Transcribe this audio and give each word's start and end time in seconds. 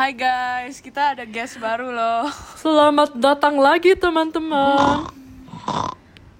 Hai 0.00 0.16
guys, 0.16 0.80
kita 0.80 1.12
ada 1.12 1.28
guest 1.28 1.60
baru 1.60 1.92
loh. 1.92 2.24
Selamat 2.64 3.12
datang 3.20 3.60
lagi 3.60 3.92
teman-teman. 3.92 5.04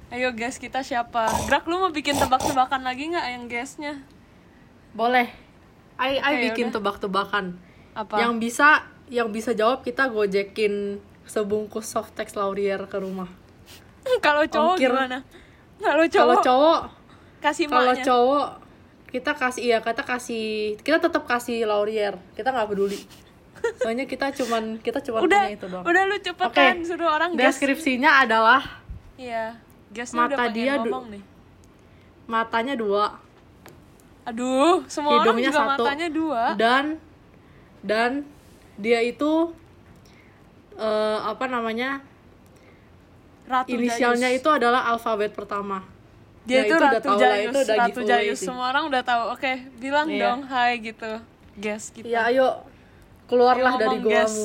Ayo 0.09 0.33
guys, 0.33 0.57
kita 0.57 0.81
siapa? 0.81 1.29
Grak, 1.45 1.69
lu 1.69 1.77
mau 1.77 1.93
bikin 1.93 2.17
tebak-tebakan 2.17 2.81
lagi 2.81 3.13
nggak 3.13 3.27
yang 3.29 3.45
guestnya? 3.53 4.01
Boleh. 4.97 5.29
Ai 6.01 6.17
ai 6.25 6.41
Oke, 6.41 6.45
bikin 6.49 6.73
tebak-tebakan. 6.73 7.61
Apa? 7.93 8.25
Yang 8.25 8.49
bisa 8.49 8.89
yang 9.13 9.29
bisa 9.29 9.53
jawab 9.53 9.85
kita 9.85 10.09
gojekin 10.09 10.97
sebungkus 11.29 11.85
Softex 11.85 12.33
Laurier 12.41 12.81
ke 12.89 12.97
rumah. 12.97 13.29
Kalau 14.25 14.41
cowok 14.49 14.81
Ongkir. 14.81 14.89
gimana? 14.89 15.21
Kalau 15.77 16.09
Kalau 16.09 16.09
cowok, 16.09 16.41
cowok, 16.49 16.81
kasih 17.45 17.67
kalau 17.69 17.93
cowok 17.93 18.49
kita 19.13 19.33
kasih 19.37 19.63
iya 19.69 19.79
kita 19.85 20.01
kasih 20.01 20.81
kita 20.81 20.97
tetap 20.97 21.29
kasih 21.29 21.69
Laurier. 21.69 22.17
Kita 22.33 22.57
nggak 22.57 22.73
peduli. 22.73 23.29
Soalnya 23.77 24.05
kita 24.05 24.33
cuman 24.33 24.63
kita 24.79 24.99
cuma 25.01 25.21
udah, 25.21 25.43
punya 25.45 25.55
itu 25.55 25.67
doang. 25.67 25.85
udah 25.85 26.03
lu 26.05 26.17
cepetan 26.19 26.75
Oke. 26.77 26.87
suruh 26.87 27.09
orang. 27.09 27.31
Deskripsinya 27.35 28.11
adalah 28.19 28.63
Iya, 29.15 29.61
udah 29.91 30.07
Mata 30.11 30.37
pengen 30.39 30.55
dia 30.55 30.75
ngomong 30.77 31.07
nih. 31.11 31.23
matanya 32.25 32.75
dua, 32.75 33.21
Aduh, 34.23 34.85
semua 34.87 35.19
orang 35.19 35.35
hidungnya 35.37 35.51
juga 35.51 35.61
satu, 35.61 35.83
matanya 35.83 36.09
dua. 36.09 36.43
dan 36.55 36.85
dan 37.81 38.11
dia 38.77 39.01
itu 39.01 39.51
eh, 40.75 41.19
apa 41.21 41.45
namanya 41.45 42.01
Ratu 43.45 43.67
inisialnya 43.69 44.31
Jayus. 44.31 44.41
itu 44.41 44.49
adalah 44.49 44.87
alfabet 44.87 45.35
pertama. 45.35 45.83
dia 46.41 46.63
Nah, 46.63 46.65
itu, 46.65 46.71
itu 46.71 46.75
udah 46.79 46.91
Ratu 46.93 47.03
tahu 47.03 47.13
lah, 47.13 47.21
Jayus, 47.21 47.43
itu 47.43 47.59
udah 47.61 47.77
Ratu 47.77 48.01
Jayus. 48.03 48.39
Semua 48.41 48.67
orang 48.69 48.85
udah 48.87 49.03
tahu. 49.03 49.23
Oke, 49.35 49.53
bilang 49.77 50.07
Iya. 50.07 50.23
dong 50.23 50.41
hai 50.47 50.73
gitu. 50.79 51.13
Guest 51.55 51.93
kita. 51.93 52.07
Ya 52.07 52.31
ayo 52.31 52.63
keluarlah 53.31 53.73
Ayo 53.73 53.81
dari 53.81 53.99
goamu. 54.03 54.45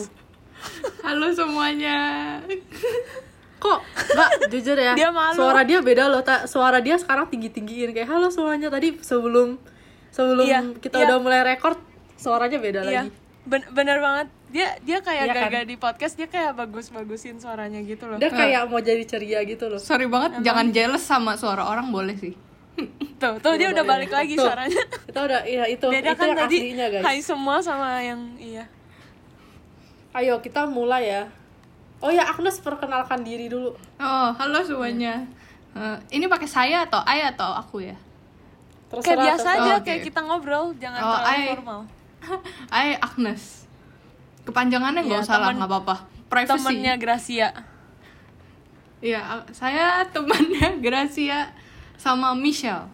Halo 1.05 1.27
semuanya. 1.33 1.97
Kok 3.65 3.79
enggak 4.13 4.29
jujur 4.53 4.77
ya? 4.77 4.93
Dia 4.93 5.09
malu. 5.09 5.33
Suara 5.35 5.65
dia 5.65 5.81
beda 5.81 6.05
loh. 6.05 6.21
Ta- 6.21 6.45
suara 6.45 6.77
dia 6.77 6.95
sekarang 6.95 7.25
tinggi-tinggiin 7.25 7.91
kayak 7.91 8.05
halo 8.05 8.29
semuanya 8.29 8.69
tadi 8.69 8.93
sebelum 9.01 9.57
sebelum 10.13 10.45
Iya, 10.45 10.59
kita 10.77 11.01
iya. 11.01 11.05
udah 11.09 11.17
mulai 11.17 11.41
record 11.43 11.81
suaranya 12.15 12.61
beda 12.61 12.79
Iya, 12.85 13.01
lagi. 13.03 13.09
ben- 13.43 13.69
bener 13.73 13.97
banget. 13.97 14.27
Dia 14.53 14.77
dia 14.79 15.01
kayak 15.01 15.23
Iya 15.23 15.33
kan? 15.33 15.43
gagal 15.49 15.63
di 15.65 15.75
podcast 15.75 16.13
dia 16.13 16.29
kayak 16.29 16.53
bagus-bagusin 16.53 17.41
suaranya 17.41 17.81
gitu 17.81 18.05
loh. 18.05 18.21
Dia 18.21 18.29
kayak 18.29 18.69
mau 18.69 18.79
jadi 18.79 19.01
ceria 19.03 19.41
gitu 19.43 19.65
loh. 19.67 19.81
Sorry 19.81 20.05
banget, 20.05 20.39
jangan 20.39 20.69
jealous 20.69 21.01
sama 21.01 21.33
suara 21.33 21.65
orang 21.65 21.89
boleh 21.89 22.15
sih. 22.15 22.37
Tuh, 23.15 23.39
tuh 23.39 23.53
dia 23.55 23.71
udah 23.71 23.81
balik 23.81 24.09
lagi 24.09 24.35
Tuh. 24.35 24.43
suaranya. 24.43 24.83
Kita 25.07 25.19
udah 25.21 25.41
iya 25.43 25.63
itu 25.65 25.87
Beda 25.87 26.11
itu 26.11 26.17
kan 26.17 26.27
yang 26.27 26.37
tadi 26.37 26.57
aslinya 26.59 26.87
guys. 26.89 27.03
hai 27.03 27.19
semua 27.19 27.55
sama 27.57 27.99
yang 27.99 28.19
iya. 28.35 28.67
Ayo 30.11 30.39
kita 30.39 30.63
mulai 30.65 31.09
ya. 31.09 31.23
Oh 31.99 32.07
ya 32.07 32.23
Agnes 32.25 32.59
perkenalkan 32.59 33.21
diri 33.21 33.47
dulu. 33.47 33.71
Oh, 33.97 34.29
halo 34.33 34.59
semuanya. 34.61 35.23
Eh, 35.71 35.97
ini 36.11 36.25
pakai 36.25 36.45
saya 36.45 36.83
atau 36.83 36.99
ay 37.01 37.23
atau 37.25 37.51
aku 37.51 37.83
ya? 37.83 37.95
Terserah, 38.85 39.03
Kayak 39.05 39.19
biasa 39.25 39.39
terserah. 39.45 39.63
aja 39.63 39.73
Oke. 39.73 39.85
kayak 39.85 40.01
kita 40.03 40.19
ngobrol, 40.21 40.65
jangan 40.75 40.99
Oh, 40.99 41.09
terlalu 41.13 41.27
ai. 41.29 41.43
formal. 41.49 41.79
Ay 42.71 42.89
Agnes. 42.97 43.43
Kepanjangannya 44.43 45.01
nggak 45.01 45.19
Iya, 45.19 45.25
usah 45.25 45.37
lah, 45.37 45.51
nggak 45.51 45.67
apa-apa. 45.67 45.95
Privacy. 46.25 46.51
Temennya 46.53 46.93
Gracia. 46.95 47.49
Iya, 48.99 49.21
saya 49.51 50.03
temannya 50.05 50.67
Gracia 50.85 51.51
sama 51.95 52.31
Michelle. 52.33 52.87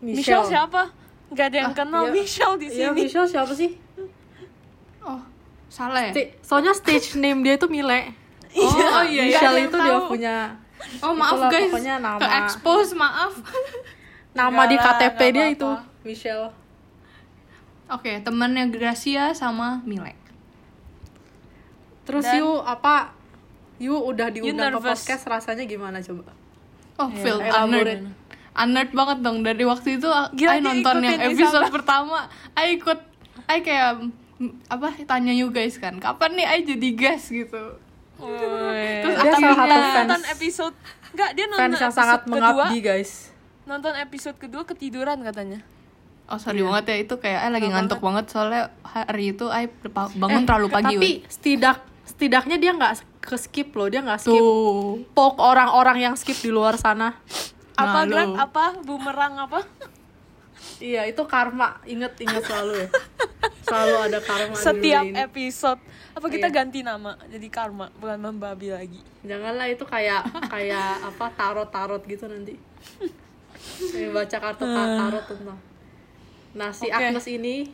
Michelle, 0.00 0.44
siapa? 0.44 0.92
Gak 1.32 1.46
ada 1.50 1.58
yang 1.58 1.74
kenal 1.74 2.06
iya. 2.06 2.12
Michelle 2.12 2.56
di 2.56 2.68
Iya 2.68 2.92
sini. 2.92 2.98
Michelle 3.02 3.26
siapa 3.26 3.52
sih? 3.52 3.70
Oh, 5.00 5.20
salah 5.66 6.04
ya? 6.04 6.12
Sti- 6.12 6.30
Soalnya 6.40 6.72
stage 6.72 7.16
name 7.16 7.40
dia 7.40 7.56
itu 7.56 7.66
Mile. 7.66 8.12
Oh, 8.54 8.70
oh 8.70 9.02
iya, 9.02 9.24
iya. 9.24 9.34
Michelle 9.34 9.58
itu 9.64 9.76
dia 9.76 9.96
tahu. 9.96 10.08
punya 10.08 10.36
Oh, 11.00 11.16
maaf 11.16 11.32
Itulah 11.32 11.48
guys. 11.48 11.64
pokoknya 11.66 11.94
nama. 11.96 12.20
Ke 12.20 12.28
expose, 12.44 12.92
maaf. 12.92 13.32
nama 14.38 14.52
Enggak 14.52 14.68
di 14.68 14.76
KTP 14.76 15.18
dia 15.32 15.46
itu 15.48 15.70
Michelle. 16.04 16.52
Oke, 17.86 18.20
temannya 18.20 18.68
Gracia 18.68 19.32
sama 19.32 19.80
Milek. 19.82 20.16
Terus 22.04 22.22
Dan- 22.22 22.36
you 22.36 22.50
apa? 22.60 23.16
You 23.80 23.96
udah 23.98 24.28
diundang 24.28 24.70
ke 24.70 24.78
nervous? 24.78 25.02
podcast 25.02 25.24
rasanya 25.26 25.64
gimana 25.64 25.98
coba? 25.98 26.30
Oh, 26.96 27.08
Iya, 27.08 27.18
feel 27.18 27.38
elaborate. 27.38 27.58
honored. 27.58 28.02
Honored 28.54 28.90
banget 28.92 29.18
dong 29.20 29.38
dari 29.40 29.64
waktu 29.64 29.88
itu 29.96 30.06
Gila, 30.06 30.52
I 30.52 30.60
nonton 30.60 30.94
yang 31.00 31.18
episode 31.20 31.58
Isabel. 31.60 31.74
pertama. 31.74 32.18
I 32.52 32.66
ikut 32.72 32.98
I 33.44 33.58
kayak 33.60 33.90
mm, 34.36 34.52
apa 34.68 34.86
tanya 35.02 35.30
you 35.30 35.50
guys 35.50 35.74
kan, 35.74 35.98
kapan 35.98 36.30
nih 36.34 36.46
I 36.46 36.58
jadi 36.62 36.88
guest 36.92 37.28
gitu. 37.28 37.82
Woi. 38.14 39.02
Terus 39.02 39.14
Dia 39.16 39.26
akhirnya- 39.26 39.42
salah 39.52 39.66
satu 39.66 39.74
fans, 39.74 39.98
nonton 40.00 40.22
episode 40.28 40.76
Enggak, 41.10 41.30
dia 41.32 41.44
nonton 41.44 41.58
fans 41.60 41.74
yang 41.74 41.82
episode 41.84 41.98
sangat 42.00 42.20
kedua. 42.20 42.32
mengabdi 42.32 42.78
guys. 42.80 43.10
Nonton 43.64 43.94
episode 43.96 44.36
kedua 44.36 44.62
ketiduran 44.62 45.18
katanya. 45.20 45.60
Oh 46.24 46.38
sorry 46.38 46.62
banget 46.62 46.84
ya 46.86 46.96
itu 47.00 47.14
kayak 47.16 47.40
I 47.42 47.50
lagi 47.50 47.68
ngantuk 47.68 48.00
banget 48.00 48.24
soalnya 48.28 48.62
hari 48.82 49.30
itu 49.30 49.44
I 49.46 49.66
bangun 50.14 50.42
terlalu 50.42 50.68
pagi. 50.68 50.94
Eh, 50.94 50.96
Tapi 50.96 51.10
weh. 51.12 51.16
setidak 51.26 51.78
setidaknya 52.14 52.56
dia 52.56 52.72
nggak 52.72 52.94
ke 53.20 53.36
skip 53.36 53.74
loh, 53.74 53.90
dia 53.90 54.00
nggak 54.00 54.20
skip. 54.22 54.32
tuh 54.32 55.02
Pok 55.12 55.36
orang-orang 55.36 55.98
yang 56.00 56.14
skip 56.14 56.38
di 56.38 56.48
luar 56.48 56.78
sana. 56.78 57.18
Apa. 57.74 58.06
Greg? 58.06 58.32
Apa 58.38 58.64
bumerang 58.80 59.34
apa? 59.36 59.66
Iya 60.78 61.04
itu 61.04 61.20
karma, 61.26 61.76
inget 61.84 62.14
inget 62.18 62.40
selalu 62.46 62.86
ya. 62.86 62.88
Selalu 63.66 63.94
ada 64.08 64.18
karma. 64.22 64.54
di 64.54 64.62
Setiap 64.62 65.04
ini. 65.04 65.16
episode. 65.20 65.80
Apa 66.14 66.26
kita 66.30 66.48
Iya. 66.48 66.54
ganti 66.54 66.80
nama 66.80 67.18
jadi 67.26 67.48
karma 67.50 67.90
bukan 67.98 68.18
membabi 68.22 68.70
lagi. 68.70 69.00
Janganlah 69.26 69.66
itu 69.66 69.82
kayak 69.82 70.22
kayak 70.48 71.02
apa 71.02 71.26
tarot 71.34 71.68
tarot 71.68 72.02
gitu 72.06 72.30
nanti. 72.30 72.54
Kayak 73.90 74.10
baca 74.14 74.36
kartu 74.38 74.64
tarot 74.64 75.24
tentang. 75.26 75.58
Nah 76.54 76.70
si 76.70 76.86
Oke. 76.86 76.94
Agnes 76.94 77.26
ini 77.26 77.68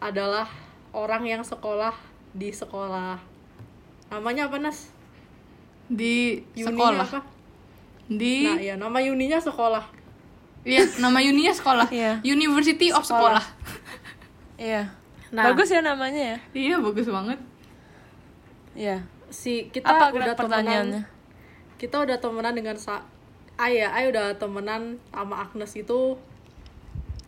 adalah 0.00 0.48
orang 0.90 1.28
yang 1.28 1.42
sekolah 1.44 1.92
di 2.30 2.50
sekolah. 2.50 3.18
Namanya 4.08 4.46
apa 4.46 4.58
Nas? 4.58 4.90
di 5.90 6.38
Uninya 6.54 6.70
sekolah 6.70 7.06
apa? 7.08 7.20
di 8.06 8.46
Nah 8.46 8.58
iya 8.58 8.74
nama 8.74 8.98
uninya 9.02 9.38
sekolah. 9.38 9.84
iya 10.62 10.86
nama 10.98 11.18
uninya 11.18 11.50
sekolah 11.50 11.88
Iya. 11.90 12.22
University 12.22 12.94
of 12.94 13.02
Sekolah. 13.02 13.42
sekolah. 13.42 13.44
Iya. 14.54 14.82
Nah. 15.30 15.50
Bagus 15.50 15.66
ya 15.66 15.82
namanya 15.82 16.34
ya. 16.34 16.38
Iya 16.52 16.76
bagus 16.78 17.06
banget. 17.06 17.38
Iya. 18.74 19.02
Si 19.30 19.66
kita 19.70 19.90
Apa 19.90 20.14
udah 20.14 20.34
pertanyaannya? 20.34 21.02
temenan. 21.02 21.74
Kita 21.74 21.96
udah 22.02 22.16
temenan 22.18 22.54
dengan 22.54 22.76
sa 22.76 23.02
Ay 23.54 23.82
ya, 23.82 23.90
Ay 23.90 24.08
udah 24.08 24.38
temenan 24.38 24.96
sama 25.10 25.42
Agnes 25.42 25.74
itu 25.74 26.14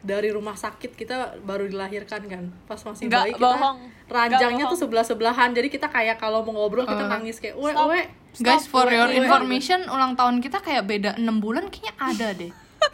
dari 0.02 0.28
rumah 0.28 0.54
sakit 0.54 0.92
kita 0.92 1.16
baru 1.40 1.64
dilahirkan 1.64 2.26
kan 2.26 2.50
pas 2.64 2.76
masih 2.76 3.06
Nggak 3.06 3.22
bayi 3.22 3.32
kita 3.32 3.42
bohong. 3.44 3.78
ranjangnya 4.06 4.58
Nggak 4.60 4.72
tuh 4.72 4.78
sebelah 4.78 5.04
sebelahan 5.04 5.50
jadi 5.50 5.68
kita 5.68 5.86
kayak 5.86 6.16
kalau 6.16 6.42
mau 6.42 6.54
ngobrol 6.56 6.82
kita 6.84 7.06
nangis 7.08 7.38
kayak 7.38 7.54
we 7.54 7.70
we 7.70 8.00
Guys, 8.34 8.64
for 8.64 8.88
your 8.88 9.06
we." 9.06 9.20
information, 9.20 9.84
ulang 9.86 10.12
tahun 10.12 10.40
kita 10.40 10.58
kayak 10.58 10.82
beda 10.82 11.10
6 11.14 11.28
bulan 11.38 11.68
kayaknya 11.68 11.92
ada 11.94 12.28
deh. 12.32 12.48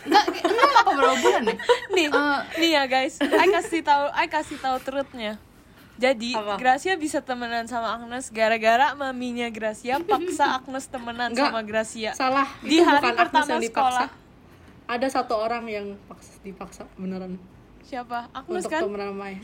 Enggak, 0.04 0.24
6 0.36 0.50
apa 0.74 0.90
berapa 0.92 1.16
bulan 1.16 1.42
deh? 1.44 1.58
Nih, 1.94 2.06
Eh, 2.08 2.38
nih 2.58 2.70
ya 2.72 2.84
guys. 2.84 3.14
I 3.22 3.46
kasih 3.48 3.80
tahu, 3.80 4.04
I 4.12 4.26
kasih 4.26 4.58
tahu 4.58 4.76
truthnya. 4.80 5.38
Jadi, 5.94 6.30
Apa? 6.32 6.54
Gracia 6.54 6.94
bisa 6.94 7.18
temenan 7.18 7.66
sama 7.66 7.90
Agnes 7.92 8.28
gara-gara 8.28 8.94
maminya 8.94 9.46
Gracia 9.48 9.98
paksa 10.00 10.58
Agnes 10.58 10.86
temenan 10.86 11.30
Enggak. 11.30 11.50
sama 11.50 11.60
Gracia. 11.62 12.10
salah 12.12 12.46
Di 12.60 12.76
itu 12.76 12.82
hari 12.82 12.98
bukan 12.98 13.06
Agnes 13.08 13.22
pertama 13.24 13.52
dipaksa 13.56 13.70
sekolah. 13.70 14.08
Ada 14.88 15.06
satu 15.06 15.36
orang 15.36 15.68
yang 15.68 15.86
paksa, 16.08 16.40
dipaksa 16.40 16.82
beneran 16.96 17.36
Siapa? 17.84 18.32
Agnes 18.32 18.64
untuk 18.64 18.72
kan? 18.72 18.82
sama 18.88 19.24
Ay 19.28 19.36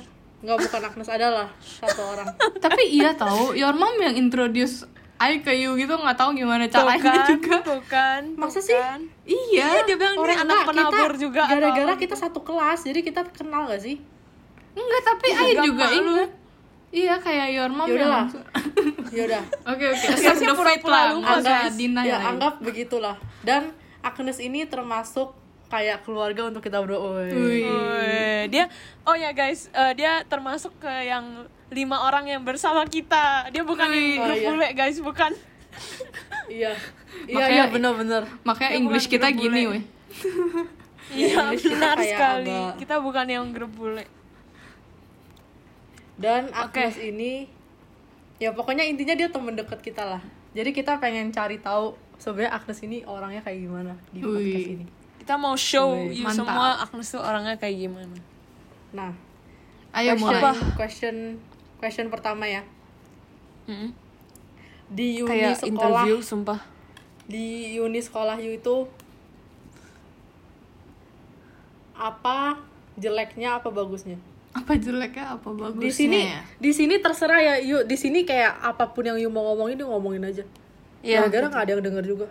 nggak 0.44 0.58
bukan 0.60 0.82
Agnes 0.84 1.08
adalah 1.08 1.48
satu 1.56 2.02
orang 2.04 2.28
tapi 2.64 2.82
iya 2.92 3.16
tahu, 3.16 3.56
your 3.56 3.72
mom 3.72 3.96
yang 3.96 4.12
introduce 4.12 4.84
I 5.16 5.40
ke 5.40 5.56
you 5.56 5.72
gitu 5.78 5.94
nggak 5.94 6.18
tahu 6.20 6.36
gimana 6.36 6.68
caranya 6.68 7.00
kan, 7.00 7.24
juga. 7.24 7.56
tuh 7.64 7.80
kan, 7.86 8.22
Masa 8.36 8.60
tuh 8.60 8.66
sih? 8.66 8.76
kan. 8.76 9.00
Iya. 9.24 9.64
Iya, 9.64 9.80
dia 9.86 9.96
bilang 9.96 10.16
orang 10.20 10.36
ini 10.36 10.42
anak 10.44 10.58
penabur 10.68 11.12
kita 11.14 11.22
juga. 11.22 11.42
gara-gara 11.48 11.94
kita 11.96 12.16
satu 12.18 12.40
kelas 12.42 12.80
jadi 12.84 13.00
kita 13.00 13.20
kenal 13.32 13.64
gak 13.64 13.80
sih 13.80 13.96
Enggak, 14.74 15.02
tapi 15.06 15.26
I 15.30 15.54
Enggak 15.54 15.64
juga 15.64 15.86
ingat. 15.86 16.30
Iya, 16.94 17.14
kayak 17.22 17.48
your 17.54 17.70
mom 17.70 17.86
Yaudah 17.90 18.06
lah. 18.10 18.24
yang 18.26 18.42
yaudah 19.14 19.42
Oke, 19.70 19.84
oke. 19.94 20.06
The 20.18 20.54
fate 20.54 20.82
pura-pura 20.82 21.00
lupa, 21.14 21.34
guys. 21.42 21.74
deny 21.78 22.04
ya 22.06 22.18
anggap 22.20 22.54
begitulah 22.58 23.16
dan 23.46 23.70
Agnes 24.04 24.36
ini 24.36 24.62
termasuk 24.64 25.32
kayak 25.66 26.04
keluarga 26.04 26.44
untuk 26.44 26.60
kita 26.60 26.78
berdua 26.78 27.24
dia 28.46 28.68
oh 29.02 29.16
ya 29.16 29.32
guys, 29.32 29.72
eh, 29.72 29.92
dia 29.94 30.20
termasuk 30.24 30.76
ke 30.76 30.92
yang 31.02 31.48
lima 31.68 31.96
orang 31.98 32.28
yang 32.28 32.40
bersama 32.40 32.84
kita. 32.84 33.48
Dia 33.48 33.64
bukan 33.64 33.88
yang 33.88 33.98
Wih. 33.98 34.14
grup 34.14 34.28
Oh, 34.28 34.36
iya. 34.36 34.46
bule 34.46 34.68
guys, 34.70 34.98
bukan. 35.00 35.32
iya 36.46 36.72
iya 37.24 37.34
Makanya- 37.34 37.50
iya 37.50 37.64
bener-bener 37.66 38.22
Makanya 38.44 38.70
Dia 38.70 38.78
English 38.78 39.06
kita 39.08 39.32
gini, 39.32 39.62
weh. 39.66 39.82
Iya, 41.10 41.50
kita 41.50 41.66
benar 41.74 41.96
sekali. 41.98 42.52
agak- 42.52 42.76
Kita 42.78 42.94
bukan 42.98 43.26
yang 43.26 43.46
grup 43.50 43.72
bule. 43.72 44.04
dan 46.14 46.46
Agnes 46.48 46.94
ini 46.96 47.50
ya 48.36 48.50
pokoknya 48.50 48.86
intinya 48.86 49.12
dia 49.12 49.26
temen 49.26 49.50
deket 49.50 49.82
kita 49.82 50.06
lah 50.06 50.22
jadi 50.54 50.70
kita 50.70 51.02
pengen 51.02 51.34
cari 51.34 51.58
tahu 51.58 51.98
sebenarnya 52.24 52.52
Agnes 52.54 52.80
ini 52.80 53.04
orangnya 53.04 53.40
kayak 53.40 53.60
gimana 53.60 53.92
di 54.08 54.18
podcast 54.18 54.40
Wih. 54.64 54.74
ini 54.74 54.86
Kita 55.20 55.34
mau 55.36 55.52
show 55.54 55.92
Wih, 55.94 56.14
you 56.14 56.24
mantap. 56.24 56.40
semua 56.42 56.68
Agnes 56.78 57.06
tuh 57.06 57.20
orangnya 57.20 57.54
kayak 57.54 57.76
gimana. 57.78 58.16
nah 58.90 59.12
Ayo 59.90 60.16
question, 60.16 60.32
mulai. 60.32 60.74
question 60.74 61.16
question 61.76 62.06
pertama 62.08 62.44
ya 62.44 62.62
Mm-mm. 63.64 63.92
di 64.86 65.20
uni 65.20 65.30
Kayak 65.30 65.60
sekolah 65.60 66.02
interview 66.02 66.16
sumpah. 66.18 66.60
di 67.24 67.46
uni 67.78 68.00
sekolah 68.00 68.36
you 68.36 68.52
itu 68.52 68.88
apa 71.94 72.58
jeleknya 72.94 73.56
apa 73.56 73.70
bagusnya 73.70 74.18
Apa 74.52 74.74
jeleknya 74.76 75.34
apa 75.34 75.48
bagusnya 75.48 75.82
di 75.82 75.90
sini 75.90 76.20
ya? 76.28 76.40
di 76.56 76.70
sini 76.70 76.94
terserah 76.96 77.40
ya 77.40 77.54
yuk 77.60 77.82
di 77.84 77.96
sini 77.96 78.22
kayak 78.22 78.60
apa 78.60 78.86
pun 78.88 79.02
yang 79.04 79.16
you 79.16 79.26
mau 79.28 79.42
ngomongin 79.48 79.76
you 79.76 79.88
ngomongin 79.88 80.22
aja 80.24 80.44
Iya. 81.04 81.20
gara-gara 81.22 81.46
nggak 81.46 81.62
ada 81.62 81.72
yang 81.72 81.84
denger 81.84 82.04
juga 82.06 82.26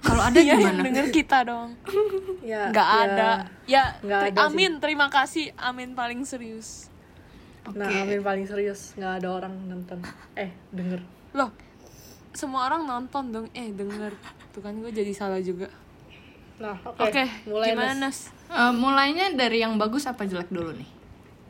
Kalau 0.00 0.22
ada 0.26 0.36
Iya, 0.36 0.48
yang 0.50 0.60
gimana? 0.62 0.80
denger 0.82 1.06
kita 1.10 1.38
dong. 1.42 1.68
ya 2.44 2.62
Nggak 2.68 2.88
ya. 2.88 3.00
ada. 3.02 3.28
Ya, 3.64 3.84
Nggak 4.00 4.20
ter- 4.20 4.28
ada 4.30 4.38
sih. 4.38 4.46
amin. 4.46 4.72
Terima 4.78 5.06
kasih. 5.08 5.44
Amin 5.56 5.88
paling 5.92 6.20
serius. 6.22 6.88
nah 7.66 7.84
Oke. 7.84 7.96
Amin 7.98 8.20
paling 8.20 8.44
serius 8.44 8.92
nggak 8.94 9.12
ada 9.18 9.28
orang 9.32 9.54
nonton 9.64 9.96
eh 10.34 10.52
denger 10.70 11.00
Loh, 11.32 11.48
semua 12.30 12.66
orang 12.66 12.84
nonton 12.84 13.24
dong. 13.28 13.46
Eh, 13.50 13.68
denger. 13.70 14.12
Tuh 14.50 14.60
kan 14.60 14.72
gue 14.74 14.88
jadi 14.88 15.10
salah 15.10 15.40
juga. 15.40 15.72
nah 16.54 16.76
oke 16.78 17.02
Oke, 17.02 17.24
mulai 17.44 17.72
gimana, 17.72 17.96
Nas. 18.04 18.30
Eh, 18.46 18.72
mulainya 18.72 19.32
dari 19.32 19.58
yang 19.58 19.74
bagus 19.74 20.04
apa 20.04 20.22
jelek 20.22 20.46
dulu 20.48 20.70
nih? 20.70 20.86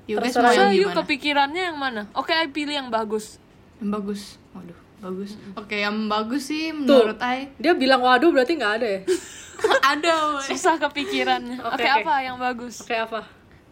You 0.06 0.16
guys 0.16 0.32
mau 0.34 0.48
So, 0.48 0.64
yang 0.64 0.72
gimana? 0.72 0.96
kepikirannya 1.00 1.62
yang 1.66 1.76
mana? 1.76 2.02
Oke, 2.12 2.32
I 2.32 2.46
pilih 2.46 2.72
yang 2.74 2.88
bagus. 2.88 3.36
Yang 3.78 3.90
bagus. 3.92 4.20
Waduh, 4.52 4.78
bagus. 5.04 5.36
Oke, 5.54 5.76
yang 5.76 6.08
bagus 6.08 6.48
sih 6.48 6.72
menurut 6.72 7.20
I 7.20 7.52
dia 7.54 7.72
bilang 7.72 8.00
waduh 8.00 8.32
berarti 8.32 8.56
nggak 8.56 8.74
ada 8.80 8.88
ya 8.88 9.00
ada 9.92 10.12
woy. 10.32 10.44
Susah 10.44 10.76
kepikirannya. 10.78 11.60
Oke, 11.60 11.76
Oke, 11.76 11.84
oke. 11.84 12.00
apa 12.00 12.14
yang 12.20 12.36
bagus? 12.36 12.80
oke 12.80 12.96
apa 12.96 13.20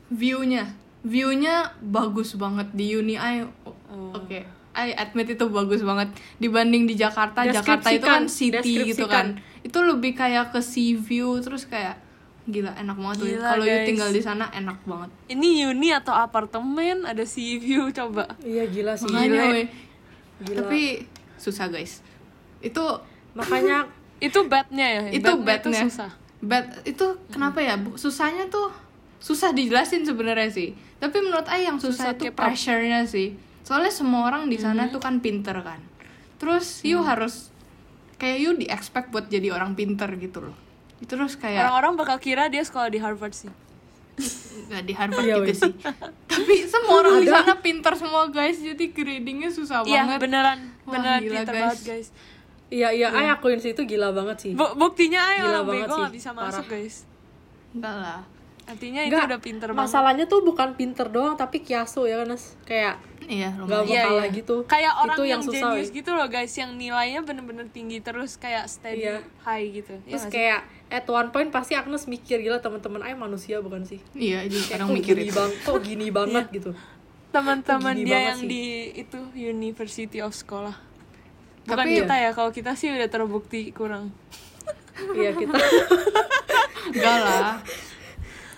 view-nya. 0.09 0.69
View-nya 1.03 1.73
bagus 1.81 2.37
banget 2.37 2.69
di 2.71 2.95
uni 2.95 3.17
I. 3.17 3.43
Oh. 3.65 4.13
Oke. 4.15 4.45
I 4.73 4.89
admit 4.95 5.29
itu 5.29 5.45
bagus 5.49 5.81
banget 5.81 6.09
dibanding 6.39 6.85
di 6.85 6.95
Jakarta. 6.95 7.45
Jakarta 7.45 7.89
itu 7.89 8.07
kan 8.07 8.25
city 8.25 8.89
gitu 8.89 9.05
kan. 9.05 9.37
Itu 9.61 9.81
lebih 9.81 10.13
kayak 10.13 10.49
ke 10.49 10.61
sea 10.61 10.95
view 10.95 11.37
terus 11.41 11.65
kayak 11.65 12.01
gila 12.43 12.73
enak 12.75 12.97
banget 12.97 13.17
tuh. 13.19 13.29
Gila, 13.29 13.49
Kalau 13.53 13.65
you 13.65 13.79
tinggal 13.85 14.11
di 14.11 14.19
sana 14.19 14.49
enak 14.51 14.81
banget. 14.83 15.11
Ini 15.29 15.69
uni 15.69 15.93
atau 15.93 16.11
apartemen? 16.11 17.05
Ada 17.05 17.23
sea 17.23 17.55
view 17.57 17.93
coba. 17.93 18.33
iya 18.41 18.65
gila 18.65 18.97
sih 18.97 19.07
Makanya 19.07 19.29
Gila. 19.29 19.53
weh. 19.53 19.67
Gila. 20.43 20.57
Tapi 20.59 20.83
susah 21.43 21.67
guys. 21.67 21.99
Itu 22.63 23.03
makanya 23.35 23.91
Itu 24.23 24.47
bednya 24.47 24.87
ya. 24.87 25.03
itu 25.11 25.27
Bednya 25.27 25.43
badnya 25.43 25.83
susah. 25.83 26.11
bad 26.39 26.65
itu 26.87 27.07
kenapa 27.29 27.59
ya 27.59 27.75
Bu? 27.75 27.99
susahnya 27.99 28.47
tuh 28.47 28.71
susah 29.19 29.51
dijelasin 29.51 30.03
sebenarnya 30.03 30.47
sih 30.47 30.71
tapi 30.97 31.19
menurut 31.19 31.47
Ay 31.47 31.67
yang 31.67 31.79
susah, 31.79 32.11
Susah 32.11 32.15
itu 32.15 32.31
pressure-nya 32.31 33.03
sih 33.03 33.35
soalnya 33.63 33.91
semua 33.91 34.27
orang 34.27 34.47
di 34.47 34.59
sana 34.59 34.87
tuh 34.87 34.99
kan 34.99 35.19
pinter 35.19 35.59
kan 35.59 35.83
terus 36.39 36.83
you 36.83 36.99
harus 37.01 37.51
kayak 38.15 38.39
you 38.39 38.51
di 38.53 38.67
expect 38.67 39.11
buat 39.11 39.27
jadi 39.27 39.51
orang 39.51 39.75
pinter 39.75 40.07
gitu 40.15 40.51
loh 40.51 40.57
terus 41.03 41.35
kayak 41.35 41.59
Orang-orang 41.61 41.95
bakal 41.97 42.19
kira 42.19 42.47
dia 42.47 42.63
sekolah 42.63 42.87
di 42.87 42.99
Harvard 42.99 43.35
sih. 43.35 43.51
nggak 44.69 44.83
di 44.85 44.93
Harvard 44.93 45.23
juga 45.25 45.43
weh. 45.43 45.55
sih 45.57 45.75
tapi 46.33 46.55
semua 46.65 46.95
orang 46.99 47.15
di 47.19 47.29
sana 47.29 47.55
pinter 47.57 47.93
semua 47.95 48.23
guys 48.29 48.57
jadi 48.57 48.85
gradingnya 48.89 49.49
susah 49.49 49.83
Iya, 49.83 50.03
banget 50.07 50.19
beneran. 50.23 50.59
Wah, 50.81 50.93
Beneran 50.93 51.21
gila, 51.21 51.33
pinter 51.37 51.53
guys. 51.53 51.63
banget, 51.63 51.81
guys. 51.85 52.07
iya 52.69 52.89
iya 52.91 53.09
ay 53.11 53.29
akuin 53.29 53.59
sih 53.59 53.71
itu 53.71 53.83
gila 53.83 54.09
banget 54.11 54.37
sih 54.41 54.53
Bu- 54.53 54.75
buktinya 54.75 55.21
aja 55.23 55.39
Gila 55.39 55.51
orang 55.53 55.65
banget 55.67 55.85
bego 55.85 55.95
sih, 55.95 56.03
gak 56.03 56.15
bisa 56.15 56.31
parah. 56.31 56.47
masuk, 56.49 56.65
guys. 56.67 56.97
enggak 57.71 57.95
lah 57.95 58.21
Artinya 58.63 59.03
itu 59.03 59.19
udah 59.19 59.39
pinter 59.39 59.69
banget. 59.69 59.83
masalahnya 59.83 60.25
tuh 60.25 60.41
bukan 60.41 60.73
pinter 60.73 61.07
doang 61.07 61.35
tapi 61.35 61.61
kiaso 61.61 62.05
ya 62.05 62.19
kan 62.19 62.31
kayak 62.63 62.95
iya 63.23 63.51
mau 63.53 63.83
Iya, 63.83 64.03
kalah 64.05 64.23
iya. 64.25 64.33
gitu 64.33 64.57
Kayak 64.65 64.93
orang 64.97 65.13
itu 65.13 65.23
yang, 65.23 65.29
yang 65.29 65.43
susah 65.45 65.69
jenius 65.69 65.89
weh. 65.89 65.95
gitu 65.95 66.11
loh 66.13 66.27
guys, 66.27 66.53
yang 66.53 66.71
nilainya 66.73 67.21
bener-bener 67.21 67.67
tinggi 67.69 67.99
terus 67.99 68.35
kayak 68.35 68.67
steady 68.67 69.05
Iya. 69.05 69.19
high 69.41 69.67
gitu. 69.73 69.95
Iya 70.01 70.09
terus 70.09 70.23
sih? 70.23 70.33
kayak 70.33 70.61
at 70.89 71.07
one 71.07 71.29
point 71.29 71.49
pasti 71.49 71.73
Agnes 71.73 72.05
mikir 72.05 72.39
gila 72.39 72.59
teman-teman 72.59 73.01
ay 73.01 73.15
manusia 73.15 73.59
bukan 73.59 73.83
sih 73.83 73.99
iya 74.13 74.45
jadi 74.45 74.79
kok 74.79 74.91
mikir 74.91 75.17
gini 75.17 75.25
itu 75.25 75.35
bang 75.35 75.51
kok 75.59 75.79
gini 75.81 76.07
banget 76.15 76.45
gitu 76.53 76.71
teman-teman 77.29 77.97
dia 77.99 78.29
yang 78.29 78.39
sih. 78.39 78.47
di 78.47 78.65
itu 78.95 79.17
University 79.35 80.19
of 80.19 80.33
Sekolah. 80.33 80.77
Bukan 81.65 81.79
Tapi- 81.81 81.97
kita 81.97 82.15
ya, 82.15 82.31
kalau 82.31 82.51
kita 82.51 82.75
sih 82.75 82.89
udah 82.89 83.07
terbukti 83.07 83.71
kurang. 83.71 84.13
iya 85.15 85.33
kita 85.33 85.57
enggak 86.89 87.17
lah 87.19 87.57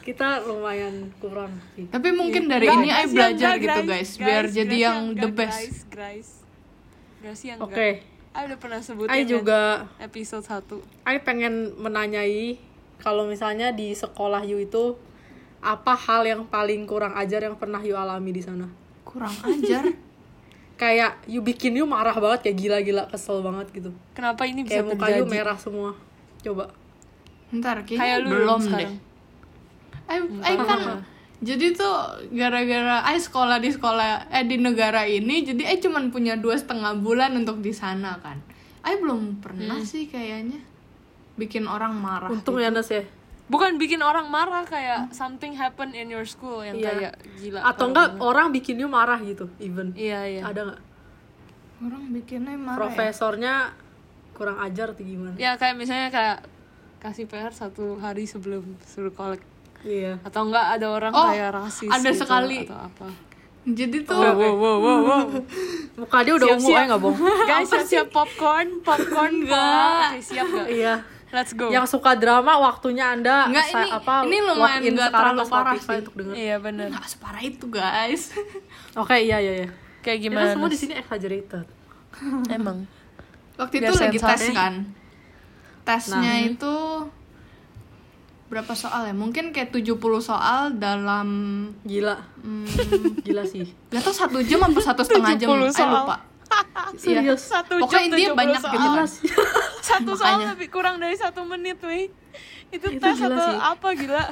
kita 0.04 0.44
lumayan 0.44 0.94
kurang 1.16 1.48
sih 1.72 1.88
Tapi 1.88 2.12
mungkin 2.12 2.44
dari 2.44 2.64
Nggak, 2.64 2.76
ini 2.76 2.86
guys, 2.86 2.94
I 2.94 3.00
yang 3.00 3.10
belajar 3.10 3.48
nggak, 3.50 3.62
gitu 3.64 3.80
guys, 3.82 4.10
biar 4.14 4.44
jadi 4.46 4.68
guys 4.70 4.84
yang 4.84 4.98
the 5.08 5.16
nggak, 5.22 5.32
best. 5.34 5.56
Guys, 5.56 5.78
guys. 5.88 6.28
Guys 7.18 7.40
yang 7.42 7.58
oke 7.58 7.72
enggak. 7.72 8.12
I 8.30 8.40
udah 8.44 8.58
pernah 8.58 8.80
sebutin 8.80 9.08
ay 9.08 9.20
kan 9.20 9.30
juga 9.30 9.60
episode 9.96 10.44
1. 10.44 11.06
ay 11.06 11.16
pengen 11.18 11.54
menanyai 11.76 12.58
kalau 12.96 13.24
misalnya 13.24 13.70
di 13.70 13.90
sekolah 13.90 14.42
you 14.42 14.58
itu 14.58 14.98
apa 15.58 15.94
hal 15.94 16.22
yang 16.22 16.44
paling 16.44 16.84
kurang 16.84 17.14
ajar 17.14 17.40
yang 17.40 17.54
pernah 17.54 17.80
you 17.80 17.94
alami 17.94 18.30
di 18.30 18.40
sana 18.40 18.68
Kurang 19.02 19.32
ajar. 19.40 19.88
kayak 20.74 21.22
you 21.24 21.40
bikin 21.40 21.72
you 21.72 21.86
marah 21.86 22.12
banget 22.12 22.44
kayak 22.44 22.58
gila-gila 22.58 23.06
kesel 23.06 23.40
banget 23.40 23.70
gitu 23.72 23.90
Kenapa 24.12 24.42
ini 24.42 24.60
bisa 24.60 24.82
kayak 24.82 24.86
muka 24.86 25.06
terjadi? 25.06 25.16
you 25.16 25.24
merah 25.24 25.56
semua 25.56 25.90
coba 26.40 26.64
Ntar 27.48 27.76
kayaknya 27.80 28.02
Kayak 28.02 28.18
lu 28.18 28.28
belum 28.34 28.60
sekarang. 28.60 28.80
deh. 28.82 28.92
I, 30.04 30.16
I 30.42 30.54
kan 30.58 31.02
jadi 31.40 31.72
tuh 31.72 31.92
gara-gara 32.30 33.04
I 33.04 33.18
sekolah 33.18 33.58
di 33.58 33.68
sekolah 33.68 34.30
eh 34.30 34.44
di 34.44 34.56
negara 34.56 35.04
ini, 35.04 35.44
jadi 35.44 35.66
I 35.66 35.76
cuman 35.76 36.08
punya 36.08 36.34
dua 36.34 36.56
setengah 36.56 36.96
bulan 36.96 37.36
untuk 37.36 37.60
di 37.60 37.68
sana 37.70 38.16
kan. 38.18 38.40
I 38.80 38.96
belum 38.96 39.40
pernah 39.40 39.76
sih 39.80 40.06
kayaknya 40.06 40.60
bikin 41.34 41.64
orang 41.64 41.92
marah. 41.94 42.28
untung 42.28 42.56
gitu. 42.56 42.64
ya 42.64 42.70
Nas 42.70 42.88
ya 42.88 43.04
Bukan 43.44 43.76
bikin 43.76 44.00
orang 44.00 44.32
marah 44.32 44.64
kayak 44.64 45.12
something 45.12 45.52
happen 45.52 45.92
in 45.92 46.08
your 46.08 46.24
school 46.24 46.60
yang 46.60 46.74
Iya. 46.74 46.88
kayak 46.88 47.14
gila. 47.36 47.60
atau 47.62 47.92
enggak 47.92 48.08
banget. 48.10 48.24
orang 48.24 48.46
bikin 48.50 48.74
you 48.78 48.88
marah 48.88 49.20
gitu 49.20 49.52
even 49.58 49.92
Iya, 49.92 50.20
iya. 50.24 50.40
ada 50.42 50.60
nggak 50.64 50.80
Orang 51.82 52.04
bikinnya 52.08 52.56
marah. 52.56 52.72
ya. 52.72 52.80
profesornya 52.80 53.54
kurang 54.32 54.56
ajar 54.58 54.96
atau 54.96 55.04
gimana 55.04 55.36
Ya 55.36 55.54
kayak 55.54 55.76
misalnya 55.76 56.08
kayak 56.08 56.48
kasih 56.98 57.28
PR 57.28 57.52
satu 57.52 57.98
hari 57.98 58.24
sebelum 58.24 58.64
suruh 58.82 59.12
kolek 59.12 59.44
iya. 59.84 60.12
Atau 60.20 60.40
enggak 60.44 60.66
ada 60.72 60.86
orang 60.88 61.12
Oh, 61.12 61.28
kayak 61.28 61.48
rasis 61.52 61.86
ada 61.86 62.08
gitu, 62.08 62.18
sekali. 62.18 62.58
atau 62.64 62.80
apa? 62.82 63.06
Jadi 63.64 63.96
tuh 64.02 64.12
wow 64.14 64.34
wow 64.34 64.54
wow 64.54 64.76
wow, 64.76 64.98
wow. 65.00 65.24
muka 66.00 66.18
dia 66.20 66.34
udah 66.34 66.48
ungu 66.52 66.68
ya 66.68 66.82
nggak 66.84 67.00
bohong. 67.00 67.16
Guys 67.48 67.64
siap 67.66 67.86
siap. 67.86 68.06
Popcorn 68.08 68.68
popcorn 68.80 69.32
enggak. 69.40 70.08
Oke 70.10 70.20
siap 70.20 70.46
gak 70.46 70.68
iya. 70.70 70.94
Let's 71.28 71.50
go. 71.50 71.66
Yang 71.66 71.90
suka 71.90 72.14
drama 72.14 72.62
waktunya 72.62 73.10
anda 73.10 73.46
Nggak, 73.46 73.66
ini- 73.68 73.90
apa 73.90 74.14
ini 74.22 74.36
lumayan 74.38 74.56
walk 74.56 74.80
in 74.80 74.92
nggak 74.94 75.08
sekarang 75.08 75.34
terlalu 75.34 75.50
parah 75.50 75.74
sih. 75.74 75.98
untuk 75.98 76.14
denger. 76.14 76.34
Iya 76.36 76.56
bener. 76.58 76.86
Nggak 76.90 77.06
separah 77.08 77.42
itu 77.42 77.64
guys. 77.66 78.22
oke 79.00 79.16
iya 79.16 79.36
iya 79.38 79.52
iya. 79.56 79.68
Kayak 79.98 80.18
kita 80.20 80.28
gimana? 80.30 80.52
semua 80.52 80.68
di 80.68 80.78
sini 80.78 80.92
exaggerated. 80.94 81.64
Emang. 82.48 82.84
Waktu 83.54 83.74
Biar 83.76 83.88
itu 83.88 83.94
lagi 83.96 84.18
tes 84.20 84.42
kan. 84.52 84.74
Tesnya 85.82 86.20
Nah. 86.22 86.38
itu 86.44 86.74
berapa 88.54 88.70
soal 88.72 89.02
ya? 89.04 89.12
Mungkin 89.12 89.50
kayak 89.50 89.74
70 89.74 89.98
soal 90.20 90.78
dalam 90.78 91.28
gila. 91.82 92.22
Hmm, 92.38 92.62
gila 93.20 93.42
sih. 93.42 93.66
Gak 93.90 94.00
tau 94.00 94.14
satu 94.14 94.38
jam 94.40 94.62
atau 94.62 94.78
satu 94.78 95.02
setengah 95.02 95.34
jam? 95.34 95.50
70 95.50 95.74
Saya 95.74 95.90
soal. 95.90 95.94
lupa. 95.98 96.16
Iya. 96.94 97.18
serius 97.18 97.42
satu 97.50 97.82
Pokoknya 97.82 97.98
jam 97.98 98.06
intinya 98.06 98.30
70 98.30 98.38
banyak 98.38 98.60
soal. 98.62 98.72
gitu 98.72 98.88
kan. 98.88 99.08
Satu 99.90 100.10
soal 100.14 100.38
lebih 100.46 100.68
kurang 100.70 100.96
dari 100.96 101.16
satu 101.18 101.42
menit 101.42 101.82
weh. 101.82 102.06
Itu, 102.70 102.86
Itu 102.86 103.02
tes 103.02 103.18
atau 103.18 103.34
sih. 103.34 103.58
apa 103.58 103.88
gila? 103.92 104.24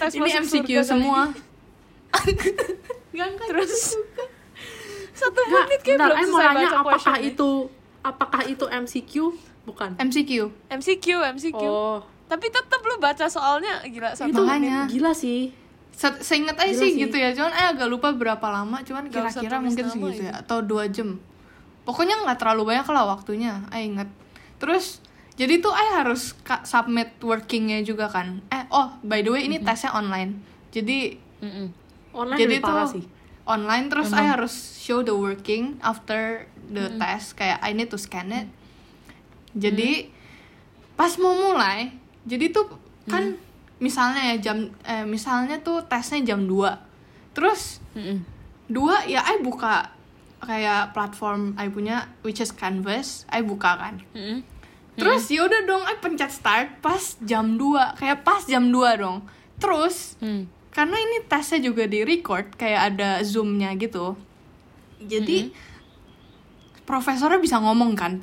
Tes 0.00 0.12
Ini 0.16 0.30
MCQ 0.40 0.68
semua. 0.80 1.28
Gak, 3.12 3.28
terus? 3.44 4.00
satu 5.12 5.36
Nggak, 5.36 5.52
menit 5.60 5.80
kayak 5.82 5.92
bentar, 5.92 6.08
belum 6.08 6.16
eh, 6.16 6.24
selesai 6.24 6.48
baca 6.48 6.64
apakah 6.72 6.84
question 6.88 7.14
itu 7.20 7.50
apakah 8.00 8.42
itu 8.48 8.64
MCQ 8.64 9.12
bukan. 9.62 9.90
MCQ 10.00 10.30
MCQ 10.72 11.06
MCQ 11.36 11.60
oh 11.60 12.00
tapi 12.30 12.46
tetap 12.46 12.78
lu 12.80 12.96
baca 12.96 13.26
soalnya 13.26 13.82
gila 13.84 14.14
satu 14.14 14.30
itu 14.30 14.38
Makanya. 14.38 14.86
gila 14.86 15.10
sih. 15.10 15.50
Se- 15.90 16.22
Seinget 16.22 16.54
aja 16.54 16.70
Gila 16.70 16.78
sih, 16.78 16.90
sih. 16.94 17.02
gitu 17.02 17.16
ya. 17.18 17.34
Cuman 17.34 17.50
eh 17.50 17.66
agak 17.68 17.90
lupa 17.90 18.14
berapa 18.14 18.46
lama. 18.46 18.80
Cuman 18.80 19.10
kira-kira 19.10 19.58
mungkin 19.58 19.84
segitu 19.84 20.08
itu. 20.16 20.24
ya 20.24 20.38
Atau 20.38 20.62
dua 20.62 20.86
jam. 20.86 21.18
Pokoknya 21.82 22.22
nggak 22.22 22.38
terlalu 22.38 22.70
banyak 22.70 22.86
lah 22.86 23.04
waktunya. 23.10 23.66
I 23.68 23.84
inget 23.84 24.06
Terus 24.56 25.02
jadi 25.34 25.58
tuh 25.58 25.72
I 25.72 25.98
harus 25.98 26.36
submit 26.62 27.18
workingnya 27.18 27.82
juga 27.82 28.06
kan. 28.06 28.40
Eh 28.48 28.64
oh 28.70 28.94
by 29.02 29.20
the 29.20 29.30
way 29.30 29.44
ini 29.44 29.58
tesnya 29.58 29.90
online. 29.90 30.38
Jadi 30.70 31.18
online 32.12 32.38
jadi 32.38 32.54
lebih 32.56 32.62
parah 32.62 32.86
tuh 32.86 33.00
sih. 33.00 33.04
online 33.42 33.90
terus 33.90 34.14
I 34.14 34.24
harus 34.24 34.54
show 34.78 35.00
the 35.00 35.12
working 35.12 35.82
after 35.82 36.46
the 36.64 36.94
test. 36.94 37.34
Kayak 37.34 37.58
I 37.58 37.74
need 37.74 37.90
to 37.90 37.98
scan 37.98 38.30
it. 38.30 38.46
Jadi 39.50 40.06
pas 40.94 41.10
mau 41.16 41.32
mulai 41.32 41.96
jadi 42.24 42.52
tuh 42.52 42.68
kan 43.06 43.34
misalnya 43.80 44.34
ya 44.34 44.52
jam 44.52 44.68
eh, 44.84 45.04
misalnya 45.04 45.56
tuh 45.60 45.80
tesnya 45.88 46.34
jam 46.34 46.44
2 46.44 47.32
terus 47.32 47.80
Mm-mm. 47.96 48.20
dua 48.68 49.02
ya 49.08 49.24
I 49.24 49.40
buka 49.40 49.88
kayak 50.40 50.92
platform 50.92 51.56
I 51.56 51.68
punya 51.68 52.08
which 52.20 52.40
is 52.40 52.52
Canvas 52.52 53.24
I 53.32 53.40
buka 53.40 53.76
kan. 53.76 54.04
Mm-mm. 54.12 54.44
terus 55.00 55.32
ya 55.32 55.48
udah 55.48 55.64
dong 55.64 55.82
I 55.88 55.96
pencet 55.96 56.28
start 56.28 56.84
pas 56.84 57.16
jam 57.24 57.56
2 57.56 57.96
kayak 57.96 58.20
pas 58.20 58.44
jam 58.44 58.68
2 58.68 59.00
dong. 59.00 59.24
Terus 59.56 60.16
Hmm. 60.20 60.44
karena 60.70 60.96
ini 60.96 61.24
tesnya 61.24 61.60
juga 61.60 61.84
di 61.84 62.04
record 62.04 62.52
kayak 62.56 62.94
ada 62.94 63.20
zoomnya 63.24 63.72
gitu. 63.76 64.16
Jadi 65.00 65.52
profesornya 66.84 67.38
bisa 67.38 67.56
ngomong 67.60 67.94
kan 67.96 68.18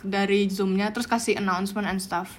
dari 0.00 0.46
zoomnya 0.48 0.94
terus 0.94 1.04
kasih 1.04 1.36
announcement 1.36 1.84
and 1.88 1.98
stuff 1.98 2.38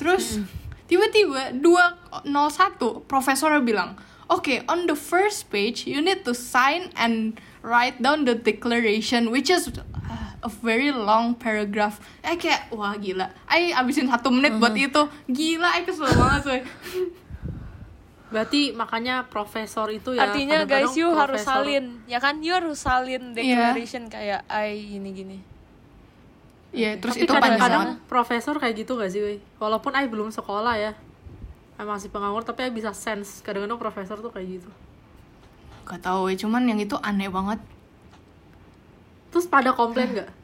terus 0.00 0.40
tiba-tiba 0.88 1.52
201 1.60 3.04
profesornya 3.04 3.60
bilang 3.60 4.00
oke 4.32 4.64
on 4.66 4.88
the 4.88 4.96
first 4.96 5.52
page 5.52 5.84
you 5.84 6.00
need 6.00 6.24
to 6.24 6.32
sign 6.32 6.88
and 6.96 7.36
write 7.60 8.00
down 8.00 8.24
the 8.24 8.32
declaration 8.32 9.28
which 9.28 9.52
is 9.52 9.68
uh, 9.68 10.30
a 10.42 10.48
very 10.48 10.88
long 10.88 11.36
paragraph. 11.36 12.00
Eh 12.24 12.36
kayak 12.36 12.72
wah 12.72 12.96
gila. 12.96 13.28
I 13.44 13.76
abisin 13.76 14.08
satu 14.08 14.32
menit 14.32 14.56
buat 14.56 14.72
itu. 14.72 15.04
Gila 15.28 15.68
I 15.76 15.84
kesel 15.84 16.08
banget 16.16 16.40
coy. 16.44 16.60
Berarti 18.30 18.70
makanya 18.70 19.26
profesor 19.26 19.90
itu 19.90 20.14
ya 20.14 20.30
Artinya 20.30 20.62
guys, 20.62 20.94
you 20.94 21.10
harus 21.10 21.42
salin, 21.42 21.98
ya 22.06 22.22
kan? 22.22 22.38
You 22.38 22.54
harus 22.54 22.78
salin 22.78 23.34
declaration 23.34 24.06
kayak 24.06 24.46
I 24.46 24.78
gini-gini. 24.86 25.49
Iya, 26.70 27.02
terus 27.02 27.18
Tapi 27.18 27.26
itu 27.26 27.32
panjang 27.34 27.58
kadang-kadang 27.58 27.82
banget. 27.98 28.06
profesor 28.06 28.54
kayak 28.56 28.74
gitu 28.78 28.94
gak 28.94 29.10
sih, 29.10 29.20
wey? 29.20 29.38
Walaupun 29.58 29.90
I 29.90 30.06
belum 30.06 30.30
sekolah 30.30 30.74
ya. 30.78 30.92
I 31.74 31.82
masih 31.82 32.08
penganggur 32.08 32.46
tapi 32.46 32.62
I 32.62 32.70
bisa 32.70 32.94
sense 32.94 33.42
kadang-kadang 33.42 33.74
profesor 33.76 34.16
tuh 34.16 34.30
kayak 34.30 34.62
gitu. 34.62 34.70
Gak 35.82 36.00
tau 36.00 36.30
ya, 36.30 36.38
cuman 36.38 36.62
yang 36.64 36.78
itu 36.78 36.94
aneh 37.02 37.26
banget. 37.26 37.58
Terus 39.30 39.46
pada 39.46 39.74
komplain 39.74 40.14
gak? 40.14 40.30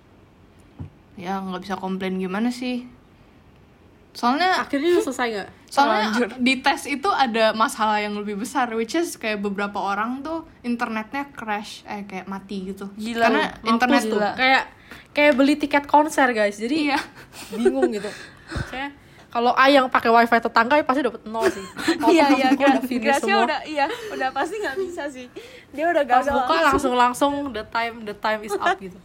Ya 1.17 1.41
nggak 1.41 1.65
bisa 1.65 1.81
komplain 1.81 2.21
gimana 2.21 2.53
sih. 2.53 2.85
Soalnya 4.13 4.61
Akhirnya 4.61 5.01
selesai 5.01 5.29
gak? 5.33 5.49
soalnya 5.77 6.13
di 6.37 6.61
tes 6.61 6.85
itu 6.85 7.09
ada 7.09 7.57
masalah 7.57 8.01
yang 8.01 8.13
lebih 8.17 8.37
besar, 8.37 8.69
which 8.77 8.93
is 8.93 9.17
kayak 9.17 9.41
beberapa 9.41 9.77
orang 9.77 10.21
tuh 10.21 10.45
internetnya 10.61 11.25
crash, 11.33 11.85
eh 11.89 12.05
kayak 12.05 12.29
mati 12.29 12.69
gitu. 12.69 12.93
Gila 12.97 13.33
Karena 13.33 13.43
internet 13.65 14.03
mampus 14.03 14.13
tuh. 14.13 14.21
gila. 14.21 14.31
Kayak 14.37 14.65
kayak 15.17 15.33
beli 15.33 15.57
tiket 15.57 15.89
konser 15.89 16.29
guys. 16.31 16.55
Jadi 16.55 16.93
Iya. 16.93 17.01
bingung 17.51 17.89
gitu. 17.89 18.11
Kayak 18.69 18.93
kalau 19.27 19.53
I 19.53 19.69
yang 19.71 19.89
pakai 19.89 20.09
wifi 20.09 20.39
tetangga 20.39 20.77
I 20.77 20.85
pasti 20.85 21.01
dapat 21.01 21.25
nol 21.25 21.45
sih. 21.47 21.65
Iya 22.07 22.27
iya, 22.31 22.49
Udah 22.53 22.81
finish 22.81 23.17
semua. 23.19 23.45
udah 23.45 23.61
iya, 23.65 23.85
udah 24.09 24.29
pasti 24.31 24.57
nggak 24.57 24.77
bisa 24.79 25.03
sih. 25.09 25.27
Dia 25.73 25.89
udah 25.89 26.05
Pas 26.05 26.25
gagal. 26.25 26.35
buka 26.35 26.55
langsung 26.63 26.95
langsung 26.95 27.33
the 27.51 27.65
time 27.67 28.05
the 28.05 28.15
time 28.15 28.41
is 28.43 28.53
up 28.55 28.77
gitu. 28.77 28.97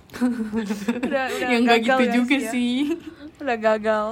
udah 1.04 1.26
udah 1.28 1.48
yang 1.48 1.64
nggak 1.64 1.80
gagal, 1.82 1.98
gitu 1.98 2.04
guys, 2.06 2.14
juga 2.14 2.36
ya. 2.38 2.50
sih. 2.50 2.76
Udah 3.40 3.58
gagal. 3.58 4.06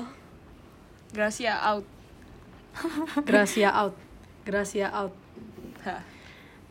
Gracia 1.09 1.55
out. 1.61 1.85
Gracia 3.27 3.69
out. 3.71 3.95
Gracia 4.43 4.87
out. 4.89 5.13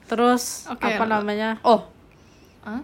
Terus 0.04 0.64
Oke, 0.66 0.88
apa 0.88 1.04
namanya? 1.04 1.60
Oh, 1.62 1.84
Hah? 2.64 2.80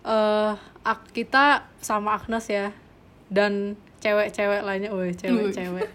Eh 0.00 0.52
ak- 0.82 1.10
kita 1.10 1.44
sama 1.78 2.14
Agnes 2.14 2.46
ya 2.46 2.70
dan 3.28 3.74
cewek-cewek 3.98 4.62
lainnya, 4.62 4.90
woi 4.90 5.10
cewek-cewek. 5.12 5.88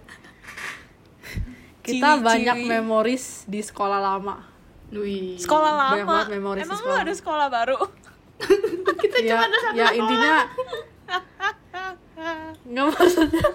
kita 1.83 2.09
Ciwi-ciwi. 2.13 2.23
banyak 2.23 2.57
memoris 2.65 3.43
di 3.45 3.59
sekolah 3.59 3.97
lama. 3.97 4.43
Wih. 4.89 5.35
Sekolah 5.35 5.71
Banyak 5.73 5.97
lama. 5.99 6.11
banget 6.21 6.27
memoris 6.31 6.59
di 6.59 6.65
Emang 6.65 6.75
lu 6.75 6.83
sekolah. 6.83 7.01
ada 7.01 7.13
sekolah 7.13 7.47
baru? 7.49 7.77
Kita 9.01 9.17
ya, 9.19 9.29
cuma 9.29 9.43
ada 9.45 9.57
satu 9.57 9.75
ya 9.75 9.87
intinya 9.93 10.35
nggak 12.63 12.85
maksudnya 12.89 13.47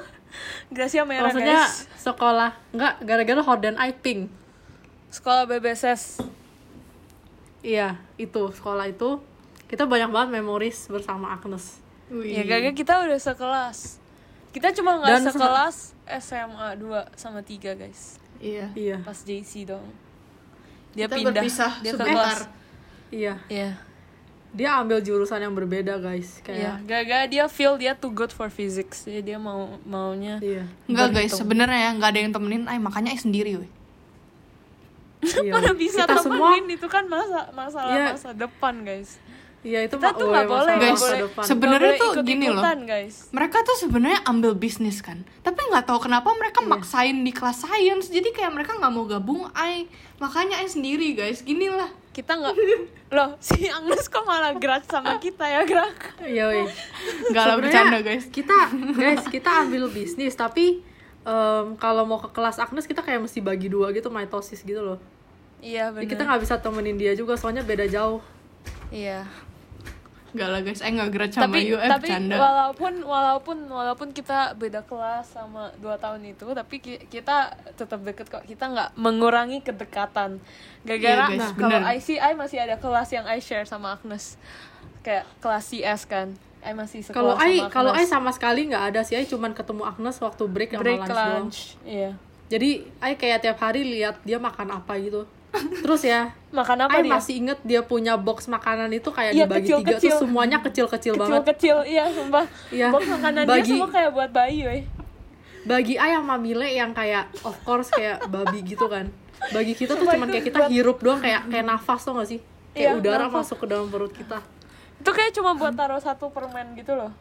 Gracia 0.69 1.03
merah 1.03 1.25
maksudnya 1.27 1.61
guys. 1.63 1.89
sekolah 1.97 2.51
nggak 2.71 2.95
gara-gara 3.03 3.43
Horden 3.43 3.77
I 3.77 3.93
pink 3.93 4.29
Sekolah 5.09 5.45
BBSS. 5.45 6.21
iya 7.59 7.97
itu 8.17 8.49
sekolah 8.51 8.85
itu 8.87 9.25
kita 9.69 9.85
banyak 9.85 10.09
banget 10.09 10.31
memoris 10.35 10.85
bersama 10.87 11.31
Agnes 11.31 11.79
Wih. 12.09 12.33
Ya 12.33 12.43
gagal 12.43 12.73
kita 12.73 13.05
udah 13.05 13.17
sekelas. 13.17 14.01
Kita 14.49 14.73
cuma 14.73 14.97
nggak 14.97 15.29
sekelas 15.29 15.93
SMA 16.19 16.69
2 16.75 16.89
sama 17.15 17.41
3 17.41 17.77
guys. 17.77 18.17
Iya. 18.39 18.73
iya 18.73 18.97
Pas 18.99 19.19
JC 19.19 19.67
dong. 19.67 19.85
Dia 20.91 21.05
Kita 21.05 21.15
pindah. 21.15 21.33
berpisah 21.37 21.73
dia 21.79 21.93
ke 21.93 22.01
sebentar. 22.01 22.17
kelas. 22.33 22.41
iya 23.11 23.35
Iya. 23.47 23.71
dia 24.49 24.71
ambil 24.75 24.99
jurusan 24.99 25.37
yang 25.39 25.53
berbeda 25.53 25.97
guys 25.99 26.41
Iya, 26.41 26.81
kayak 26.81 26.89
gagal 26.89 27.23
dia 27.29 27.45
feel 27.47 27.77
dia 27.77 27.93
too 27.93 28.09
good 28.09 28.31
for 28.31 28.49
physics. 28.49 29.05
Jadi 29.05 29.21
dia 29.23 29.39
mau 29.39 29.77
maunya 29.85 30.41
iya 30.41 30.65
Enggak 30.85 31.13
guys, 31.13 31.37
sebenarnya 31.37 31.79
ya 31.79 31.91
nggak 31.93 32.09
ada 32.09 32.21
yang 32.23 32.33
temenin, 32.33 32.65
ay 32.65 32.79
makanya 32.79 33.13
ay 33.13 33.21
sendiri 33.21 33.61
weh. 33.61 33.71
iya 35.39 35.53
mana 35.55 35.75
bisa 35.75 36.03
kita 36.03 36.17
semua 36.19 36.55
temenin 36.55 36.73
itu 36.73 36.87
kan 36.87 37.05
masa 37.05 37.53
masalah 37.53 37.93
Iya. 37.93 38.07
masa 38.15 38.31
depan 38.33 38.75
guys. 38.81 39.21
Iya 39.61 39.83
itu 39.83 39.95
Kita 39.95 40.07
mah- 40.07 40.15
tuh 40.15 40.27
nggak 40.29 40.41
ya, 40.41 40.49
boleh, 40.49 40.75
Guys, 40.77 41.01
sebe- 41.01 41.45
Sebenarnya 41.45 41.93
tuh 41.95 42.11
gini 42.21 42.47
loh. 42.47 42.63
guys. 42.81 43.15
Mereka 43.29 43.59
tuh 43.61 43.77
sebenarnya 43.77 44.21
ambil 44.25 44.55
bisnis 44.55 44.99
kan, 44.99 45.23
tapi 45.41 45.61
nggak 45.65 45.85
tahu 45.85 45.99
kenapa 46.01 46.31
mereka 46.33 46.63
maksain 46.63 47.19
di 47.19 47.31
kelas 47.31 47.59
science, 47.61 48.07
jadi 48.07 48.29
kayak 48.29 48.53
mereka 48.53 48.75
nggak 48.75 48.89
mau 48.89 49.05
gabung 49.05 49.51
ay, 49.53 49.91
makanya 50.17 50.57
ay 50.57 50.67
sendiri 50.67 51.13
guys, 51.13 51.41
gini 51.41 51.67
lah. 51.67 51.91
Kita 52.09 52.35
nggak 52.35 52.55
loh 53.17 53.31
si 53.39 53.67
Agnes 53.67 54.05
kok 54.05 54.23
malah 54.23 54.53
gerak 54.53 54.83
sama 54.85 55.17
kita 55.17 55.43
ya 55.43 55.63
gerak. 55.63 56.19
iya 56.21 56.45
weh 56.47 56.67
Nggak 57.27 57.45
lah 57.45 57.57
bercanda 57.57 57.99
guys. 58.01 58.27
kita 58.29 58.59
guys 58.93 59.23
kita 59.25 59.63
ambil 59.63 59.87
bisnis 59.89 60.35
tapi 60.35 60.85
em, 61.21 61.67
kalau 61.75 62.05
mau 62.05 62.19
ke 62.19 62.29
kelas 62.29 62.59
Agnes 62.59 62.85
kita 62.85 63.01
kayak 63.01 63.21
mesti 63.21 63.39
bagi 63.39 63.67
dua 63.67 63.91
gitu 63.91 64.07
mitosis 64.09 64.61
gitu 64.61 64.83
loh 64.83 64.99
Iya 65.59 65.89
benar. 65.91 66.05
kita 66.07 66.23
nggak 66.23 66.41
bisa 66.43 66.55
temenin 66.57 66.95
dia 66.95 67.13
juga 67.13 67.35
soalnya 67.35 67.63
beda 67.63 67.87
jauh 67.87 68.21
Iya. 68.89 69.25
Nggak 70.29 70.49
lah 70.49 70.61
guys, 70.61 70.81
ay 70.81 70.91
nggak 70.91 71.09
gerak 71.09 71.31
sama 71.31 71.45
tapi 71.47 71.61
eh 71.71 71.89
tapi 71.89 72.05
bercanda. 72.05 72.37
walaupun 72.37 72.93
walaupun 73.01 73.57
walaupun 73.65 74.09
kita 74.11 74.53
beda 74.55 74.81
kelas 74.83 75.25
sama 75.31 75.73
dua 75.77 75.97
tahun 75.97 76.21
itu 76.27 76.45
tapi 76.45 76.79
ki- 76.79 77.07
kita 77.07 77.49
tetap 77.75 78.01
deket 78.01 78.27
kok. 78.27 78.43
Kita 78.43 78.65
nggak 78.67 78.89
mengurangi 78.95 79.61
kedekatan. 79.61 80.37
Gara-gara 80.83 81.25
Iya, 81.27 81.33
guys, 81.35 81.47
kalau 81.55 81.71
bener. 81.75 81.81
I 81.87 81.99
see 81.99 82.17
I 82.17 82.33
masih 82.33 82.59
ada 82.59 82.77
kelas 82.77 83.09
yang 83.11 83.25
I 83.25 83.39
share 83.39 83.65
sama 83.65 83.95
Agnes. 83.95 84.37
Kayak 85.01 85.25
kelas 85.39 85.65
CS 85.67 86.05
kan. 86.05 86.29
I 86.59 86.75
masih 86.75 87.01
sekelas 87.01 87.15
kalau 87.15 87.33
sama 87.33 87.45
I 87.45 87.55
Agnes. 87.57 87.73
kalau 87.73 87.93
I 87.93 88.05
sama 88.05 88.31
sekali 88.31 88.67
nggak 88.67 88.85
ada 88.91 89.01
sih. 89.01 89.15
I 89.15 89.25
cuman 89.25 89.53
ketemu 89.53 89.83
Agnes 89.83 90.19
waktu 90.19 90.43
break 90.45 90.71
sama 90.71 90.83
break 90.83 90.99
lunch, 90.99 91.09
doang. 91.09 91.33
lunch 91.41 91.59
iya. 91.83 92.11
Jadi 92.49 92.71
I 92.99 93.13
kayak 93.15 93.39
tiap 93.41 93.59
hari 93.59 93.81
lihat 93.83 94.21
dia 94.23 94.37
makan 94.37 94.73
apa 94.75 94.93
gitu 94.99 95.25
terus 95.51 96.03
ya 96.03 96.29
makan 96.49 96.79
apa 96.85 96.99
I 96.99 97.03
dia? 97.03 97.13
masih 97.15 97.35
inget 97.37 97.59
dia 97.63 97.81
punya 97.81 98.15
box 98.15 98.47
makanan 98.47 98.89
itu 98.91 99.09
kayak 99.09 99.33
Iya, 99.33 99.45
dibagi 99.45 99.65
tiga 99.67 99.77
kecil-kecil. 99.77 100.01
terus 100.01 100.21
semuanya 100.21 100.59
kecil-kecil 100.61 101.13
banget. 101.15 101.41
kecil-kecil 101.43 101.77
iya 101.85 102.05
sumpah. 102.09 102.45
Iya. 102.69 102.89
box 102.89 103.03
makanan 103.07 103.43
dia 103.43 103.53
Bagi- 103.55 103.73
semua 103.75 103.89
kayak 103.89 104.11
buat 104.13 104.31
bayi 104.31 104.61
weh. 104.63 104.83
Bagi 105.65 105.95
I 105.97 106.09
yang 106.11 106.25
mamile 106.25 106.69
yang 106.71 106.91
kayak 106.93 107.29
of 107.43 107.57
course 107.63 107.89
kayak 107.91 108.25
babi 108.27 108.61
gitu 108.63 108.87
kan. 108.87 109.09
Bagi 109.51 109.73
kita 109.73 109.95
tuh 109.95 110.05
cuman 110.07 110.27
kayak 110.27 110.45
kita 110.47 110.59
buat- 110.63 110.71
hirup 110.71 110.99
doang 110.99 111.19
kayak 111.19 111.45
kayak 111.47 111.65
nafas 111.65 112.01
tuh 112.03 112.13
gak 112.13 112.29
sih? 112.29 112.41
Kayak 112.71 112.85
Iya, 112.87 112.99
udara 112.99 113.25
nafas. 113.27 113.45
masuk 113.45 113.57
ke 113.59 113.67
dalam 113.67 113.87
perut 113.87 114.11
kita. 114.11 114.39
Itu 114.97 115.11
kayak 115.11 115.33
cuma 115.33 115.53
buat 115.53 115.73
taruh 115.73 115.99
satu 115.99 116.29
permen 116.29 116.73
gitu 116.75 116.93
loh 116.93 117.13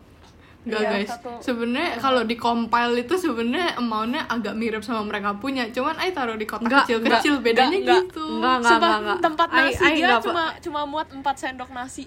Enggak 0.67 0.81
Iya, 0.81 0.89
guys, 0.93 1.09
satu- 1.09 1.39
sebenarnya 1.39 1.91
kalau 1.95 2.21
di 2.21 2.36
compile 2.36 2.95
itu 3.00 3.15
sebenarnya 3.15 3.69
amountnya 3.75 4.21
agak 4.25 4.53
mirip 4.53 4.81
sama 4.81 5.01
mereka 5.01 5.31
punya, 5.33 5.63
cuman 5.67 5.95
ay 5.95 6.12
taruh 6.12 6.36
di 6.36 6.43
kotak 6.43 6.67
Enggak, 6.67 6.83
kecil-kecil, 6.86 7.33
enggak, 7.33 7.45
bedanya 7.47 7.77
enggak, 7.77 8.00
gitu. 8.03 8.25
enggak 8.36 8.55
enggak 8.57 8.75
enggak 8.75 8.97
enggak 9.00 9.17
tempat 9.21 9.47
nasi 9.50 9.79
I 9.79 9.88
dia 9.89 9.95
enggak, 9.97 10.21
cuma 10.21 10.43
cuma 10.59 10.79
muat 10.83 11.07
4 11.09 11.24
sendok 11.33 11.71
nasi 11.71 12.03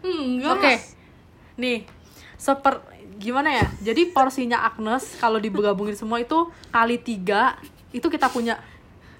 Enggak. 0.00 0.52
Oke. 0.52 0.72
Nih, 1.54 1.78
seper 2.34 2.82
gimana 3.14 3.54
ya? 3.54 3.66
Jadi 3.84 4.10
porsinya 4.10 4.58
Agnes 4.60 5.14
kalau 5.16 5.38
digabungin 5.38 5.94
semua 5.94 6.18
itu 6.18 6.34
kali 6.68 6.98
tiga 6.98 7.54
itu 7.88 8.02
kita 8.04 8.26
punya. 8.26 8.58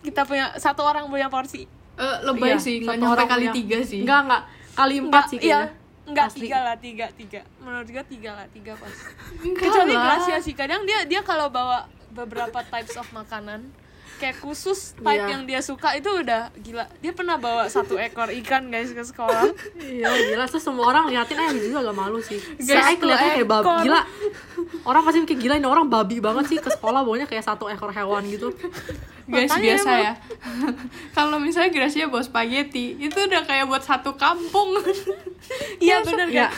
kita 0.01 0.23
punya 0.23 0.51
satu 0.57 0.83
orang 0.83 1.07
punya 1.07 1.31
porsi 1.31 1.63
Eh, 1.93 2.17
lebay 2.25 2.51
Iya, 2.51 2.59
sih, 2.59 2.75
nggak 2.81 2.97
satu 2.97 3.05
nyampe 3.07 3.25
kali 3.29 3.45
punya. 3.45 3.55
tiga 3.55 3.79
sih. 3.81 4.01
Enggak 4.03 4.21
enggak 4.25 4.43
kali 4.73 4.95
empat 4.99 5.07
Enggak, 5.07 5.25
sih 5.29 5.39
iya 5.39 5.59
kayaknya. 5.61 5.82
Enggak 6.03 6.35
Asli. 6.35 6.47
tiga 6.47 6.59
lah 6.67 6.77
tiga 6.79 7.07
tiga 7.15 7.41
menurut 7.63 7.87
gue 7.87 8.05
tiga 8.11 8.31
lah 8.35 8.47
tiga 8.51 8.73
pas 8.75 8.97
kecuali. 9.39 9.95
Gracia 9.95 10.37
sih 10.43 10.55
kadang 10.55 10.83
dia 10.83 11.07
dia 11.07 11.23
kalau 11.23 11.47
bawa 11.47 11.87
beberapa 12.11 12.61
types 12.67 12.99
of 12.99 13.07
makanan 13.15 13.71
kayak 14.23 14.39
khusus 14.39 14.95
type 14.95 15.19
Iya. 15.19 15.27
yang 15.29 15.43
dia 15.43 15.59
suka 15.59 15.93
itu 15.93 16.07
udah 16.07 16.55
gila 16.57 16.87
dia 16.97 17.11
pernah 17.11 17.35
bawa 17.37 17.67
satu 17.67 17.99
ekor 17.99 18.31
ikan 18.33 18.69
guys 18.69 18.89
ke 18.89 19.03
sekolah 19.03 19.51
Iya 19.75 20.07
gila 20.31 20.47
terus 20.47 20.63
semua 20.63 20.87
orang 20.87 21.09
liatin 21.09 21.35
eh 21.35 21.51
juga 21.61 21.83
gak 21.83 21.97
malu 21.97 22.19
sih. 22.19 22.39
Guys, 22.57 22.79
Saya 22.79 22.95
kelihatannya 22.95 23.33
kayak 23.37 23.51
babi 23.51 23.71
gila. 23.83 24.01
Orang 24.83 25.03
pasti 25.03 25.19
mikir 25.21 25.37
gila 25.37 25.55
ini 25.57 25.67
orang 25.67 25.87
babi 25.87 26.17
banget 26.19 26.45
sih 26.47 26.57
ke 26.57 26.71
sekolah 26.71 27.03
bawanya 27.03 27.27
kayak 27.27 27.43
satu 27.43 27.67
ekor 27.67 27.91
hewan 27.91 28.23
gitu. 28.27 28.55
guys 29.25 29.49
Makanya 29.49 29.63
biasa 29.65 29.89
emang. 29.89 30.03
ya 30.03 30.13
kalau 31.17 31.37
misalnya 31.39 31.71
Gracia 31.73 32.07
bawa 32.07 32.21
spaghetti 32.21 32.95
itu 32.97 33.15
udah 33.17 33.43
kayak 33.43 33.65
buat 33.65 33.81
satu 33.81 34.15
kampung 34.15 34.75
iya 35.79 35.99
bener 36.01 36.27
Iya. 36.29 36.47
kan 36.47 36.51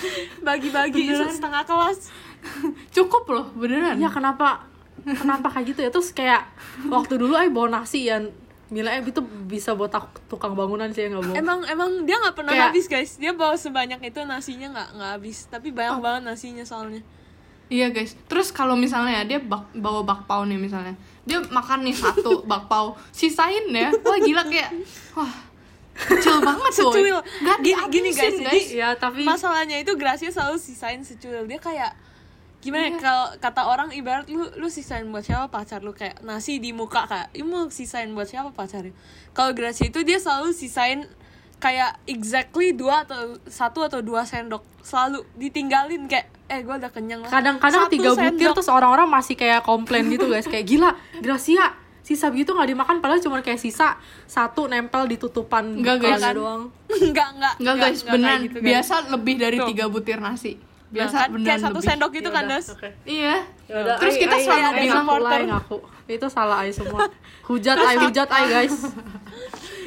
bagi-bagi 0.42 1.12
setengah 1.12 1.60
kelas 1.62 2.08
cukup 2.96 3.24
loh 3.26 3.46
beneran 3.52 3.96
Ya 3.96 4.08
kenapa 4.08 4.64
kenapa 5.02 5.50
kayak 5.50 5.66
gitu 5.74 5.80
ya? 5.80 5.90
Terus 5.90 6.10
kayak 6.10 6.42
waktu 6.86 7.14
dulu 7.16 7.34
ay 7.34 7.48
bawa 7.48 7.68
nasi 7.74 8.06
yang 8.06 8.30
Mila 8.64 8.90
itu 8.96 9.20
bisa 9.44 9.76
buat 9.76 9.92
tukang 10.26 10.56
bangunan 10.56 10.88
sih 10.88 11.04
ya 11.04 11.12
nggak 11.12 11.22
bohong. 11.22 11.36
emang 11.36 11.60
emang 11.64 11.90
dia 12.02 12.16
nggak 12.16 12.32
pernah 12.34 12.50
Kayak- 12.50 12.72
habis 12.72 12.86
guys. 12.86 13.10
Dia 13.16 13.30
bawa 13.30 13.54
sebanyak 13.54 14.00
itu 14.02 14.18
nasinya 14.24 14.72
nggak 14.72 14.88
nggak 14.96 15.10
habis. 15.14 15.36
Tapi 15.46 15.68
banyak 15.70 16.00
banget 16.00 16.22
nasinya 16.24 16.64
soalnya. 16.64 17.04
Iya 17.64 17.88
guys, 17.88 18.12
terus 18.24 18.48
kalau 18.50 18.74
misalnya 18.74 19.22
dia 19.22 19.38
bak- 19.38 19.72
bawa 19.72 20.02
bakpao 20.02 20.44
nih 20.44 20.56
misalnya, 20.58 20.92
dia 21.22 21.40
makan 21.40 21.80
nih 21.82 21.94
satu 21.94 22.40
bakpao, 22.50 22.92
sisain 23.08 23.64
ya, 23.66 23.88
wah 23.94 24.18
gila 24.18 24.44
kayak, 24.44 24.68
wah 25.12 25.32
kecil 25.94 26.44
banget 26.44 26.70
tuh, 26.74 26.92
Secuil. 26.92 27.18
nggak 27.40 27.58
Gini- 27.60 27.88
gini, 27.88 28.10
dihabisin, 28.12 28.34
guys, 28.42 28.68
jadi 28.68 28.76
ya 28.76 28.88
tapi 28.94 29.24
masalahnya 29.24 29.78
itu 29.78 29.96
Gracia 29.96 30.28
selalu 30.28 30.60
sisain 30.60 31.00
secuil. 31.00 31.46
Dia 31.46 31.56
kayak 31.56 31.96
gimana 32.64 32.88
ya, 32.88 32.92
kalau 32.96 33.26
kata 33.36 33.62
orang 33.68 33.88
ibarat 33.92 34.24
lu 34.32 34.48
lu 34.56 34.72
sisain 34.72 35.04
buat 35.12 35.20
siapa 35.20 35.52
pacar 35.52 35.84
lu? 35.84 35.92
Kayak 35.92 36.24
nasi 36.24 36.56
di 36.56 36.72
muka 36.72 37.04
kayak 37.04 37.36
lu 37.36 37.44
mau 37.44 37.68
sisain 37.68 38.08
buat 38.10 38.24
siapa 38.24 38.56
pacarnya? 38.56 38.96
Kalau 39.36 39.52
Gracia 39.52 39.92
itu 39.92 40.00
dia 40.00 40.16
selalu 40.16 40.56
sisain 40.56 41.04
kayak 41.60 42.00
exactly 42.08 42.72
dua 42.72 43.04
atau 43.04 43.36
satu 43.44 43.84
atau 43.84 44.00
dua 44.00 44.24
sendok. 44.24 44.64
Selalu 44.80 45.28
ditinggalin 45.36 46.08
kayak 46.08 46.32
eh 46.44 46.60
gue 46.60 46.74
udah 46.76 46.88
kenyang 46.88 47.20
lah. 47.24 47.28
Kadang-kadang 47.28 47.92
tiga 47.92 48.16
butir 48.16 48.32
sendok. 48.32 48.54
terus 48.56 48.70
orang-orang 48.72 49.08
masih 49.08 49.36
kayak 49.36 49.60
komplain 49.60 50.08
gitu 50.08 50.24
guys. 50.26 50.48
Kayak 50.48 50.64
gila 50.64 50.90
Gracia 51.20 51.76
sisa 52.04 52.28
begitu 52.28 52.52
nggak 52.52 52.68
dimakan 52.68 52.96
padahal 53.00 53.16
cuma 53.16 53.40
kayak 53.40 53.56
sisa 53.56 53.96
satu 54.28 54.68
nempel 54.68 55.08
di 55.08 55.16
tutupan 55.16 55.80
Enggak, 55.80 56.04
guys. 56.04 56.20
doang. 56.36 56.68
Enggak 57.00 57.28
enggak 57.32 57.54
Enggak 57.56 57.74
guys, 57.80 58.00
kayak 58.04 58.40
gitu, 58.44 58.58
guys. 58.60 58.66
biasa 58.68 58.94
lebih 59.08 59.34
dari 59.40 59.56
Tuh. 59.56 59.68
tiga 59.72 59.84
butir 59.88 60.20
nasi, 60.20 60.60
biasa 60.94 61.16
kan, 61.18 61.28
kayak 61.40 61.60
satu 61.60 61.74
lebih. 61.76 61.88
sendok 61.90 62.12
itu 62.14 62.28
kan 62.30 62.44
das 62.46 62.66
oke. 62.70 62.88
Iya. 63.04 63.36
Yaudah, 63.64 63.96
Terus 63.98 64.14
ay- 64.14 64.20
kita 64.20 64.34
ay- 64.34 64.44
selalu 64.44 64.62
ay- 64.62 64.88
ngaku 64.88 65.14
ay, 65.26 65.44
ngaku 65.46 65.76
itu 66.06 66.26
salah 66.28 66.58
ay 66.60 66.70
semua 66.70 67.00
hujat 67.44 67.76
ay 67.76 67.96
hujat 67.98 68.28
ay 68.28 68.44
guys 68.46 68.76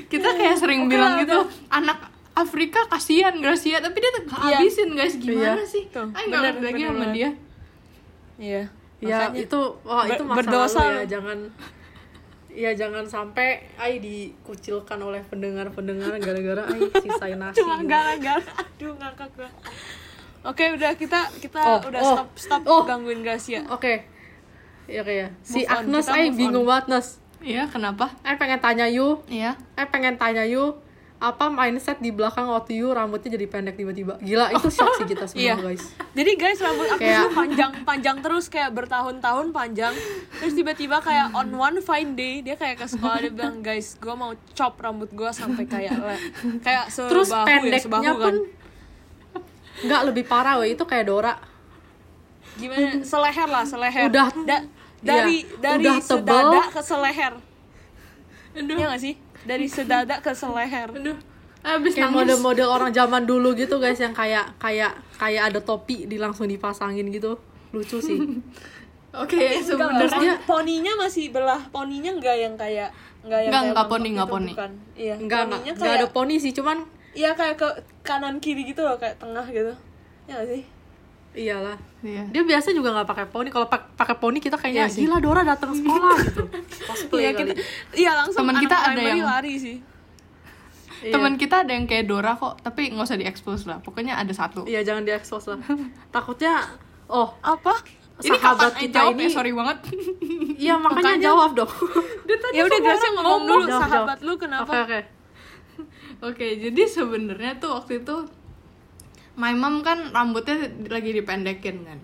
Kita 0.08 0.30
kayak 0.32 0.56
sering 0.56 0.82
Oke 0.84 0.92
bilang 0.94 1.20
gitu, 1.20 1.36
anak 1.70 2.00
Afrika 2.32 2.86
kasihan 2.86 3.36
Gracia, 3.36 3.80
tapi 3.80 3.98
dia 3.98 4.08
nggak 4.10 4.24
Iya. 4.24 4.56
habisin 4.56 4.90
guys, 4.94 5.16
gimana 5.16 5.58
Iya. 5.58 5.66
sih? 5.66 5.84
Ay 5.86 6.00
nggak 6.24 6.28
bener, 6.30 6.42
ngerti 6.48 6.64
lagi 6.64 6.76
bener 6.78 6.88
sama 6.88 7.00
banget. 7.02 7.14
dia. 7.14 7.30
iya 8.38 8.64
ya 9.00 9.18
Makanya. 9.26 9.38
itu 9.40 9.60
wah 9.84 10.06
itu 10.06 10.14
Ber- 10.16 10.26
masa 10.26 10.38
berdosa 10.40 10.82
ya 10.88 11.04
jangan 11.08 11.38
ya 12.52 12.72
jangan 12.72 13.06
sampai 13.06 13.48
ay 13.76 13.98
dikucilkan 13.98 14.98
oleh 15.00 15.22
pendengar-pendengar 15.24 16.18
gara-gara 16.18 16.64
ay 16.68 16.82
sisain 16.98 17.36
nasi 17.36 17.58
cuma 17.58 17.78
gitu. 17.78 17.86
gara-gara 17.88 18.42
aduh 18.56 18.94
ngakak 18.96 19.30
gue 19.36 19.50
oke 20.48 20.64
udah 20.74 20.92
kita 20.94 21.20
kita 21.38 21.60
Oh, 21.60 21.80
udah 21.84 22.00
oh, 22.00 22.14
stop 22.16 22.28
stop 22.34 22.62
oh. 22.66 22.84
gangguin 22.84 23.20
Gracia. 23.20 23.68
Oke. 23.68 24.08
Ya 24.86 25.04
kayak 25.04 25.36
si 25.42 25.68
Agnes 25.68 26.08
ay 26.08 26.32
move 26.32 26.40
bingung 26.40 26.64
banget 26.64 26.86
Nes. 26.90 27.08
Iya, 27.38 27.68
kenapa? 27.68 28.16
ay 28.24 28.34
pengen 28.36 28.58
tanya 28.58 28.88
you. 28.88 29.20
Iya. 29.28 29.60
ay 29.76 29.86
pengen 29.86 30.16
tanya 30.16 30.42
you 30.42 30.80
apa 31.18 31.50
mindset 31.50 31.98
di 31.98 32.10
belakang 32.10 32.46
waktu 32.46 32.78
you 32.78 32.88
rambutnya 32.88 33.34
jadi 33.34 33.46
pendek 33.48 33.74
tiba-tiba? 33.76 34.16
Gila 34.18 34.48
itu 34.56 34.70
shock 34.70 34.96
sih 34.96 35.06
kita 35.06 35.26
semua 35.26 35.42
Iya. 35.44 35.56
guys. 35.58 35.82
Jadi 36.14 36.32
guys 36.34 36.58
rambut 36.58 36.88
aku 36.88 37.02
Kayak- 37.02 37.18
tuh 37.20 37.34
panjang 37.36 37.72
panjang 37.84 38.18
terus 38.22 38.46
kayak 38.48 38.70
bertahun-tahun 38.72 39.50
panjang. 39.50 39.94
Terus 40.38 40.54
tiba-tiba 40.54 40.98
kayak 41.00 41.34
on 41.34 41.50
one 41.52 41.78
fine 41.80 42.14
day 42.14 42.40
dia 42.40 42.54
kayak 42.54 42.78
ke 42.78 42.86
sekolah 42.88 43.18
dia 43.20 43.34
bilang 43.34 43.60
guys 43.60 43.98
gue 43.98 44.14
mau 44.14 44.30
chop 44.54 44.78
rambut 44.78 45.10
gue 45.10 45.30
sampai 45.32 45.66
kayak 45.66 45.98
kayak 46.62 46.86
sebahu 46.88 47.10
terus 47.12 47.30
ya 47.30 47.42
pendeknya 47.44 47.82
sebahu 47.82 48.04
pun 48.06 48.22
kan 48.24 48.36
nggak 49.80 50.02
lebih 50.06 50.24
parah 50.24 50.58
weh. 50.58 50.72
Itu 50.72 50.84
kayak 50.84 51.06
Dora. 51.06 51.34
Gimana? 52.56 53.02
Seleher 53.02 53.48
lah 53.48 53.64
seleher. 53.64 54.08
Udah- 54.08 54.34
Da- 54.44 54.66
dari 54.98 55.46
iya, 55.46 55.58
dari 55.60 55.84
udah 55.84 55.98
tebel. 56.00 56.26
sedada 56.26 56.62
ke 56.68 56.82
seleher. 56.82 57.34
Iya 58.56 58.86
gak 58.88 58.98
sih? 59.00 59.14
Dari 59.44 59.68
sedada 59.68 60.16
ke 60.18 60.32
seleher. 60.32 60.90
Aduh. 60.90 61.18
Abis 61.60 61.94
kayak 61.94 62.10
model-model 62.10 62.66
orang 62.66 62.90
zaman 62.92 63.24
dulu 63.24 63.52
gitu 63.54 63.78
guys 63.78 63.98
yang 63.98 64.10
kayak 64.12 64.56
kayak 64.58 64.90
kayak 65.14 65.44
ada 65.46 65.60
topi 65.60 66.06
di 66.06 66.16
langsung 66.16 66.46
dipasangin 66.46 67.06
gitu. 67.08 67.38
Lucu 67.70 68.00
sih. 68.00 68.18
Oke, 69.14 69.34
Enggak, 69.36 69.66
sebenarnya 69.66 70.34
pon- 70.40 70.62
poninya 70.62 70.94
masih 70.96 71.30
belah 71.30 71.58
poninya 71.68 72.12
enggak 72.12 72.38
yang 72.38 72.54
kayak 72.54 72.90
enggak 73.22 73.40
yang 73.40 73.50
Enggak, 73.50 73.62
kayak 73.62 73.72
enggak 73.72 73.88
poni, 73.88 73.98
gitu, 74.00 74.14
enggak 74.14 74.30
poni. 74.30 74.52
bukan. 74.54 74.72
iya 74.94 75.16
nggak 75.16 75.26
nggak 75.26 75.42
poninya 75.48 75.72
nggak 75.74 75.82
kayak 75.84 75.98
ada 75.98 76.08
poni 76.08 76.36
sih 76.38 76.52
cuman 76.52 76.78
iya 77.18 77.34
kayak 77.34 77.56
ke 77.56 77.68
kanan 78.02 78.38
kiri 78.38 78.62
gitu 78.64 78.80
loh 78.80 78.94
kayak 78.96 79.18
tengah 79.18 79.42
gitu 79.48 79.74
ya 80.24 80.36
nggak 80.36 80.48
sih 80.48 80.64
iyalah 81.36 81.78
Iya. 82.00 82.24
dia 82.28 82.44
biasa 82.44 82.72
juga 82.72 82.94
nggak 82.94 83.08
pakai 83.08 83.26
poni 83.28 83.50
kalau 83.50 83.66
pak- 83.66 83.90
pakai 83.92 84.16
poni 84.16 84.38
kita 84.38 84.54
kayaknya 84.54 84.86
Iya 84.86 84.88
sih. 84.88 85.02
gila 85.04 85.18
Dora 85.18 85.42
datang 85.42 85.70
sekolah 85.72 86.14
gitu 86.26 86.44
cosplay 86.84 87.20
iya 87.20 87.32
kali 87.32 87.50
kita 87.52 87.62
iya 87.96 88.12
langsung 88.16 88.38
Temen 88.40 88.54
anak 88.54 88.62
kita 88.64 88.78
ada 88.80 89.02
yang- 89.04 89.26
lari 89.28 89.54
sih 89.56 89.78
Iya. 91.00 91.14
Teman 91.14 91.34
kita 91.36 91.62
ada 91.62 91.72
yang 91.72 91.86
kayak 91.86 92.06
Dora 92.06 92.34
kok, 92.34 92.58
tapi 92.60 92.90
nggak 92.90 93.06
usah 93.06 93.14
diekspos 93.16 93.70
lah. 93.70 93.78
Pokoknya 93.78 94.18
ada 94.18 94.30
satu. 94.32 94.66
iya 94.66 94.82
jangan 94.82 95.04
diekspos 95.04 95.46
lah 95.48 95.62
takutnya 96.10 96.58
oh 97.08 97.38
apa 97.40 97.70
Ini 98.18 98.34
sahabat 98.34 98.74
kapan 98.74 98.82
kita 98.82 98.98
jawab 98.98 99.14
ini 99.14 99.22
ya? 99.22 99.30
Sorry 99.30 99.52
banget. 99.54 99.78
iya 100.58 100.74
makanya 100.76 100.98
Makanya- 101.08 101.22
jawab 101.22 101.50
dong 101.54 101.70
ya 102.58 102.62
udah 102.64 102.80
Gracia 102.80 103.10
ngomong 103.14 103.42
dulu 103.44 103.64
Jawab, 103.64 103.82
sahabat 103.84 104.18
jawab. 104.18 104.26
lu 104.26 104.34
kenapa 104.40 104.66
oke 104.66 104.78
oke 104.84 105.00
Oke, 106.22 106.58
jadi 106.58 106.82
sebenarnya 106.90 107.62
tuh 107.62 107.78
waktu 107.78 108.02
itu 108.02 108.26
my 109.38 109.54
mom 109.54 109.86
kan 109.86 110.10
rambutnya 110.10 110.66
lagi 110.90 111.14
dipendekin 111.14 111.86
kan. 111.86 112.00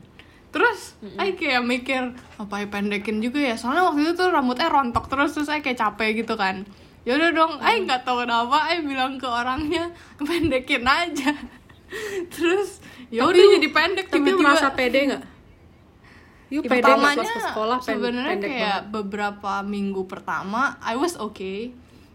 Terus, 0.53 0.93
ay 1.17 1.33
kayak 1.33 1.65
mikir 1.65 2.13
apa 2.37 2.61
ya 2.61 2.67
pendekin 2.69 3.17
juga 3.25 3.41
ya. 3.41 3.57
Soalnya 3.57 3.89
waktu 3.89 4.05
itu 4.05 4.13
tuh 4.13 4.29
rambutnya 4.29 4.69
rontok 4.69 5.09
terus 5.09 5.33
terus 5.33 5.49
saya 5.49 5.65
kayak 5.65 5.81
capek 5.81 6.21
gitu 6.21 6.37
kan. 6.37 6.61
Ya 7.03 7.17
udah 7.17 7.33
dong, 7.33 7.53
ay 7.59 7.83
nggak 7.83 8.05
tahu 8.05 8.21
kenapa 8.23 8.69
ay 8.69 8.85
bilang 8.85 9.17
ke 9.17 9.25
orangnya 9.25 9.89
pendekin 10.21 10.85
aja. 10.85 11.33
terus 12.33 12.81
ya 13.13 13.21
udah 13.21 13.37
jadi 13.37 13.69
pendek 13.69 14.09
tapi 14.09 14.25
tiba-tiba. 14.25 14.41
merasa 14.41 14.73
pede 14.73 14.99
nggak 15.13 15.23
Yuk 16.49 16.61
nggak 16.65 16.73
pertamanya 16.73 17.29
sebenarnya 17.81 18.37
kayak 18.41 18.77
banget. 18.89 18.93
beberapa 18.93 19.53
minggu 19.61 20.01
pertama 20.09 20.77
I 20.81 20.97
was 20.97 21.13
okay 21.17 21.73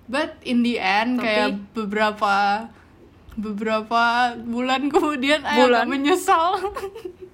but 0.09 0.41
in 0.43 0.61
the 0.61 0.77
end 0.77 1.17
Tapi- 1.17 1.25
kayak 1.25 1.53
beberapa 1.73 2.35
beberapa 3.35 4.03
bulan 4.41 4.89
kemudian 4.89 5.41
I 5.43 5.61
Bulan? 5.61 5.85
agak 5.85 5.91
menyesal. 5.91 6.59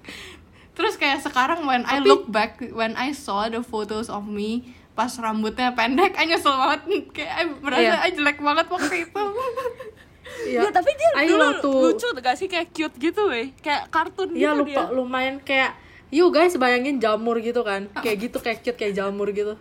Terus 0.75 0.93
kayak 0.95 1.23
sekarang 1.23 1.63
when 1.63 1.81
I 1.83 1.97
Tapi- 1.97 2.05
look 2.05 2.27
back 2.27 2.59
when 2.69 2.93
I 2.93 3.09
saw 3.09 3.47
the 3.47 3.59
photos 3.59 4.05
of 4.05 4.23
me 4.23 4.61
pas 4.91 5.11
rambutnya 5.13 5.71
pendek 5.71 6.13
I 6.13 6.23
nyesel 6.25 6.51
banget. 6.53 6.81
Kayak 7.15 7.33
I 7.33 7.43
merasa 7.57 7.81
Iya. 7.81 7.95
I 7.97 8.11
jelek 8.11 8.37
banget 8.39 8.65
waktu 8.69 8.95
itu. 9.03 9.23
Iya. 10.25 10.57
Ya, 10.57 10.69
tapi 10.69 10.89
dia 10.91 11.09
Ayo 11.15 11.31
dulu 11.31 11.43
waktu- 11.47 11.81
lucu 11.85 12.07
gak 12.17 12.35
sih? 12.35 12.45
Kayak 12.45 12.69
cute 12.69 12.97
gitu 12.99 13.29
weh. 13.29 13.53
Kayak 13.55 13.87
kartun 13.87 14.33
Iya 14.33 14.51
gitu 14.51 14.59
lupa 14.59 14.81
dia. 14.81 14.91
lumayan 14.91 15.35
kayak 15.39 15.77
Yuk 16.07 16.31
guys 16.31 16.53
bayangin 16.55 16.97
jamur 16.97 17.37
gitu 17.39 17.61
kan. 17.61 17.87
Kayak 17.95 18.17
gitu 18.25 18.37
kayak 18.39 18.59
cute 18.61 18.73
kayak 18.75 18.93
jamur 18.95 19.29
gitu 19.29 19.53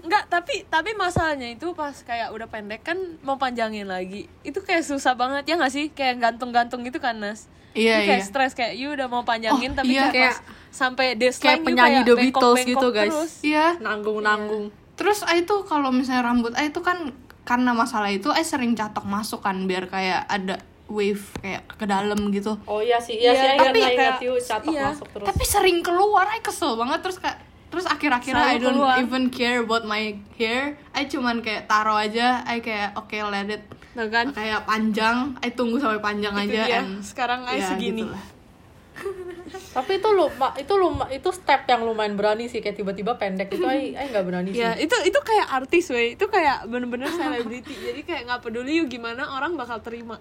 Enggak, 0.00 0.24
tapi 0.26 0.64
tapi 0.64 0.90
masalahnya 0.92 1.48
itu 1.48 1.70
pas 1.70 1.92
kayak 1.94 2.30
udah 2.30 2.46
pendek 2.46 2.80
kan 2.82 2.96
mau 3.20 3.36
panjangin 3.36 3.84
lagi. 3.84 4.26
Itu 4.40 4.60
kayak 4.60 4.82
susah 4.82 5.12
banget 5.12 5.44
ya 5.44 5.54
gak 5.56 5.68
sih? 5.68 5.88
Kayak 5.88 6.18
gantung-gantung 6.20 6.80
gitu 6.82 6.96
kan, 6.96 7.16
Nas. 7.16 7.46
Iya, 7.70 8.02
Itu 8.02 8.08
kayak 8.08 8.18
iya. 8.18 8.26
stres 8.26 8.52
kayak 8.52 8.74
you 8.74 8.90
udah 8.90 9.06
mau 9.06 9.22
panjangin 9.22 9.70
Oh, 9.70 9.78
tapi 9.78 9.94
iya. 9.94 10.08
kayak, 10.08 10.12
Kayak- 10.12 10.38
pas 10.42 10.72
sampai 10.72 11.06
deadline 11.14 11.38
kayak 11.40 11.56
you 11.56 11.64
penyanyi 11.64 12.00
The 12.02 12.14
Beatles 12.16 12.58
gitu, 12.64 12.86
guys. 12.90 13.10
terus. 13.10 13.32
iya 13.42 13.66
Nanggung-nanggung 13.78 14.64
Terus 14.92 15.24
I 15.24 15.42
tuh 15.42 15.62
kalau 15.62 15.88
misalnya 15.88 16.24
rambut 16.24 16.52
I 16.54 16.68
tuh 16.68 16.80
kan 16.80 17.14
karena 17.42 17.72
masalah 17.72 18.08
itu 18.08 18.28
I 18.28 18.42
sering 18.42 18.74
catok 18.74 19.02
masuk 19.02 19.40
kan 19.40 19.64
biar 19.64 19.86
kayak 19.86 20.26
ada 20.26 20.60
wave 20.86 21.22
kayak 21.36 21.62
ke 21.70 21.86
dalam 21.86 22.28
gitu. 22.30 22.58
Oh 22.64 22.78
iya 22.78 22.98
sih, 22.98 23.14
Iya 23.14 23.22
iya, 23.24 23.32
sih, 23.32 23.40
sih, 23.40 23.48
I 23.48 23.58
tapi 23.60 23.78
kayak 23.80 23.96
kayak- 23.96 24.20
you 24.20 24.34
catok 24.36 24.70
iya. 24.70 24.86
masuk 24.88 25.06
terus 25.08 25.26
Tapi 25.26 25.44
sering 25.44 25.78
keluar 25.80 26.26
I 26.28 26.40
kesel 26.40 26.74
banget 26.74 27.00
terus 27.00 27.16
kayak 27.16 27.38
terus 27.70 27.86
akhir-akhirnya 27.86 28.44
I 28.44 28.58
don't 28.58 28.74
keluar. 28.76 28.98
even 28.98 29.24
care 29.28 29.58
about 29.58 29.82
my 29.82 30.02
hair. 30.34 30.74
I 30.90 31.06
cuman 31.06 31.38
kayak 31.38 31.64
taruh 31.64 31.96
aja, 31.96 32.42
I 32.44 32.58
kayak 32.58 32.94
oke 32.94 33.14
let 33.26 33.48
it 33.48 33.62
Nah 33.90 34.06
kan? 34.06 34.30
kayak 34.30 34.62
panjang, 34.64 35.34
I 35.38 35.50
tunggu 35.50 35.78
sampai 35.78 35.98
panjang 35.98 36.34
Itu 36.36 36.42
aja 36.46 36.60
dia. 36.60 36.78
and 36.78 37.00
Sekarang 37.00 37.42
I 37.44 37.56
ya, 37.56 37.66
segini. 37.68 38.02
gitulah. 38.04 38.24
tapi 39.70 39.96
itu 39.96 40.08
lu 40.08 40.26
itu 40.56 40.72
lu 40.72 40.88
itu 41.08 41.30
step 41.30 41.62
yang 41.64 41.82
lumayan 41.82 42.14
berani 42.14 42.46
sih 42.46 42.58
kayak 42.58 42.74
tiba-tiba 42.76 43.14
pendek 43.14 43.50
itu 43.50 43.62
ay 43.64 43.94
ay 43.94 44.06
nggak 44.08 44.24
berani 44.24 44.50
sih 44.52 44.60
Ya 44.60 44.74
itu 44.74 44.94
itu 45.00 45.16
kayak 45.16 45.46
artis 45.48 45.88
weh 45.88 46.14
itu 46.14 46.24
kayak 46.24 46.66
bener-bener 46.66 47.06
selebriti 47.16 47.72
jadi 47.72 48.00
kayak 48.00 48.22
nggak 48.26 48.40
peduli 48.40 48.78
yuk 48.78 48.86
gimana 48.88 49.30
orang 49.30 49.54
bakal 49.54 49.78
terima 49.80 50.18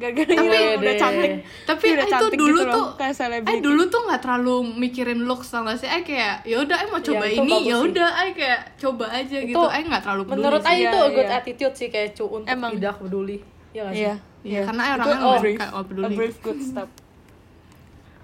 gara-gara 0.00 0.32
udah 0.74 0.94
cantik 0.96 1.30
tapi 1.62 1.84
udah 1.86 1.98
eh, 1.98 2.08
itu 2.08 2.14
cantik 2.16 2.34
dulu 2.34 2.48
gitu 2.50 2.64
loh, 2.64 2.72
tuh 2.72 2.86
kayak 2.96 3.06
eh 3.06 3.14
selebriti 3.14 3.60
dulu 3.60 3.82
tuh 3.86 4.00
nggak 4.02 4.20
terlalu 4.20 4.54
mikirin 4.74 5.20
looks 5.22 5.46
tau 5.46 5.60
gak 5.62 5.76
sih 5.76 5.86
eh 5.86 6.00
kayak 6.00 6.34
ya 6.42 6.56
udah 6.58 6.76
eh 6.78 6.88
mau 6.88 6.98
coba 6.98 7.22
Ya, 7.22 7.30
itu 7.30 7.42
ini 7.42 7.56
ya 7.62 7.76
udah 7.78 8.10
eh 8.18 8.32
kayak 8.32 8.60
coba 8.76 9.04
aja 9.10 9.36
Itu 9.38 9.48
gitu 9.50 9.66
eh 9.68 9.82
nggak 9.82 10.02
terlalu 10.02 10.22
peduli 10.24 10.34
menurut 10.34 10.60
sih. 10.62 10.72
itu 10.80 10.96
Iya, 10.96 11.04
a 11.04 11.10
good 11.10 11.28
iya. 11.28 11.38
attitude 11.38 11.74
sih 11.76 11.88
kayak 11.88 12.08
cu 12.12 12.24
untuk 12.26 12.48
Emang. 12.48 12.72
tidak 12.72 12.94
peduli 12.96 13.36
ya 13.70 13.80
nggak 13.82 13.94
sih 13.94 14.02
Iya, 14.02 14.14
Iya, 14.40 14.60
karena 14.64 14.82
Itu 14.82 14.90
orangnya 14.90 15.12
a 15.12 15.20
nggak 15.20 15.36
brave- 15.38 15.58
kayak, 15.58 15.70
oh, 15.70 15.76
a 15.76 15.84
peduli. 15.84 16.14
brave 16.14 16.38
good 16.40 16.60
step. 16.62 16.88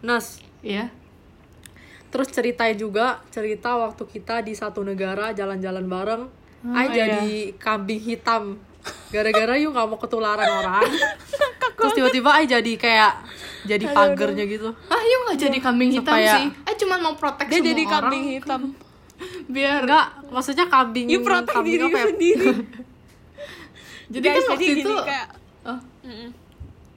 Nas 0.00 0.26
Iya. 0.60 0.84
terus 2.06 2.28
ceritain 2.28 2.72
juga 2.74 3.06
cerita 3.28 3.76
waktu 3.76 4.02
kita 4.06 4.40
di 4.40 4.52
satu 4.52 4.80
negara 4.80 5.30
jalan-jalan 5.30 5.84
bareng 5.84 6.22
ay 6.66 6.86
iya. 6.86 6.94
jadi 6.96 7.28
kambing 7.54 8.00
hitam 8.00 8.56
gara-gara 9.08 9.54
yuk 9.56 9.70
nggak 9.70 9.86
mau 9.86 9.96
ketularan 9.96 10.50
orang. 10.56 10.82
Terus 11.72 11.92
tiba-tiba 11.92 12.30
ay 12.32 12.44
jadi 12.44 12.72
kayak 12.74 13.12
jadi 13.64 13.84
pagernya 13.88 14.44
gitu. 14.44 14.68
Ah 14.86 14.98
yuk 14.98 15.20
nggak 15.24 15.38
jadi 15.40 15.58
kambing 15.58 15.90
hitam 15.92 16.10
Supaya- 16.10 16.36
sih. 16.36 16.46
Eh 16.64 16.74
cuma 16.76 16.94
mau 16.96 17.14
protek 17.14 17.46
Dia 17.46 17.56
semua 17.56 17.68
jadi 17.68 17.82
orang. 17.82 17.92
kambing 17.96 18.24
hitam. 18.30 18.62
biar 19.48 19.80
enggak 19.82 20.06
maksudnya 20.28 20.66
kambing 20.66 21.06
You 21.06 21.20
protek 21.20 21.54
kambing 21.54 21.72
diri 21.72 21.84
apa 21.84 21.96
ya? 21.96 22.06
sendiri. 22.06 22.48
jadi 24.12 24.22
Guys, 24.24 24.36
kan 24.36 24.44
waktu 24.48 24.64
jadi 24.66 24.80
itu 24.80 24.92
kayak 25.00 25.26
oh, 25.64 25.78
jadi 26.00 26.28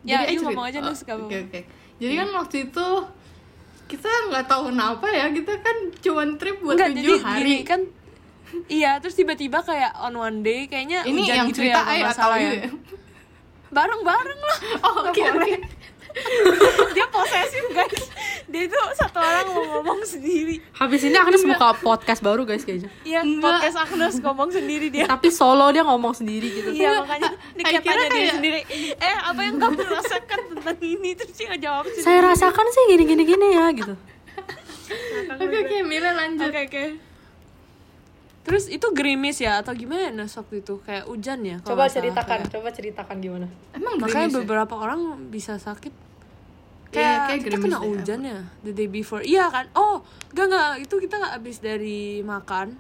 Ya, 0.02 0.18
you 0.22 0.28
cerita- 0.34 0.44
ngomong 0.46 0.66
aja 0.66 0.80
Nus, 0.80 1.00
oke 1.00 1.12
apa-apa. 1.12 1.38
oke. 1.44 1.62
Jadi 1.98 2.14
kan 2.16 2.30
waktu 2.34 2.58
itu 2.66 2.88
kita 3.90 4.10
nggak 4.30 4.46
tahu 4.46 4.62
kenapa 4.70 5.08
ya 5.10 5.26
kita 5.30 5.54
kan 5.60 5.76
cuma 5.98 6.24
trip 6.36 6.56
buat 6.60 6.78
tujuh 6.78 6.94
jadi 6.94 7.14
hari. 7.20 7.36
gini 7.36 7.56
kan 7.64 7.82
Iya, 8.68 8.98
terus 8.98 9.14
tiba-tiba 9.14 9.62
kayak 9.62 9.94
on 10.00 10.14
one 10.16 10.40
day 10.40 10.66
kayaknya 10.66 11.02
ini 11.04 11.22
hujan 11.22 11.36
yang 11.36 11.48
gitu 11.48 11.60
cerita 11.62 11.80
ya, 11.80 11.86
ay 11.86 12.00
kalau 12.00 12.04
nggak 12.04 12.16
atau 12.16 12.32
ya. 12.36 12.52
ya? 12.56 12.70
Bareng-bareng 13.70 14.40
lah. 14.40 14.58
oh 14.86 14.96
oke 15.06 15.22
oke 15.22 15.54
Dia 16.90 17.06
posesif, 17.08 17.70
guys. 17.70 18.02
Dia 18.50 18.66
itu 18.66 18.74
satu 18.98 19.22
orang 19.22 19.46
mau 19.48 19.62
ngomong 19.78 20.02
sendiri. 20.02 20.58
habis 20.74 21.06
ini 21.06 21.14
Agnes 21.14 21.46
buka 21.46 21.78
podcast 21.78 22.18
baru 22.20 22.44
guys 22.44 22.66
kayaknya 22.66 22.90
Iya, 23.04 23.22
podcast 23.38 23.78
Agnes 23.80 24.18
ngomong 24.18 24.50
sendiri 24.50 24.90
dia. 24.90 25.06
tapi 25.06 25.30
solo 25.30 25.70
dia 25.70 25.86
ngomong 25.86 26.12
sendiri 26.12 26.50
gitu 26.52 26.70
Iya, 26.74 27.06
makanya 27.06 27.30
ini 27.54 27.62
Ay, 27.62 27.72
kayak 27.72 27.84
tanya 27.84 27.94
dia 28.02 28.10
kayak- 28.10 28.36
sendiri. 28.36 28.60
Eh, 28.96 29.18
apa 29.22 29.40
yang 29.40 29.56
kamu 29.56 29.80
rasakan 29.88 30.40
tentang 30.50 30.78
ini? 30.82 31.10
Terus 31.14 31.32
dia 31.32 31.48
ngejawab 31.48 31.84
sendiri. 31.86 32.04
saya 32.04 32.20
rasakan 32.26 32.66
sih 32.68 32.84
gini 32.90 33.04
gini 33.06 33.24
gini 33.24 33.48
ya 33.52 33.66
gitu 33.72 33.94
oke 35.32 35.56
oke 35.62 35.78
Mila 35.86 36.12
lanjut 36.16 36.50
Oke, 36.50 36.62
oke. 36.66 36.84
Terus 38.40 38.66
itu 38.66 38.88
gerimis 38.92 39.38
ya 39.38 39.60
atau 39.60 39.72
gimana 39.72 40.26
waktu 40.26 40.56
itu? 40.58 40.80
Kayak 40.82 41.06
hujan 41.06 41.40
ya? 41.42 41.58
kalau 41.60 41.70
coba 41.70 41.82
nggak 41.82 41.94
ceritakan 41.94 42.38
kayak. 42.40 42.50
coba 42.50 42.68
ceritakan 42.72 43.16
gimana 43.20 43.48
emang 43.72 43.94
Makanya 43.98 44.10
gerimis 44.26 44.34
ya? 44.34 44.40
beberapa 44.42 44.74
orang 44.76 45.00
bisa 45.28 45.54
sakit. 45.56 45.92
Iya, 45.92 46.92
Kayak 46.92 47.18
kayak 47.22 47.40
kita 47.44 47.58
kena 47.60 47.78
hujan 47.80 48.20
ya 48.24 48.40
the 48.62 48.72
day 48.72 48.88
before. 48.88 49.22
Iya 49.22 49.46
kan? 49.48 49.70
Oh, 49.72 50.02
enggak 50.30 50.46
enggak 50.48 50.70
itu 50.82 50.96
kita 50.98 51.16
habis 51.22 51.58
dari 51.60 52.00
makan 52.22 52.74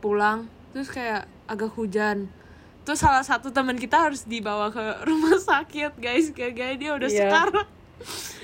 pulang 0.00 0.48
terus 0.70 0.88
kayak 0.88 1.24
agak 1.46 1.70
hujan. 1.70 2.26
Terus 2.80 2.98
salah 2.98 3.20
satu 3.20 3.50
teman 3.50 3.76
kita 3.76 4.00
harus 4.00 4.24
dibawa 4.24 4.68
ke 4.68 4.80
rumah 5.04 5.36
sakit, 5.52 5.94
guys. 5.96 6.32
Gara-gara 6.32 6.74
dia 6.74 6.90
udah 6.92 7.06
Iya. 7.06 7.20
sekarat. 7.20 7.68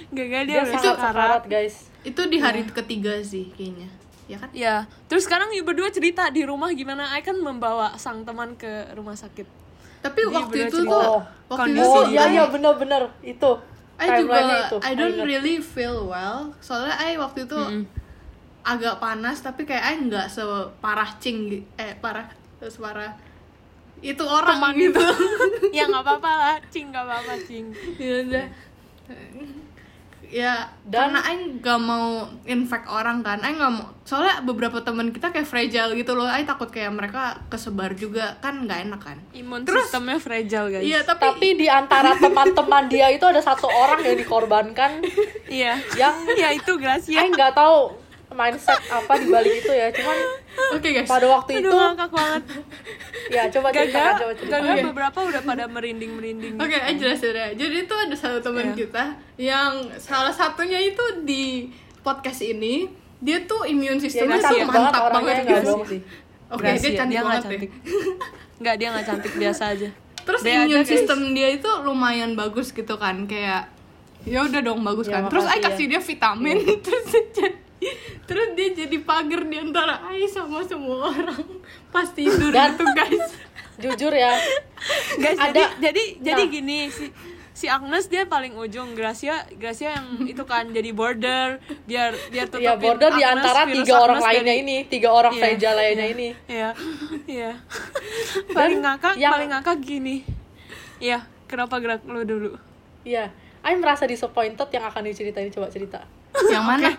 Gara-gara 0.08 0.44
dia, 0.44 0.52
dia 0.52 0.62
udah 0.62 0.72
sekarat. 0.76 1.00
sekarat 1.02 1.44
guys 1.48 1.74
itu 2.04 2.20
di 2.28 2.38
hari 2.38 2.62
ketiga 2.62 3.18
sih 3.18 3.50
kayaknya 3.50 3.88
ya 4.26 4.36
kan? 4.36 4.50
Ya, 4.50 4.74
terus 5.06 5.22
sekarang 5.22 5.50
you 5.50 5.62
berdua 5.62 5.88
cerita 5.88 6.26
di 6.28 6.42
rumah 6.42 6.70
gimana? 6.70 7.10
I 7.10 7.20
kan 7.20 7.34
membawa 7.36 7.94
sang 7.94 8.22
teman 8.22 8.54
ke 8.54 8.68
rumah 8.92 9.14
sakit. 9.14 9.46
tapi 9.98 10.22
Dia 10.22 10.34
waktu 10.36 10.56
itu 10.64 10.78
cerita. 10.78 10.86
tuh 10.86 11.02
Oh. 11.08 11.22
waktu 11.48 11.68
itu 11.68 11.78
Kondisi 11.78 11.88
oh 11.88 12.04
sih 12.04 12.12
iya 12.12 12.22
I- 12.22 12.32
iya 12.32 12.44
bener-bener 12.46 13.02
itu. 13.24 13.50
I 13.96 14.06
juga 14.20 14.36
itu. 14.62 14.76
I 14.80 14.92
don't 14.92 15.18
really 15.20 15.56
feel 15.58 16.04
well. 16.04 16.52
Soalnya 16.58 16.94
I 16.96 17.16
waktu 17.16 17.42
itu 17.44 17.58
agak 18.62 18.98
panas 18.98 19.38
tapi 19.40 19.62
kayak 19.62 19.84
I 19.84 19.94
nggak 20.00 20.26
separah 20.26 21.10
cing 21.16 21.48
eh 21.74 21.94
parah 21.96 22.26
separah 22.60 23.14
itu 23.98 24.22
orang 24.22 24.58
Teman 24.58 24.74
gitu. 24.76 25.02
Ya 25.76 25.86
nggak 25.86 26.02
apa-apa 26.02 26.30
lah, 26.30 26.56
cing 26.68 26.90
nggak 26.90 27.02
apa-apa 27.02 27.34
cing. 27.42 27.66
ya 27.96 28.14
udah 28.22 28.46
ya 30.28 30.54
Dan- 30.82 31.12
karena 31.12 31.20
I 31.24 31.34
nggak 31.56 31.80
mau 31.80 32.06
infect 32.44 32.86
orang 32.86 33.20
kan 33.20 33.38
I 33.38 33.52
nggak 33.52 33.72
mau 33.72 33.86
soalnya 34.02 34.38
beberapa 34.40 34.78
teman 34.80 35.10
kita 35.10 35.28
kayak 35.28 35.44
fragile 35.44 35.92
gitu 35.92 36.12
loh 36.12 36.24
I 36.24 36.42
takut 36.42 36.66
kayak 36.66 36.90
mereka 36.90 37.42
kesebar 37.46 37.92
juga 37.92 38.38
kan 38.38 38.62
nggak 38.62 38.80
enak 38.84 39.00
kan 39.00 39.18
Imun 39.32 39.62
Terus- 39.62 39.86
sistemnya 39.86 40.16
fragile 40.16 40.68
guys. 40.68 40.82
iya 40.82 41.00
tapi, 41.00 41.22
tapi 41.22 41.48
di 41.56 41.66
antara 41.66 42.14
teman-teman 42.16 42.86
dia 42.86 43.06
itu 43.08 43.22
ada 43.22 43.38
satu 43.38 43.66
orang 43.66 44.00
yang 44.00 44.16
dikorbankan 44.16 45.02
Iya. 45.46 45.78
yang 45.94 46.14
ya 46.38 46.50
itu 46.50 46.74
Gracia. 46.76 47.16
saya 47.16 47.28
nggak 47.28 47.52
tahu 47.52 48.05
mindset 48.28 48.82
apa 48.88 49.12
di 49.16 49.26
balik 49.26 49.54
itu 49.56 49.70
ya 49.70 49.88
cuman 49.88 50.16
oke 50.74 50.88
guys 50.88 51.06
pada 51.06 51.26
waktu 51.28 51.50
Aduh 51.56 51.62
itu 51.62 51.76
ngakak 51.76 52.10
banget. 52.10 52.42
ya 53.26 53.42
coba 53.48 53.68
ceritakan 53.68 54.02
Gagal, 54.02 54.18
coba 54.18 54.32
ceritakan 54.34 54.62
gagal 54.66 54.86
beberapa 54.86 55.18
udah 55.24 55.42
pada 55.42 55.64
merinding-merinding. 55.66 56.54
Oke, 56.56 56.76
I 56.76 56.94
jelasin 56.94 57.32
ya. 57.32 57.48
Jadi 57.52 57.76
itu 57.82 57.94
ada 57.96 58.14
satu 58.14 58.38
teman 58.40 58.66
Iya. 58.66 58.74
kita 58.76 59.04
yang 59.36 59.72
salah 59.96 60.30
satunya 60.30 60.78
itu 60.80 61.02
di 61.22 61.70
podcast 62.00 62.40
ini 62.40 62.86
dia 63.16 63.42
tuh 63.42 63.64
immune 63.64 63.96
ya 63.96 64.04
sistemnya 64.04 64.38
tuh 64.38 64.58
banget 64.60 64.68
mantap 64.68 65.02
banget 65.10 65.34
nggak 65.42 65.60
gitu. 65.60 65.74
sih 65.86 66.00
Oke, 66.46 66.62
Gracia, 66.62 66.78
dia 66.78 66.90
cantik 66.94 67.10
dia 67.10 67.18
nggak 67.18 67.26
banget 67.26 67.42
ya. 67.42 67.48
cantik. 67.48 67.70
Enggak, 68.58 68.74
dia 68.76 68.88
nggak 68.88 69.06
cantik 69.06 69.32
biasa 69.34 69.62
aja. 69.68 69.88
Terus 70.22 70.40
aja, 70.42 70.62
guys. 70.68 70.86
system 70.86 71.18
dia 71.32 71.48
itu 71.50 71.70
lumayan 71.80 72.30
bagus 72.34 72.70
gitu 72.70 72.94
kan, 72.94 73.16
kayak 73.24 73.70
ya 74.22 74.42
udah 74.42 74.60
dong 74.60 74.82
bagus 74.82 75.06
Ya, 75.06 75.18
kan. 75.18 75.22
Terus 75.28 75.42
I 75.44 75.48
makasih 75.48 75.58
ya. 75.58 75.66
kasih 75.66 75.84
dia 75.88 76.00
vitamin, 76.00 76.56
terus 76.84 77.04
dia 77.06 77.22
jadi 77.32 77.58
terus 78.24 78.48
dia 78.52 78.68
jadi 78.74 78.96
pagar 79.00 79.42
di 79.42 79.56
antara 79.56 80.00
I 80.10 80.24
sama 80.24 80.62
semua 80.62 81.06
orang 81.06 81.44
pas 81.88 82.08
tidur 82.08 82.48
Dan- 82.48 82.72
gitu 82.72 82.84
guys. 82.90 83.26
jujur 83.76 84.08
ya 84.10 84.32
Guys, 85.14 85.36
Ada- 85.36 85.52
jadi 85.52 85.62
jadi 85.82 86.02
jadi 86.22 86.42
Nah. 86.42 86.50
gini 86.50 86.78
si 86.88 87.12
si 87.52 87.66
Agnes 87.66 88.04
dia 88.06 88.24
paling 88.24 88.52
ujung 88.54 88.92
Gracia 88.92 89.44
Gracia 89.52 89.92
yang 89.94 90.24
itu 90.24 90.40
kan 90.42 90.68
jadi 90.68 90.88
border 90.90 91.56
biar 91.84 92.12
biar 92.26 92.46
tutupin 92.46 92.64
ya 92.66 92.76
border 92.76 93.10
di 93.10 93.20
Agnes, 93.22 93.36
antara 93.38 93.60
virus 93.64 93.76
tiga 93.78 93.94
orang 93.98 94.16
Agnes 94.18 94.28
lainnya 94.30 94.44
dari- 94.50 94.62
ini 94.62 94.76
tiga 94.86 95.08
orang 95.10 95.32
Iya, 95.32 95.40
fragile 95.42 95.74
lainnya 95.74 95.96
iya, 96.02 96.14
ini 96.14 96.28
Iya. 96.46 96.70
Iya. 97.26 97.50
paling 98.50 98.78
ngakak 98.80 99.14
yang- 99.16 99.32
paling 99.34 99.50
ngakak 99.50 99.76
gini. 99.78 100.16
Iya, 100.96 101.18
kenapa 101.46 101.76
gerak 101.76 102.00
lu 102.04 102.24
dulu? 102.24 102.50
Iya, 103.02 103.28
Aing 103.60 103.78
merasa 103.78 104.04
disappointed 104.04 104.68
yang 104.70 104.84
akan 104.84 105.04
diceritain 105.04 105.48
coba 105.50 105.68
cerita. 105.68 106.00
Yang 106.46 106.64
mana? 106.64 106.90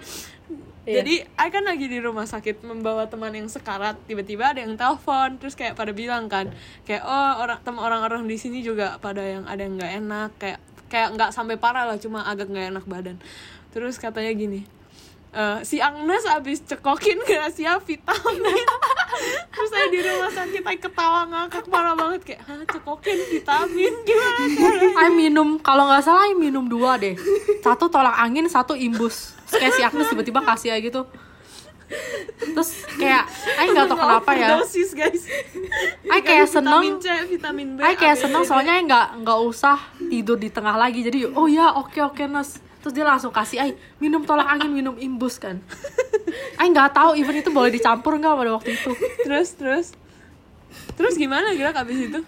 Iya. 0.88 1.04
Jadi, 1.04 1.16
I 1.20 1.48
kan 1.52 1.68
lagi 1.68 1.92
di 1.92 2.00
rumah 2.00 2.24
sakit 2.24 2.64
membawa 2.64 3.12
teman 3.12 3.36
yang 3.36 3.52
sekarat. 3.52 4.00
Tiba-tiba 4.08 4.56
ada 4.56 4.64
yang 4.64 4.80
telepon, 4.80 5.36
terus 5.36 5.52
kayak 5.52 5.76
pada 5.76 5.92
bilang 5.92 6.32
kan, 6.32 6.48
kayak 6.88 7.04
oh 7.04 7.44
orang 7.44 7.60
teman 7.60 7.84
orang-orang 7.84 8.24
di 8.24 8.40
sini 8.40 8.64
juga 8.64 8.96
pada 9.04 9.20
yang 9.20 9.44
ada 9.52 9.68
yang 9.68 9.76
nggak 9.76 9.94
enak, 10.00 10.30
kayak 10.40 10.60
kayak 10.88 11.12
nggak 11.20 11.36
sampai 11.36 11.60
parah 11.60 11.84
lah, 11.84 12.00
cuma 12.00 12.24
agak 12.24 12.48
nggak 12.48 12.72
enak 12.72 12.86
badan. 12.88 13.20
Terus 13.76 14.00
katanya 14.00 14.32
gini, 14.32 14.64
"Eh, 15.36 15.60
si 15.68 15.84
Agnes 15.84 16.24
abis 16.24 16.64
cekokin 16.64 17.20
Gracia 17.28 17.84
vitamin 17.84 18.48
terus 19.54 19.70
saya 19.74 19.88
di 19.92 20.00
rumah 20.00 20.32
sakit 20.32 20.62
saya 20.64 20.78
ketawa 20.80 21.22
ngakak 21.28 21.68
parah 21.68 22.00
banget 22.00 22.22
kayak 22.24 22.42
hah 22.48 22.64
cekokin 22.64 23.20
vitamin 23.28 23.94
gimana 24.08 24.40
caranya?" 24.56 25.04
Aing 25.04 25.16
minum 25.20 25.60
kalau 25.60 25.84
nggak 25.92 26.08
salah 26.08 26.32
minum 26.32 26.64
dua 26.72 26.96
deh. 26.96 27.20
Satu 27.60 27.92
tolak 27.92 28.16
angin, 28.24 28.48
satu 28.48 28.72
imbus. 28.72 29.37
Terus 29.48 29.58
kayak 29.64 29.74
si 29.74 29.82
Agnes 29.84 30.08
tiba-tiba 30.12 30.40
kasih 30.44 30.76
aja 30.76 30.82
gitu. 30.84 31.02
Terus 32.38 32.70
kayak 33.00 33.24
Aing 33.64 33.72
nggak 33.72 33.88
tahu 33.88 34.00
kenapa 34.00 34.32
ya. 34.36 34.60
Overdosis, 34.60 34.92
guys 34.92 35.24
Aing 36.12 36.26
kayak 36.28 36.48
seneng. 36.52 36.84
vitamin 36.84 37.00
C 37.00 37.08
vitamin 37.32 37.68
B 37.76 37.80
Aing 37.80 38.00
kayak 38.00 38.18
seneng 38.20 38.44
soalnya 38.44 38.76
Aing 38.76 38.92
nggak 38.92 39.24
nggak 39.24 39.40
usah 39.48 39.80
tidur 40.12 40.36
di 40.36 40.52
tengah 40.52 40.76
lagi. 40.76 41.00
Jadi 41.00 41.32
oh 41.32 41.48
ya 41.48 41.72
oke 41.80 41.96
oke 42.04 42.28
Nes. 42.28 42.60
Terus 42.84 42.94
dia 42.94 43.08
langsung 43.08 43.32
kasih 43.32 43.64
Aing 43.64 43.78
minum 44.04 44.28
tolak 44.28 44.52
angin, 44.52 44.68
minum 44.68 45.00
imbus 45.00 45.40
kan. 45.40 45.64
Aing 46.60 46.76
nggak 46.76 46.92
tahu 46.92 47.16
even 47.16 47.40
itu 47.40 47.48
boleh 47.56 47.72
dicampur 47.72 48.20
nggak 48.20 48.36
pada 48.36 48.52
waktu 48.60 48.76
itu. 48.76 48.92
terus 49.24 49.56
terus 49.56 49.88
terus 51.00 51.16
gimana 51.16 51.56
gerak 51.56 51.78
abis 51.80 52.12
itu 52.12 52.22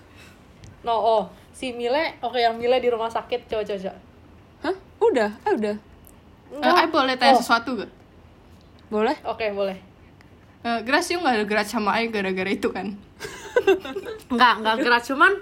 No 0.87 0.95
oh 0.95 1.23
si 1.51 1.75
Mile 1.75 2.15
oke 2.23 2.39
yang 2.39 2.55
Mile 2.55 2.79
di 2.79 2.87
rumah 2.87 3.11
sakit 3.11 3.51
coba 3.51 3.67
coba. 3.67 3.79
coba. 3.83 3.93
hah 4.63 4.75
udah 5.03 5.29
ah 5.43 5.53
udah 5.55 5.75
Eh, 6.51 6.73
I 6.75 6.87
boleh 6.87 7.13
tanya 7.13 7.37
Oh. 7.37 7.39
sesuatu 7.39 7.77
gak? 7.77 7.91
boleh 8.89 9.13
Oke 9.21 9.53
boleh. 9.53 9.77
Eh, 10.59 10.79
Gracio 10.81 11.21
nggak 11.21 11.35
ada 11.39 11.45
gerak 11.45 11.67
sama 11.67 12.01
I 12.01 12.09
gara-gara 12.09 12.49
itu 12.49 12.67
kan? 12.67 12.97
Enggak, 14.33 14.53
enggak 14.59 14.75
gerak 14.81 15.03
cuman 15.05 15.33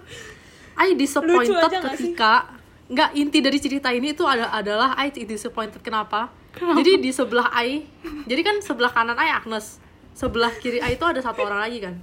I 0.78 0.94
Lucu 0.94 1.00
disappointed 1.00 1.74
ketika 1.90 2.54
nggak 2.88 3.10
inti 3.16 3.40
dari 3.42 3.58
cerita 3.58 3.90
ini 3.90 4.12
itu 4.12 4.24
ada 4.24 4.52
adalah 4.52 4.94
I 4.96 5.10
disappointed 5.10 5.82
kenapa? 5.82 6.30
Jadi 6.54 6.98
di 7.00 7.10
sebelah 7.10 7.54
I, 7.54 7.86
jadi 8.26 8.42
kan 8.42 8.58
sebelah 8.60 8.90
kanan 8.90 9.14
I 9.14 9.30
Agnes, 9.30 9.78
sebelah 10.12 10.50
kiri 10.54 10.82
I 10.82 10.94
itu 10.94 11.06
ada 11.06 11.22
satu 11.22 11.46
orang 11.46 11.62
lagi 11.62 11.78
kan. 11.80 11.94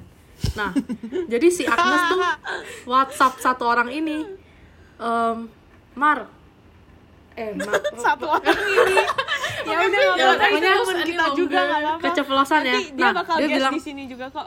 Nah, 0.54 0.70
jadi 1.26 1.46
si 1.50 1.66
Agnes 1.66 2.02
tuh 2.06 2.20
WhatsApp 2.90 3.34
satu 3.38 3.66
orang 3.66 3.90
ini, 3.90 4.22
em, 4.96 5.36
Mar, 5.94 6.30
eh 7.34 7.50
Mar, 7.58 7.74
satu 7.94 8.26
orang 8.28 8.46
ini 8.54 8.94
ya 9.66 9.76
udah 9.76 9.88
nggak 9.88 10.14
Ya, 10.14 10.26
apa-apa 10.28 10.44
pokoknya 10.44 10.72
temen 10.76 10.98
kita 11.04 11.24
juga 11.34 11.58
nggak 11.60 11.80
apa-apa 11.80 12.02
keceplosan 12.04 12.60
ya. 12.60 12.66
nanti 12.68 12.84
dia 12.90 13.02
Nah, 13.02 13.12
bakal 13.12 13.34
dia 13.36 13.48
bilang, 13.50 13.72
di 13.72 13.82
sini 13.82 14.02
juga 14.04 14.26
kok 14.28 14.46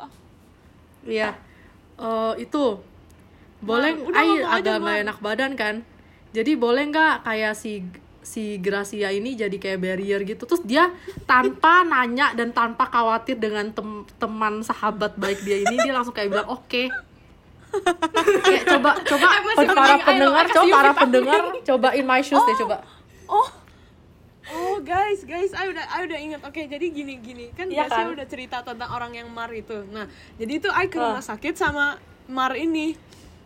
Iya. 1.04 1.30
Eh 1.98 2.34
itu 2.40 2.64
boleh 3.58 3.92
Mar, 3.92 4.06
udah 4.06 4.18
Ai 4.18 4.28
ngomong 4.28 4.44
aja, 4.46 4.56
agak 4.58 4.76
nggak 4.78 4.98
enak 5.02 5.18
badan 5.18 5.52
kan. 5.54 5.76
Jadi 6.30 6.52
boleh 6.54 6.84
nggak 6.86 7.16
kayak 7.24 7.54
si 7.54 7.82
si 8.22 8.44
Gracia 8.58 9.10
ini 9.10 9.34
jadi 9.34 9.56
kayak 9.56 9.80
barrier 9.80 10.22
gitu. 10.22 10.44
Terus 10.44 10.62
dia 10.62 10.92
tanpa 11.24 11.82
nanya 11.88 12.32
dan 12.34 12.52
tanpa 12.52 12.86
khawatir 12.86 13.36
dengan 13.36 13.68
tem- 13.70 14.04
teman 14.18 14.62
sahabat 14.62 15.16
baik 15.16 15.42
dia 15.42 15.58
ini 15.58 15.76
dia 15.78 15.92
langsung 15.92 16.12
kayak 16.12 16.30
bilang 16.30 16.50
oke. 16.50 16.92
Kayak 18.40 18.64
coba 18.68 18.92
coba 19.00 19.26
Eh, 19.58 19.68
para 19.68 19.96
pendengar 20.00 20.46
coba 20.48 20.74
para 20.74 20.92
pendengar 20.94 21.42
coba 21.62 21.90
in 21.94 22.06
my 22.06 22.20
shoes 22.20 22.42
deh 22.42 22.58
coba. 22.58 22.84
oh 23.28 23.48
Oh 24.48 24.80
guys, 24.80 25.28
guys, 25.28 25.52
I 25.52 25.68
udah, 25.68 25.84
I 25.84 26.00
udah 26.02 26.16
ingat. 26.18 26.40
Oke, 26.42 26.64
jadi 26.66 26.88
gini 26.88 27.20
gini 27.20 27.52
kan 27.52 27.68
biasanya 27.68 28.00
kan? 28.06 28.16
udah 28.16 28.26
cerita 28.26 28.58
tentang 28.64 28.88
orang 28.88 29.12
yang 29.14 29.28
mar 29.28 29.52
itu. 29.52 29.84
Nah, 29.86 30.08
jadi 30.36 30.54
itu 30.58 30.70
I 30.70 30.88
ke 30.88 30.96
Ah. 30.96 31.12
rumah 31.12 31.20
sakit 31.22 31.52
sama 31.54 32.00
mar 32.26 32.56
ini. 32.56 32.96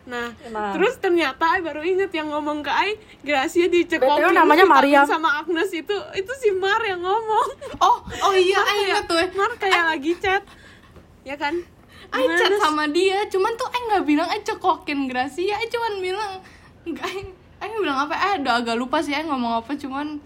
Nah, 0.03 0.29
Nah. 0.47 0.73
terus 0.73 0.93
ternyata 0.95 1.41
I 1.51 1.61
baru 1.61 1.81
inget 1.81 2.09
yang 2.11 2.29
ngomong 2.29 2.61
ke 2.61 2.69
I, 2.69 2.89
Gracia 3.19 3.65
dicekokin 3.65 4.29
namanya 4.31 4.61
Mariam. 4.63 5.01
sama 5.03 5.41
Agnes 5.41 5.69
itu, 5.71 5.89
itu 6.13 6.31
si 6.35 6.53
Mar 6.53 6.81
yang 6.83 6.97
ngomong. 6.99 7.47
oh 7.81 7.97
oh 8.21 8.33
iya 8.35 8.57
Mar 8.57 8.61
I 8.61 8.69
kayak- 8.71 8.85
ingat 8.87 9.03
tuh. 9.03 9.17
Mar 9.33 9.51
kayak 9.57 9.83
lagi 9.87 10.11
chat, 10.15 10.43
ya 11.23 11.33
kan? 11.35 11.65
Gimana, 12.11 12.37
chat 12.37 12.51
sama 12.59 12.83
dia, 12.91 13.23
cuman 13.31 13.55
tuh 13.55 13.71
I 13.71 13.79
nggak 13.87 14.03
bilang 14.03 14.27
I 14.27 14.43
cekokin 14.43 15.07
Gracia, 15.07 15.55
I 15.55 15.67
cuman 15.71 16.03
bilang 16.03 16.31
I 16.99 17.65
nggak 17.65 17.81
bilang 17.81 17.99
apa, 18.03 18.13
eh 18.19 18.33
udah 18.43 18.53
agak 18.59 18.75
lupa 18.75 18.99
sih 18.99 19.15
I 19.15 19.23
ngomong 19.23 19.63
apa, 19.63 19.71
cuman 19.79 20.19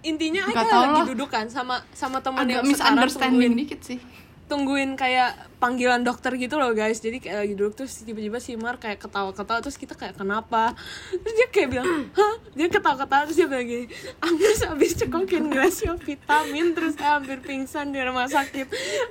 intinya 0.00 0.48
kayak 0.48 0.70
tahu 0.70 0.82
lagi 0.86 1.02
duduk 1.12 1.28
kan 1.28 1.50
sama 1.50 1.82
sama 1.92 2.22
teman 2.24 2.46
yang 2.46 2.62
sekarang 2.62 3.04
misunderstanding 3.04 3.52
dikit 3.58 3.80
sih. 3.84 3.98
Tungguin 4.46 4.94
kayak 4.94 5.58
panggilan 5.58 6.06
dokter 6.06 6.34
gitu 6.38 6.56
loh 6.58 6.70
guys. 6.72 7.02
Jadi 7.02 7.18
kayak 7.18 7.46
lagi 7.46 7.54
duduk 7.58 7.74
terus 7.74 7.98
tiba-tiba 8.06 8.38
si 8.38 8.54
Mar 8.54 8.78
kayak 8.78 9.02
ketawa-ketawa 9.02 9.58
terus 9.62 9.74
kita 9.74 9.98
kayak 9.98 10.14
kenapa? 10.14 10.78
Terus 11.10 11.34
dia 11.34 11.48
kayak 11.50 11.68
bilang 11.74 11.86
hah? 12.14 12.34
Dia 12.54 12.66
ketawa-ketawa 12.70 13.26
terus 13.26 13.38
dia 13.38 13.48
bilang 13.50 13.66
gini 13.66 13.86
Agnes 14.22 14.58
habis 14.62 14.92
cekokin 14.94 15.50
Gracia 15.50 15.98
vitamin 15.98 16.72
terus 16.72 16.94
saya 16.94 17.18
hampir 17.18 17.42
pingsan 17.42 17.90
di 17.90 17.98
rumah 17.98 18.30
sakit. 18.30 18.66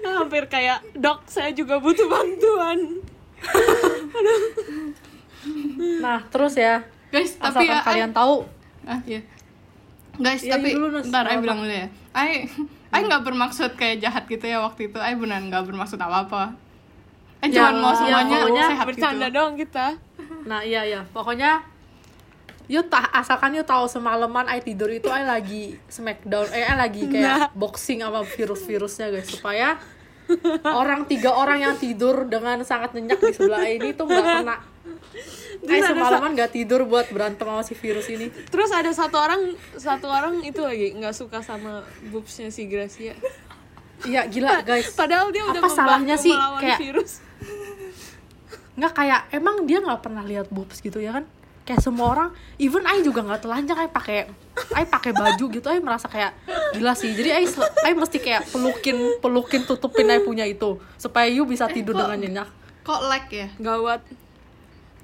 Hampir 0.07 0.47
kayak 0.47 0.81
dok 0.95 1.27
saya 1.27 1.51
juga 1.51 1.83
butuh 1.83 2.07
bantuan. 2.07 3.03
Nah, 6.01 6.25
terus 6.33 6.57
ya. 6.57 6.81
Guys, 7.13 7.37
tapi 7.37 7.69
asalkan 7.69 7.77
ya 7.77 7.85
kalian 7.85 8.11
I, 8.11 8.17
tahu. 8.17 8.35
Ah 8.85 8.99
iya. 9.05 9.21
Guys, 10.15 10.41
Iya, 10.43 10.55
tapi 10.55 10.75
dulu, 10.75 10.87
ntar 11.03 11.25
I 11.27 11.37
bilang 11.39 11.59
dulu 11.63 11.73
ya. 11.73 11.87
I 12.15 12.47
I 12.95 12.99
nggak 13.03 13.23
bermaksud 13.27 13.75
kayak 13.75 13.99
jahat 13.99 14.23
gitu 14.31 14.45
ya 14.47 14.63
waktu 14.63 14.87
itu. 14.87 14.97
I 14.99 15.13
benar 15.15 15.43
nggak 15.43 15.63
bermaksud 15.67 15.99
apa-apa. 15.99 16.55
I 17.43 17.51
Ya, 17.51 17.69
cuma 17.69 17.77
mau 17.77 17.91
ya, 17.93 17.97
semuanya 17.99 18.37
pokoknya 18.41 18.65
sehat 18.73 18.85
bercanda 18.89 19.27
gitu. 19.29 19.37
dong 19.37 19.51
kita 19.53 19.87
Nah 20.49 20.59
iya 20.65 20.81
iya 20.81 21.01
pokoknya 21.13 21.61
Yuk 22.65 22.89
tah 22.89 23.05
asalkan 23.13 23.53
yuk 23.53 23.69
tahu 23.69 23.85
semalaman 23.85 24.49
I 24.49 24.57
tidur 24.57 24.89
itu 24.89 25.05
I 25.13 25.21
lagi 25.21 25.77
smackdown 25.85 26.49
eh 26.49 26.65
I 26.65 26.73
lagi 26.73 27.05
kayak 27.05 27.53
boxing 27.53 28.01
sama 28.01 28.25
virus-virusnya 28.25 29.13
guys 29.13 29.29
supaya 29.29 29.77
orang 30.65 31.05
tiga 31.05 31.29
orang 31.37 31.61
yang 31.61 31.77
tidur 31.77 32.25
dengan 32.25 32.65
sangat 32.65 32.97
nyenyak 32.97 33.21
di 33.21 33.33
sebelah 33.37 33.69
I 33.69 33.77
ini 33.77 33.93
tuh 33.93 34.09
nggak 34.09 34.25
kena 34.41 34.57
Terus 35.67 35.85
semalaman 35.87 36.31
nggak 36.31 36.51
tidur 36.51 36.81
buat 36.83 37.05
berantem 37.07 37.43
sama 37.43 37.61
si 37.61 37.73
virus 37.73 38.07
ini. 38.07 38.29
Terus 38.47 38.69
ada 38.69 38.89
satu 38.89 39.17
orang 39.17 39.41
satu 39.73 40.05
orang 40.05 40.39
itu 40.41 40.59
lagi 40.59 40.93
nggak 40.93 41.11
suka 41.11 41.39
sama 41.39 41.81
boobsnya 42.07 42.47
si 42.47 42.65
Gracia. 42.65 43.17
Iya 44.01 44.25
gila 44.25 44.61
guys. 44.61 44.91
padahal 44.91 45.29
dia 45.29 45.43
udah 45.43 45.59
Apa 45.59 45.69
salahnya 45.69 46.15
sih? 46.15 46.31
Kayak- 46.31 46.79
virus. 46.79 47.11
Nggak 48.75 48.93
kayak 48.93 49.21
emang 49.31 49.63
dia 49.63 49.79
nggak 49.79 49.99
pernah 49.99 50.21
lihat 50.21 50.47
boobs 50.49 50.79
gitu 50.79 50.99
ya 50.99 51.15
kan? 51.15 51.25
Kayak 51.63 51.81
semua 51.81 52.07
orang 52.07 52.29
even 52.57 52.85
I 52.85 53.01
juga 53.01 53.23
nggak 53.23 53.41
telanjang 53.41 53.79
I 53.79 53.89
pakai 53.89 54.29
I 54.71 54.85
pakai 54.85 55.11
baju 55.11 55.45
gitu 55.49 55.65
I 55.65 55.79
merasa 55.79 56.05
kayak 56.05 56.35
gila 56.71 56.93
sih. 56.93 57.09
Jadi 57.09 57.29
I, 57.33 57.45
sel- 57.45 57.73
I 57.81 57.91
mesti 57.91 58.19
kayak 58.19 58.51
pelukin 58.51 59.17
pelukin 59.17 59.63
tutupin 59.63 60.05
I 60.05 60.21
punya 60.21 60.45
itu 60.45 60.77
supaya 60.95 61.25
you 61.25 61.41
bisa 61.43 61.65
tidur 61.67 61.95
kok- 61.95 62.05
dengan 62.05 62.19
nyenyak. 62.19 62.49
Kok 62.83 63.01
lag 63.01 63.25
ya? 63.27 63.47
gawat 63.57 64.05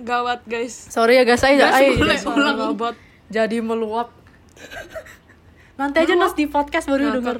gawat 0.02 0.42
guys 0.44 0.74
sorry 0.88 1.16
ya 1.16 1.24
guys 1.24 1.42
ulang. 1.42 2.76
gawat 2.76 2.96
jadi 3.28 3.58
meluap 3.60 4.10
nanti 5.74 5.98
aja 5.98 6.14
nas 6.14 6.34
di 6.34 6.46
podcast 6.46 6.86
baru 6.86 7.08
Nah, 7.08 7.14
denger 7.16 7.38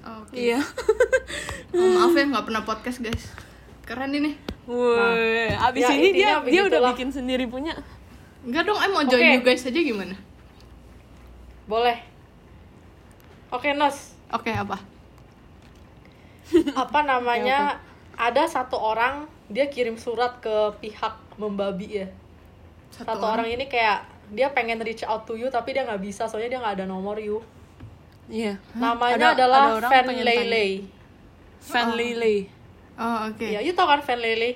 Oh, 0.00 0.24
Oke. 0.24 0.32
iya 0.34 0.60
Oh, 1.76 1.86
maaf 1.94 2.12
ya 2.12 2.24
nggak 2.26 2.44
pernah 2.44 2.64
podcast 2.64 2.98
guys. 2.98 3.30
Keren 3.84 4.10
ini. 4.10 4.34
Woi, 4.64 5.52
abis 5.52 5.82
ya, 5.82 5.92
ini 5.92 6.08
dia 6.10 6.40
dia 6.40 6.64
udah 6.64 6.80
begitulah. 6.80 6.90
bikin 6.90 7.10
sendiri 7.10 7.44
punya. 7.44 7.76
Enggak 8.40 8.64
dong, 8.64 8.74
I 8.74 8.88
mau 8.88 9.04
join 9.04 9.20
Oke. 9.20 9.34
you 9.36 9.42
guys 9.44 9.62
aja 9.62 9.76
gimana? 9.76 10.16
boleh 11.62 12.02
oke 13.48 13.70
nas 13.70 14.10
Oke, 14.28 14.50
apa? 14.50 14.74
apa 16.74 17.00
namanya 17.00 17.78
ada 18.18 18.42
satu 18.44 18.74
orang 18.74 19.30
dia 19.46 19.66
kirim 19.66 19.94
surat 19.94 20.38
ke 20.38 20.50
pihak 20.80 21.14
membabi 21.40 21.88
ya 21.96 22.06
satu, 22.92 23.16
orang. 23.16 23.48
ini 23.48 23.64
kayak 23.64 24.04
dia 24.28 24.46
pengen 24.48 24.78
reach 24.78 25.02
out 25.02 25.24
to 25.24 25.34
you 25.34 25.48
tapi 25.48 25.72
dia 25.72 25.82
nggak 25.82 25.98
bisa 25.98 26.26
soalnya 26.26 26.48
dia 26.48 26.60
nggak 26.60 26.74
ada 26.76 26.86
nomor 26.86 27.16
you 27.16 27.40
Iya. 28.26 28.60
namanya 28.72 29.16
Ada- 29.16 29.34
adalah 29.34 29.58
ada 29.64 29.72
orang 29.76 29.90
Fan 29.90 30.06
Lele 30.14 30.66
Fan 31.58 31.88
Lele. 31.92 32.34
Oh, 32.94 33.26
oke. 33.26 33.42
ya 33.42 33.58
you 33.58 33.72
tau 33.72 33.84
kan 33.86 34.00
Fan 34.00 34.16
Lele 34.16 34.54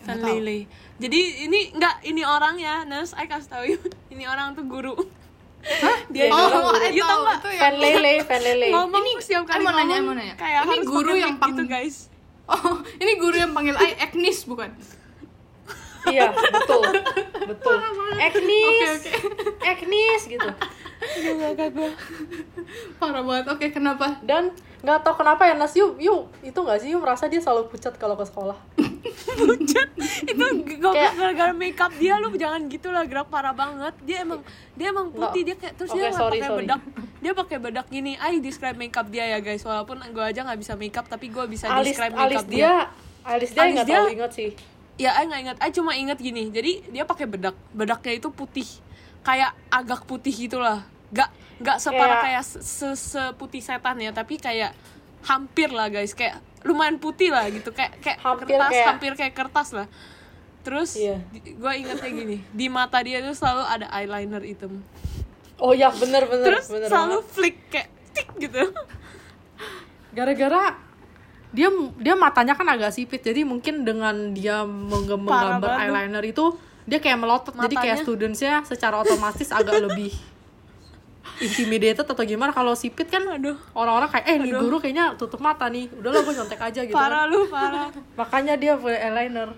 Fan 0.00 0.16
Nggak 0.16 0.18
tahu. 0.22 0.36
Lele. 0.36 0.58
Jadi 0.98 1.20
ini 1.44 1.60
enggak 1.70 1.94
ini 2.02 2.22
orang 2.22 2.56
ya, 2.56 2.84
Nas, 2.84 3.12
I 3.14 3.24
kasih 3.24 3.48
tahu 3.48 3.64
you. 3.66 3.80
Ini 4.12 4.24
orang 4.26 4.52
tuh 4.52 4.64
guru. 4.64 4.92
Dia 6.12 6.28
Oh, 6.28 6.40
itu 6.40 6.56
Oh, 6.58 6.72
you 6.90 7.00
tau 7.00 7.08
tahu 7.10 7.20
nggak? 7.22 7.38
itu 7.38 7.48
Fan 7.54 7.74
Lele 7.78 8.14
Fan 8.22 8.40
Lele 8.42 8.68
Ngomong 8.70 9.00
Ini, 9.02 9.12
setiap 9.18 9.44
kali 9.46 9.60
mau 9.60 9.72
nanya, 9.74 9.96
nanya. 10.02 10.34
kayak 10.34 10.60
Ini 10.66 10.76
guru 10.82 11.12
yang 11.14 11.34
mic 11.34 11.40
pang- 11.40 11.50
gitu 11.50 11.64
guys. 11.66 11.96
Oh, 12.50 12.80
ini 12.94 13.12
guru 13.16 13.36
yang 13.38 13.52
panggil 13.52 13.72
I 13.74 13.94
Agnes 13.98 14.42
bukan? 14.42 14.72
Iya 16.06 16.28
betul. 16.30 16.82
Betul. 17.42 17.76
Agnes. 18.16 19.00
Oke, 19.02 19.10
Agnes 19.60 20.22
gitu. 20.24 20.48
Aduh, 21.00 21.32
gak 21.34 21.52
gak 21.54 21.68
gue. 21.72 21.90
Parah 22.96 23.20
banget. 23.20 23.46
Oke, 23.48 23.66
kenapa? 23.70 24.20
dan 24.22 24.52
nggak 24.80 25.00
tau 25.00 25.12
kenapa 25.12 25.44
ya 25.44 25.52
Nas 25.52 25.72
you 25.72 25.92
you 25.98 26.14
itu 26.40 26.56
nggak 26.56 26.78
sih? 26.78 26.88
You 26.88 26.98
merasa 26.98 27.26
dia 27.26 27.36
selalu 27.36 27.68
pucat 27.68 27.96
kalau 27.96 28.14
ke 28.14 28.24
sekolah. 28.24 28.56
Itu 30.22 30.44
goblok 30.74 30.92
Kayak- 30.92 31.14
gara-gara 31.16 31.52
makeup 31.52 31.92
dia 31.94 32.16
lu 32.16 32.32
jangan 32.34 32.64
gitu 32.66 32.88
lah 32.88 33.04
gerak 33.04 33.28
parah 33.28 33.52
banget. 33.52 33.92
Dia 34.02 34.22
emang 34.22 34.40
dia 34.74 34.88
emang 34.88 35.08
putih. 35.10 35.42
Dia 35.42 35.56
kayak 35.56 35.74
terus 35.74 35.90
Oke, 35.90 35.98
dia 35.98 36.08
sorry, 36.10 36.38
pakai 36.38 36.48
sorry. 36.48 36.58
bedak. 36.64 36.80
Dia 37.18 37.32
pakai 37.34 37.56
bedak 37.58 37.86
gini. 37.88 38.12
I 38.14 38.38
describe 38.38 38.76
makeup 38.76 39.08
dia 39.08 39.24
ya 39.26 39.38
guys. 39.38 39.60
Walaupun 39.62 40.00
gue 40.06 40.24
aja 40.24 40.40
nggak 40.42 40.58
bisa 40.58 40.72
makeup 40.74 41.06
tapi 41.06 41.28
gue 41.28 41.44
bisa 41.46 41.66
alis 41.66 41.92
describe 41.92 42.14
alis 42.14 42.36
makeup 42.38 42.46
dia. 42.46 42.72
alis 43.22 43.50
dia 43.50 43.60
Alis 43.62 43.74
nggak 43.74 43.86
dia- 43.86 43.96
terlalu 43.98 44.16
ingat 44.16 44.32
sih 44.32 44.50
ya 45.00 45.16
I 45.16 45.24
nggak 45.24 45.40
ingat. 45.40 45.56
I 45.58 45.70
cuma 45.70 45.92
ingat 45.94 46.20
gini. 46.20 46.52
Jadi 46.52 46.92
dia 46.92 47.02
pakai 47.02 47.24
bedak. 47.24 47.56
Bedaknya 47.72 48.12
itu 48.14 48.28
putih. 48.28 48.68
Kayak 49.20 49.56
agak 49.68 50.04
putih 50.04 50.30
gitulah. 50.30 50.84
Gak 51.10 51.32
nggak 51.58 51.76
separah 51.76 52.20
Kayak- 52.20 52.44
kayak 52.44 52.44
se 52.44 52.60
se- 52.60 53.00
seputih 53.10 53.60
setan 53.60 53.96
ya 53.96 54.12
tapi 54.12 54.36
kayak 54.36 54.76
hampir 55.22 55.68
lah 55.68 55.88
guys. 55.88 56.12
Kayak 56.12 56.38
lumayan 56.62 56.96
putih 56.96 57.32
lah 57.32 57.48
gitu. 57.48 57.72
Kayak 57.72 57.96
kayak 57.98 58.18
Hampir 58.20 58.46
kertas 58.46 58.70
kayak- 58.70 58.86
hampir 58.86 59.12
kayak 59.16 59.34
kertas 59.34 59.68
lah. 59.72 59.88
Terus 60.60 60.92
Iya. 60.94 61.24
gue 61.34 61.72
ingetnya 61.74 62.10
gini. 62.10 62.36
Di 62.50 62.68
mata 62.68 63.00
dia 63.00 63.20
tuh 63.20 63.32
selalu 63.32 63.64
ada 63.64 63.86
eyeliner 63.90 64.44
hitam. 64.44 64.84
Oh 65.56 65.72
ya 65.72 65.88
bener 65.90 66.24
bener. 66.24 66.44
Terus 66.52 66.68
bener 66.68 66.88
selalu 66.88 67.16
banget. 67.18 67.32
flick 67.32 67.56
kayak 67.68 67.88
tik 68.12 68.28
gitu. 68.38 68.64
Gara-gara 70.10 70.74
dia 71.50 71.68
dia 71.98 72.14
matanya 72.14 72.54
kan 72.54 72.66
agak 72.70 72.94
sipit 72.94 73.26
jadi 73.26 73.42
mungkin 73.42 73.82
dengan 73.82 74.34
dia 74.34 74.62
mengge- 74.62 75.18
Parah 75.26 75.58
menggambar 75.58 75.70
eyeliner 75.82 76.24
itu 76.26 76.54
dia 76.90 76.98
kayak 76.98 77.18
melotot. 77.22 77.54
Jadi 77.54 77.74
kayak 77.78 78.02
Matanya. 78.02 78.06
studentsnya 78.06 78.54
secara 78.66 78.98
otomatis 78.98 79.48
agak 79.58 79.78
lebih 79.78 80.10
intimidated 81.38 82.02
atau 82.02 82.24
gimana. 82.26 82.50
Kalau 82.50 82.74
sipit 82.74 83.06
kan 83.06 83.22
Aduh. 83.30 83.54
orang-orang 83.78 84.10
kayak 84.10 84.26
eh 84.26 84.36
nih 84.42 84.52
guru 84.58 84.82
kayaknya 84.82 85.14
tutup 85.14 85.38
mata 85.38 85.70
nih. 85.70 85.86
Udahlah 85.94 86.26
gue 86.26 86.34
nyontek 86.34 86.60
aja 86.60 86.80
gitu 86.82 86.96
parah 86.96 87.26
kan. 87.26 87.32
lu 87.32 87.40
parah. 87.46 87.86
Makanya 88.18 88.54
dia 88.58 88.74
pakai 88.74 89.06
eyeliner. 89.06 89.50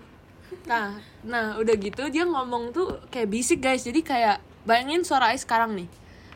Nah, 0.69 1.01
nah 1.25 1.57
udah 1.57 1.75
gitu 1.81 2.13
dia 2.13 2.29
ngomong 2.29 2.77
tuh 2.77 3.01
kayak 3.09 3.29
bisik 3.33 3.65
guys. 3.65 3.87
Jadi 3.87 4.05
kayak 4.05 4.43
bayangin 4.69 5.01
suara 5.01 5.33
Ai 5.33 5.39
sekarang 5.41 5.73
nih. 5.73 5.89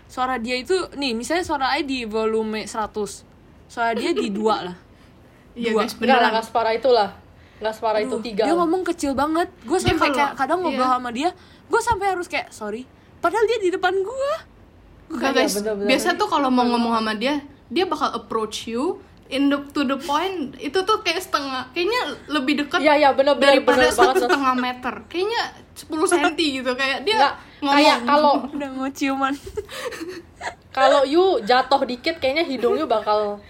Suara 0.09 0.41
dia 0.41 0.57
itu 0.57 0.73
nih 0.97 1.13
misalnya 1.13 1.45
suara 1.45 1.77
Ai 1.77 1.85
di 1.85 2.09
volume 2.09 2.65
100 2.65 3.27
suara 3.67 3.91
dia 3.99 4.15
di 4.15 4.31
dua 4.31 4.63
lah 4.63 4.77
Iya 5.57 5.73
Dua. 5.73 5.83
guys, 5.83 5.97
beneran. 5.97 6.31
nggak 6.31 6.45
separah 6.45 6.73
itulah. 6.73 7.09
Nggak 7.57 7.75
separah 7.75 8.01
itu 8.03 8.17
tiga. 8.21 8.45
dia 8.45 8.53
ngomong 8.55 8.85
kecil 8.85 9.13
banget 9.13 9.49
gue 9.59 9.79
sampai 9.81 9.97
kalau- 10.07 10.15
kayak 10.15 10.33
kadang 10.37 10.59
ngobrol 10.61 10.85
iya. 10.85 10.93
sama 10.93 11.09
dia 11.11 11.31
gue 11.67 11.81
sampai 11.81 12.07
harus 12.07 12.27
kayak 12.27 12.49
sorry 12.51 12.85
padahal 13.17 13.43
dia 13.43 13.59
di 13.59 13.71
depan 13.71 13.97
gue 13.97 14.33
Enggak 15.09 15.33
Iya, 15.33 15.41
guys, 15.41 15.55
biasa 15.63 16.09
tuh 16.15 16.27
kalau 16.27 16.51
mau 16.51 16.67
ngomong 16.67 16.93
sama 16.93 17.15
dia, 17.15 17.39
dia 17.67 17.87
bakal 17.87 18.13
approach 18.13 18.67
you 18.67 18.99
in 19.27 19.47
the 19.47 19.59
to 19.71 19.83
the 19.83 19.97
point 19.97 20.53
itu 20.59 20.77
tuh 20.77 20.99
kayak 21.01 21.19
setengah, 21.19 21.71
kayaknya 21.71 22.01
lebih 22.29 22.61
dekat 22.61 22.79
Iya, 22.79 22.93
iya, 22.97 23.09
bener-bener, 23.11 23.57
daripada 23.57 23.81
bener 23.81 23.95
banget 23.95 24.13
satu 24.13 24.19
setengah 24.21 24.55
meter, 24.55 24.95
kayaknya 25.07 25.43
10 25.73 26.05
senti 26.07 26.47
gitu 26.55 26.71
kayak 26.73 26.99
dia 27.03 27.17
Nggak, 27.17 27.35
ngomong. 27.57 27.73
kayak 27.73 27.99
kalau 28.03 28.33
udah 28.55 28.71
mau 28.71 28.89
ciuman 28.91 29.35
kalau 30.71 31.03
you 31.03 31.23
jatuh 31.43 31.81
dikit 31.83 32.19
kayaknya 32.19 32.45
hidung 32.45 32.77
you 32.77 32.85
bakal 32.85 33.41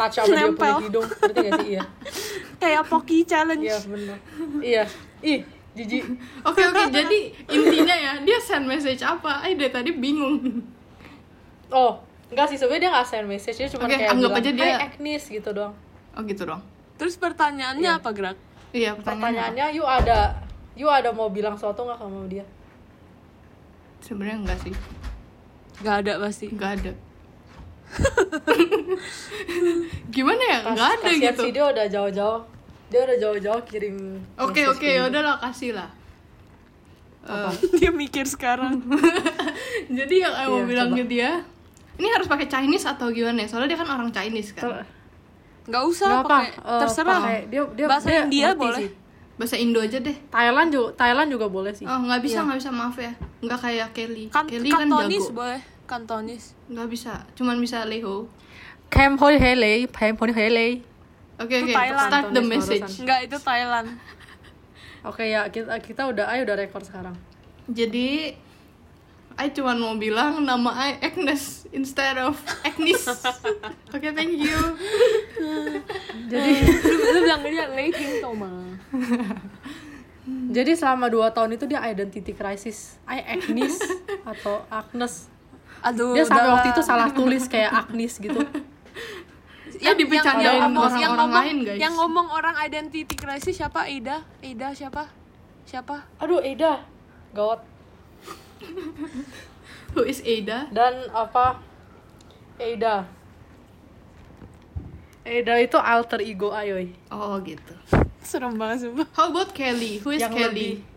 touch 0.00 0.14
sama 0.16 0.32
dia 0.32 0.48
punya 0.48 0.74
hidung. 0.80 1.04
Ngerti 1.04 1.38
gak 1.38 1.52
sih? 1.54 1.68
Iya. 1.70 1.82
kayak 2.60 2.82
Pocky 2.86 3.18
challenge 3.22 3.60
Iya, 3.62 3.78
bener. 3.84 4.18
Iya. 4.58 4.84
Ih, 5.20 5.40
jijik. 5.72 6.04
Oke 6.42 6.60
oke, 6.62 6.82
jadi 6.88 7.18
intinya 7.46 7.92
ya 7.94 8.12
dia 8.20 8.38
send 8.38 8.64
message 8.64 9.00
apa? 9.00 9.40
Ay 9.40 9.54
dari 9.54 9.68
tadi 9.68 9.90
bingung. 9.92 10.40
Oh, 11.68 12.00
enggak 12.26 12.48
sih 12.48 12.56
sebenarnya 12.56 12.82
dia 12.82 12.92
nggak 12.92 13.06
send 13.06 13.26
message 13.26 13.56
dia 13.56 13.68
cuma 13.68 13.84
Oke, 13.84 13.94
kayak 13.94 14.10
anggap 14.10 14.30
bilang, 14.30 14.42
aja 14.42 14.50
dia- 14.50 14.66
"Hai, 14.74 14.86
Agnes 14.86 15.22
gitu 15.24 15.48
doang. 15.50 15.74
Oh 16.10 16.22
gitu 16.22 16.42
dong. 16.42 16.62
terus 16.96 17.16
pertanyaannya 17.16 17.90
apa 17.96 18.10
gerak 18.10 18.36
Iya 18.70 18.92
pertanyaannya. 18.92 19.56
Pertanyaannya 19.56 19.66
you 19.72 19.82
ada 19.82 20.18
you 20.74 20.84
ada 20.84 21.10
mau 21.10 21.28
bilang 21.28 21.54
sesuatu 21.54 21.82
nggak 21.82 21.96
sama 21.96 22.26
dia? 22.26 22.44
Sebenarnya 24.00 24.36
enggak 24.38 24.58
sih, 24.60 24.74
Gak 25.78 25.96
ada 26.02 26.12
pasti 26.18 26.46
enggak 26.46 26.70
ada. 26.76 26.92
Gimana 30.10 30.42
ya? 30.42 30.58
Kas- 30.60 30.70
Enggak 30.72 30.90
ada 30.92 31.10
gitu. 31.10 31.40
sih 31.40 31.50
dia 31.50 31.64
udah 31.64 31.86
jauh-jauh. 31.86 32.40
Dia 32.88 33.00
udah 33.00 33.16
jauh-jauh 33.18 33.62
kirim. 33.64 33.96
Oke 34.36 34.66
oke, 34.66 34.80
ke 34.80 34.86
ya 34.88 35.00
you. 35.00 35.08
udahlah 35.08 35.38
kasih 35.40 35.72
lah. 35.72 35.90
Eh, 37.22 37.52
dia 37.78 37.90
mikir 37.92 38.24
sekarang 38.24 38.80
jadi 39.98 40.14
yang 40.20 40.34
aku 40.34 40.48
mau 40.48 40.56
Iya, 40.56 40.66
bilang 40.66 40.88
coba. 40.88 40.98
ke 40.98 41.04
dia, 41.06 41.30
ini 41.94 42.08
harus 42.08 42.26
pakai 42.26 42.48
Chinese 42.48 42.88
atau 42.88 43.10
gimana 43.10 43.38
ya? 43.38 43.46
Soalnya 43.46 43.68
dia 43.68 43.78
kan 43.78 43.88
orang 43.90 44.08
Chinese 44.08 44.50
kan. 44.50 44.82
Nggak 45.62 45.82
usah 45.84 46.08
Nggak 46.08 46.22
apa, 46.22 46.32
pakai 46.32 46.50
eh, 46.50 46.80
terserah 46.80 47.18
pakai- 47.18 47.44
dia, 47.46 47.62
dia, 47.70 47.86
bahasa 47.86 48.08
dia 48.08 48.18
India 48.24 48.48
boleh 48.56 48.80
sih. 48.80 48.90
Bahasa 49.36 49.56
Indo 49.56 49.78
aja 49.78 49.96
deh. 49.96 50.16
Thailand 50.28 50.68
juga 50.68 50.88
Thailand 50.96 51.28
juga 51.28 51.46
boleh 51.46 51.72
sih. 51.72 51.84
Oh 51.84 51.98
nggak 51.98 52.20
bisa 52.20 52.40
Iya. 52.40 52.46
nggak 52.46 52.58
bisa 52.58 52.70
maaf 52.70 52.96
ya. 52.96 53.12
Nggak 53.38 53.58
kayak 53.58 53.88
Kelly. 53.92 54.24
kan 54.28 54.44
Kelly 54.44 54.68
kan 54.68 54.84
jago. 54.84 55.28
boleh 55.30 55.60
kantonis 55.90 56.54
Nggak 56.70 56.86
bisa, 56.86 57.26
cuman 57.34 57.58
bisa 57.58 57.82
Leho. 57.82 58.30
Kem 58.86 59.18
hoi 59.18 59.34
hele, 59.42 59.90
kem 59.90 60.14
hoi 60.14 60.30
hele. 60.30 60.86
Oke 61.42 61.66
oke, 61.66 61.74
Thailand. 61.74 62.06
start 62.06 62.26
the 62.30 62.42
message. 62.46 62.86
barusan. 62.86 63.02
nggak 63.02 63.20
itu 63.26 63.36
Thailand 63.40 63.88
Oke 65.08 65.24
ya 65.32 65.48
kita 65.48 65.80
kita 65.80 66.02
udah 66.12 66.28
ayo 66.30 66.46
udah 66.46 66.56
record 66.60 66.84
sekarang. 66.84 67.16
Jadi, 67.70 68.36
I 69.40 69.48
cuman 69.56 69.80
mau 69.80 69.96
bilang 69.96 70.44
nama 70.44 70.92
I 70.92 71.00
Agnes 71.00 71.64
instead 71.72 72.20
of 72.20 72.36
Agnes. 72.60 73.08
Oke, 73.96 74.12
thank 74.12 74.36
you. 74.36 74.58
Jadi 76.30 76.52
lu, 76.84 77.18
bilang 77.24 77.40
dia 77.46 77.66
Leiting 77.72 78.20
Toma 78.20 78.52
jadi 80.50 80.74
selama 80.74 81.06
2 81.06 81.30
tahun 81.30 81.50
itu 81.54 81.64
dia 81.70 81.80
identity 81.86 82.34
crisis. 82.34 82.98
I 83.06 83.22
Agnes 83.22 83.78
atau 84.26 84.66
Agnes. 84.66 85.30
Aduh 85.80 86.12
Dia 86.12 86.24
sampai 86.24 86.48
waktu 86.50 86.68
itu 86.70 86.82
salah 86.82 87.08
tulis 87.16 87.44
kayak 87.44 87.70
Agnes 87.72 88.16
gitu. 88.16 88.40
Ya, 89.80 89.96
dibercandain 89.96 90.60
ngomong- 90.62 90.76
orang-orang 90.84 91.16
ngomong, 91.16 91.32
lain, 91.32 91.56
guys. 91.64 91.78
yang 91.78 91.94
ngomong 91.94 92.28
orang 92.28 92.52
identity 92.58 93.08
crisis 93.10 93.56
siapa 93.56 93.88
Ida 93.88 94.20
Ida 94.40 94.70
siapa 94.70 95.08
siapa 95.64 96.04
Aduh, 96.18 96.38
Eda. 96.38 96.84
Gawat. 97.30 97.64
Who 99.90 100.02
is 100.02 100.20
Ada? 100.20 100.68
Dan 100.68 101.08
apa? 101.10 101.64
Eda. 102.56 103.08
Eda 105.22 105.54
itu 105.56 105.76
alter 105.76 106.20
ego 106.20 106.50
Ayoy. 106.50 106.92
Oh, 107.08 107.40
gitu. 107.40 107.72
serem 108.20 108.54
banget 108.54 108.84
sumpah 108.84 109.08
How 109.12 109.28
about 109.28 109.50
Kelly? 109.50 109.96
Who 109.98 110.10
is 110.10 110.20
Yang 110.20 110.32
Kelly? 110.34 110.46
lebih- 110.76 110.89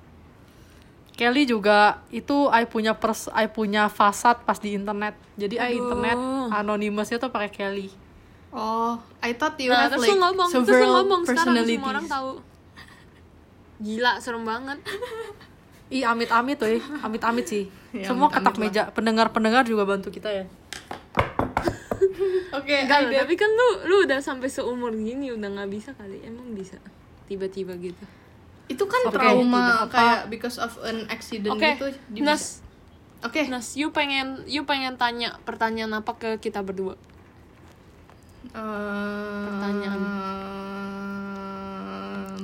Kelly 1.14 1.46
juga 1.46 2.02
itu 2.10 2.50
I 2.50 2.66
punya 2.66 2.94
pers 2.94 3.30
I 3.30 3.46
punya 3.46 3.88
fasad 3.88 4.42
pas 4.42 4.58
di 4.58 4.74
internet. 4.74 5.14
Jadi 5.36 5.56
I 5.56 5.72
Aduh. 5.72 5.80
internet 5.80 6.18
anonymousnya 6.52 7.18
tuh 7.18 7.30
pakai 7.30 7.48
Kelly. 7.48 7.88
Oh, 8.50 8.98
I 9.18 9.34
thought 9.34 9.58
you 9.58 9.70
nah 9.70 9.86
have 9.86 9.92
terus 9.92 10.06
like 10.06 10.16
ngomong 10.16 10.48
terus 10.48 10.66
several 10.66 10.90
ngomong 11.00 11.22
sekarang 11.24 11.54
personalities. 11.54 11.78
semua 11.78 11.90
orang 11.90 12.08
tahu 12.08 12.30
gila 13.80 14.12
serem 14.18 14.44
banget 14.44 14.78
Ih 15.90 16.02
amit-amit 16.02 16.58
tuh, 16.58 16.66
amit-amit 17.00 17.46
sih. 17.46 17.64
Ya, 17.94 18.10
Semua 18.10 18.26
amit-amit 18.26 18.42
ketak 18.42 18.56
lah. 18.56 18.62
meja. 18.66 18.82
Pendengar-pendengar 18.90 19.62
juga 19.64 19.86
bantu 19.86 20.10
kita 20.10 20.26
ya. 20.26 20.44
Oke, 22.54 22.74
Enggak 22.80 23.06
Aida. 23.06 23.22
tapi 23.22 23.34
kan 23.34 23.50
lu 23.50 23.68
lu 23.86 23.96
udah 24.02 24.18
sampai 24.18 24.50
seumur 24.50 24.90
gini 24.92 25.30
udah 25.30 25.50
nggak 25.50 25.70
bisa 25.70 25.90
kali 25.94 26.22
emang 26.22 26.54
bisa 26.54 26.78
tiba-tiba 27.26 27.74
gitu 27.78 28.02
Itu 28.66 28.86
kan 28.86 29.02
Oke, 29.06 29.14
trauma 29.14 29.84
tidak 29.84 29.92
kayak 29.92 30.22
because 30.30 30.58
of 30.58 30.72
an 30.82 31.06
accident 31.08 31.52
oke 31.52 31.64
gitu. 31.70 31.88
di- 32.10 32.22
Nas 32.22 32.64
Oke. 33.22 33.48
Nas 33.48 33.74
you 33.74 33.90
pengen 33.90 34.44
you 34.44 34.64
pengen 34.64 34.96
tanya 34.96 35.40
pertanyaan 35.42 35.94
apa 35.94 36.12
ke 36.14 36.30
kita 36.38 36.60
berdua 36.60 36.96
Eh, 38.46 39.44
Pertanyaan. 39.46 40.02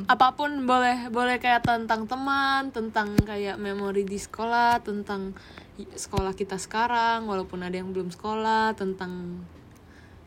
apa 0.06 0.28
pun 0.32 0.66
boleh 0.66 1.06
boleh 1.08 1.38
kayak 1.38 1.62
tentang 1.62 2.04
teman 2.04 2.72
tentang 2.72 3.14
kayak 3.20 3.56
memori 3.56 4.02
di 4.02 4.18
sekolah 4.18 4.80
tentang 4.80 5.38
sekolah 5.78 6.34
kita 6.34 6.56
sekarang 6.56 7.24
walaupun 7.24 7.62
ada 7.62 7.76
yang 7.76 7.92
belum 7.92 8.10
sekolah 8.10 8.74
tentang 8.74 9.44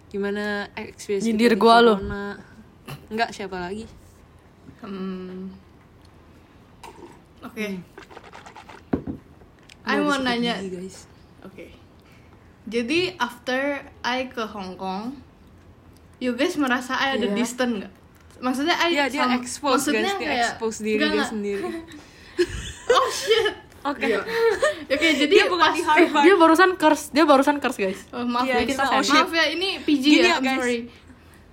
gimana 0.06 0.70
experience 0.76 1.24
Nyindir 1.24 1.52
di 1.52 1.58
gua 1.58 1.80
lu. 1.80 1.98
corona. 1.98 2.38
enggak 3.08 3.30
siapa 3.30 3.58
lagi 3.58 3.88
Hmm. 4.78 5.50
Oke. 7.42 7.66
Hmm. 7.68 7.82
I 9.82 9.98
mau 9.98 10.14
nanya. 10.16 10.62
Oke. 11.42 11.74
Jadi 12.64 13.18
after 13.18 13.82
I 14.00 14.30
ke 14.30 14.46
Hong 14.46 14.78
Kong, 14.78 15.18
you 16.16 16.32
guys 16.32 16.54
merasa 16.54 16.94
I 16.94 17.18
ada 17.18 17.26
Iya. 17.26 17.34
distant 17.34 17.72
nggak? 17.76 17.92
Maksudnya 18.38 18.74
I 18.76 18.88
Iya 18.92 19.04
dia 19.08 19.26
expose 19.36 19.90
maksudnya 19.90 20.02
guys, 20.08 20.14
dia 20.16 20.28
kayak- 20.28 20.46
expose 20.48 20.78
diri 20.80 21.02
dia 21.04 21.24
sendiri. 21.24 21.62
Oh 22.84 23.08
shit. 23.08 23.54
Oke. 23.82 24.04
Oke, 24.86 25.06
jadi 25.16 25.32
Dia 25.32 25.46
bukan 25.48 25.64
pas 25.64 25.72
di 25.72 25.80
Eh, 25.80 25.86
Harvard. 25.86 26.22
dia 26.22 26.34
barusan 26.36 26.70
curse, 26.76 27.04
dia 27.10 27.24
barusan 27.24 27.56
curse 27.58 27.78
guys. 27.80 28.00
Oh, 28.12 28.22
maaf 28.22 28.44
Iya, 28.44 28.54
ya, 28.54 28.68
kita 28.68 28.84
kita 28.84 28.94
oh, 28.94 29.02
shit. 29.02 29.16
maaf 29.16 29.32
ya 29.32 29.44
ini 29.48 29.68
PG 29.80 30.04
Gini 30.04 30.18
ya, 30.18 30.22
ya, 30.22 30.34
I'm 30.36 30.44
guys. 30.44 30.58
sorry. 30.60 30.78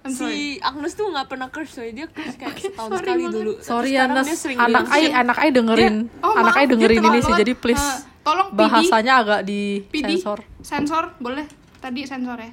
I'm 0.02 0.10
sorry. 0.10 0.32
si 0.32 0.42
Agnes 0.60 0.94
tuh 0.94 1.08
nggak 1.08 1.28
pernah 1.28 1.48
curse 1.48 1.74
coy 1.74 1.92
dia 1.92 2.08
curse 2.08 2.36
kayak 2.36 2.56
setahun 2.58 2.90
sorry 2.90 3.04
sekali 3.04 3.22
banget. 3.22 3.36
dulu 3.36 3.52
Sorry 3.60 3.90
Tapi 3.90 3.98
ya 3.98 4.04
Nas, 4.06 4.28
dia 4.28 4.38
anak 4.58 4.84
ai 4.88 5.06
anak 5.10 5.38
ai 5.38 5.50
dengerin, 5.50 5.96
Oh, 6.20 6.34
anak 6.34 6.54
ai 6.54 6.64
dia 6.64 6.72
dengerin 6.72 6.98
ini 6.98 7.04
terlalu 7.06 7.22
sih, 7.22 7.34
jadi 7.38 7.54
please 7.54 7.84
Eh, 7.84 7.96
tolong 8.22 8.48
PD, 8.50 8.60
bahasanya 8.60 9.14
agak 9.18 9.40
di 9.44 9.62
PD, 9.86 10.10
sensor. 10.16 10.40
sensor 10.62 11.04
boleh? 11.18 11.46
Tadi 11.78 12.02
sensor 12.04 12.38
ya. 12.38 12.52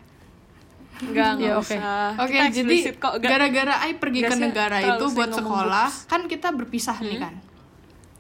enggak 0.99 1.29
Iya, 1.29 1.37
enggak 1.37 1.55
oke. 1.57 1.77
usah 1.77 2.09
Oke, 2.19 2.33
Kita 2.33 2.47
jadi 2.53 2.77
kok 2.95 3.15
gara-gara 3.21 3.75
I 3.81 3.93
pergi 3.95 4.21
ke 4.23 4.35
negara 4.35 4.77
itu 4.81 5.05
buat 5.09 5.31
sekolah, 5.31 5.87
books. 5.87 6.07
kan 6.07 6.21
kita 6.25 6.49
berpisah 6.51 6.97
nih 6.99 7.19
kan. 7.21 7.35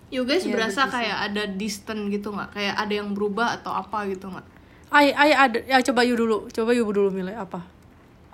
You 0.07 0.23
guys 0.23 0.45
Iya, 0.45 0.53
berasa 0.53 0.85
berpisah. 0.85 0.93
kayak 0.95 1.17
ada 1.27 1.43
distant 1.51 2.01
gitu 2.09 2.31
nggak? 2.31 2.49
Kayak 2.53 2.75
ada 2.77 2.93
yang 2.95 3.11
berubah 3.11 3.57
atau 3.57 3.73
apa 3.73 4.07
gitu 4.07 4.29
nggak? 4.29 4.47
Ai 4.89 5.11
ai 5.11 5.33
ada 5.33 5.59
ya 5.63 5.83
coba 5.83 6.01
you 6.01 6.15
dulu, 6.15 6.47
coba 6.49 6.71
you 6.71 6.87
dulu 6.87 7.11
milih 7.11 7.35
apa? 7.35 7.65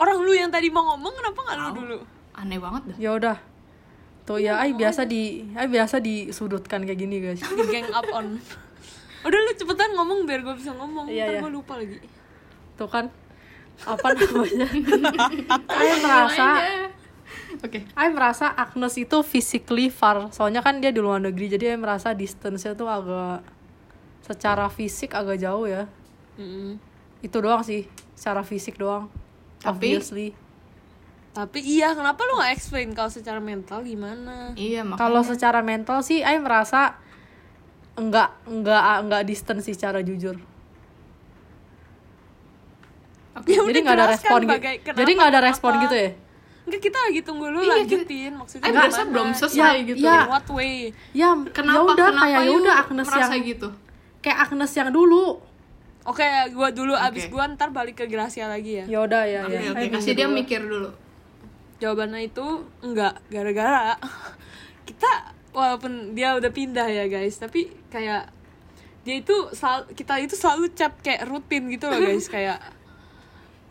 Orang 0.02 0.18
lu 0.18 0.32
yang 0.34 0.50
tadi 0.50 0.66
mau 0.68 0.82
ngomong 0.92 1.12
kenapa 1.14 1.38
nggak 1.38 1.56
lu 1.56 1.68
dulu 1.78 1.98
Aneh 2.32 2.56
banget 2.56 2.82
dah. 2.90 2.96
Ya 2.96 3.10
udah. 3.12 3.36
Tuh 4.24 4.40
ya 4.40 4.56
ai 4.56 4.72
biasa 4.72 5.04
di 5.04 5.44
ai 5.54 5.68
biasa 5.68 6.00
disudutkan 6.00 6.82
kayak 6.82 6.98
gini 6.98 7.20
guys. 7.20 7.42
di 7.42 7.64
gang 7.70 7.86
up 7.92 8.06
on 8.10 8.38
udah 9.22 9.38
lu 9.38 9.52
cepetan 9.54 9.94
ngomong 9.94 10.26
biar 10.26 10.42
gue 10.42 10.54
bisa 10.58 10.74
ngomong 10.74 11.06
Iya, 11.06 11.30
ntar 11.30 11.34
iya. 11.38 11.40
gue 11.46 11.52
lupa 11.54 11.72
lagi 11.78 12.02
Tuh 12.74 12.90
kan 12.90 13.06
apa 13.82 14.08
namanya? 14.14 14.66
ai 15.78 15.90
merasa 16.02 16.46
Oke. 17.62 17.84
Ai 17.92 18.08
merasa 18.08 18.48
Agnes 18.48 18.96
itu 18.96 19.20
physically 19.20 19.92
far. 19.92 20.32
Soalnya 20.32 20.64
kan 20.64 20.80
dia 20.80 20.88
di 20.88 20.98
luar 21.04 21.20
negeri 21.20 21.52
jadi 21.52 21.76
ai 21.76 21.78
merasa 21.78 22.16
distance-nya 22.16 22.72
tuh 22.72 22.88
agak 22.88 23.44
secara 24.24 24.66
fisik 24.72 25.12
agak 25.12 25.36
jauh 25.38 25.68
ya. 25.68 25.84
Mm-mm. 26.40 26.80
Itu 27.20 27.38
doang 27.44 27.60
sih, 27.60 27.86
secara 28.16 28.40
fisik 28.42 28.80
doang. 28.80 29.12
Tapi- 29.62 29.94
Obviously. 29.94 30.28
tapi 31.32 31.58
iya 31.60 31.92
kenapa 31.92 32.20
lu 32.22 32.36
nggak 32.36 32.52
explain 32.52 32.92
kalau 32.92 33.08
secara 33.08 33.38
mental 33.38 33.80
gimana 33.80 34.52
Iya 34.52 34.82
makanya. 34.82 35.00
Kalau 35.00 35.22
secara 35.22 35.60
mental 35.60 35.98
sih, 36.00 36.20
I 36.20 36.36
merasa 36.36 37.00
enggak 37.94 38.36
enggak 38.44 38.82
enggak 39.00 39.22
distance 39.24 39.64
sih 39.64 39.72
secara 39.72 40.00
jujur 40.00 40.36
Ya 43.42 43.58
jadi 43.58 43.64
udah 43.64 43.80
nggak 43.82 43.96
ada 43.96 44.06
respon 44.08 44.38
gitu 44.40 44.52
jadi 44.52 44.76
kenapa, 44.78 44.92
nggak 45.10 45.30
ada 45.30 45.32
kenapa. 45.32 45.48
respon 45.48 45.72
gitu 45.80 45.96
ya 45.96 46.10
Enggak 46.62 46.80
kita 46.80 46.98
lagi 47.00 47.20
tunggu 47.22 47.46
lu 47.48 47.58
Iya, 47.60 47.74
lanjutin 47.74 48.32
maksudnya. 48.32 48.62
Ay 48.62 48.70
gimana? 48.70 48.86
berasa 48.86 49.02
belum 49.04 49.28
selesai 49.34 49.58
Ya, 49.58 49.82
gitu. 49.82 49.98
ya. 50.00 50.14
In 50.14 50.30
what 50.30 50.46
way? 50.48 50.74
ya 51.10 51.28
Kenapa? 51.50 51.74
ya 51.74 51.80
udah 51.82 51.96
kenapa 52.06 52.22
kayak 52.22 52.38
ya 52.38 52.46
you 52.46 52.54
udah 52.56 52.74
Agnes 52.78 53.06
merasa 53.08 53.32
yang 53.32 53.44
gitu? 53.48 53.68
kayak 54.20 54.38
Agnes 54.38 54.72
yang 54.72 54.88
dulu 54.88 55.24
Oke, 56.02 56.26
gua 56.50 56.68
dulu 56.68 56.92
abis 56.92 57.26
Oke. 57.26 57.32
gua 57.32 57.46
ntar 57.48 57.70
balik 57.70 57.94
ke 57.96 58.06
Gracia 58.06 58.46
lagi 58.46 58.82
ya. 58.82 58.84
ya 58.86 58.98
udah 59.00 59.22
ya 59.22 59.40
Oke, 59.44 59.54
ya 59.54 59.70
oke, 59.70 59.78
Ayo, 59.78 59.90
kasih 59.92 60.12
dulu. 60.12 60.18
dia 60.18 60.28
mikir 60.28 60.60
dulu. 60.60 60.90
Jawabannya 61.78 62.20
itu 62.24 62.46
enggak, 62.80 63.22
gara-gara 63.26 63.94
kita 64.88 65.10
walaupun 65.50 66.12
dia 66.12 66.34
udah 66.34 66.50
pindah 66.50 66.86
ya 66.86 67.06
guys, 67.06 67.36
tapi 67.36 67.70
kayak 67.86 68.30
dia 69.02 69.14
itu 69.16 69.34
sel- 69.52 69.86
kita 69.90 70.18
itu 70.18 70.34
selalu 70.34 70.70
chat 70.72 70.94
kayak 70.98 71.26
rutin 71.26 71.66
gitu 71.68 71.86
loh 71.86 71.98
guys, 71.98 72.26
kayak 72.34 72.58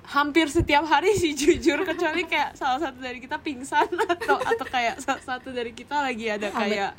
hampir 0.08 0.50
setiap 0.50 0.84
hari 0.88 1.14
sih 1.14 1.38
jujur. 1.40 1.86
Kecuali 1.86 2.26
kayak 2.26 2.58
salah 2.58 2.80
satu 2.82 2.98
dari 3.00 3.22
kita 3.22 3.38
pingsan 3.38 3.88
atau 4.14 4.38
atau 4.42 4.66
kayak 4.66 5.00
salah 5.00 5.24
satu 5.24 5.54
dari 5.54 5.72
kita 5.72 6.02
lagi 6.02 6.26
ada 6.30 6.50
kayak 6.50 6.98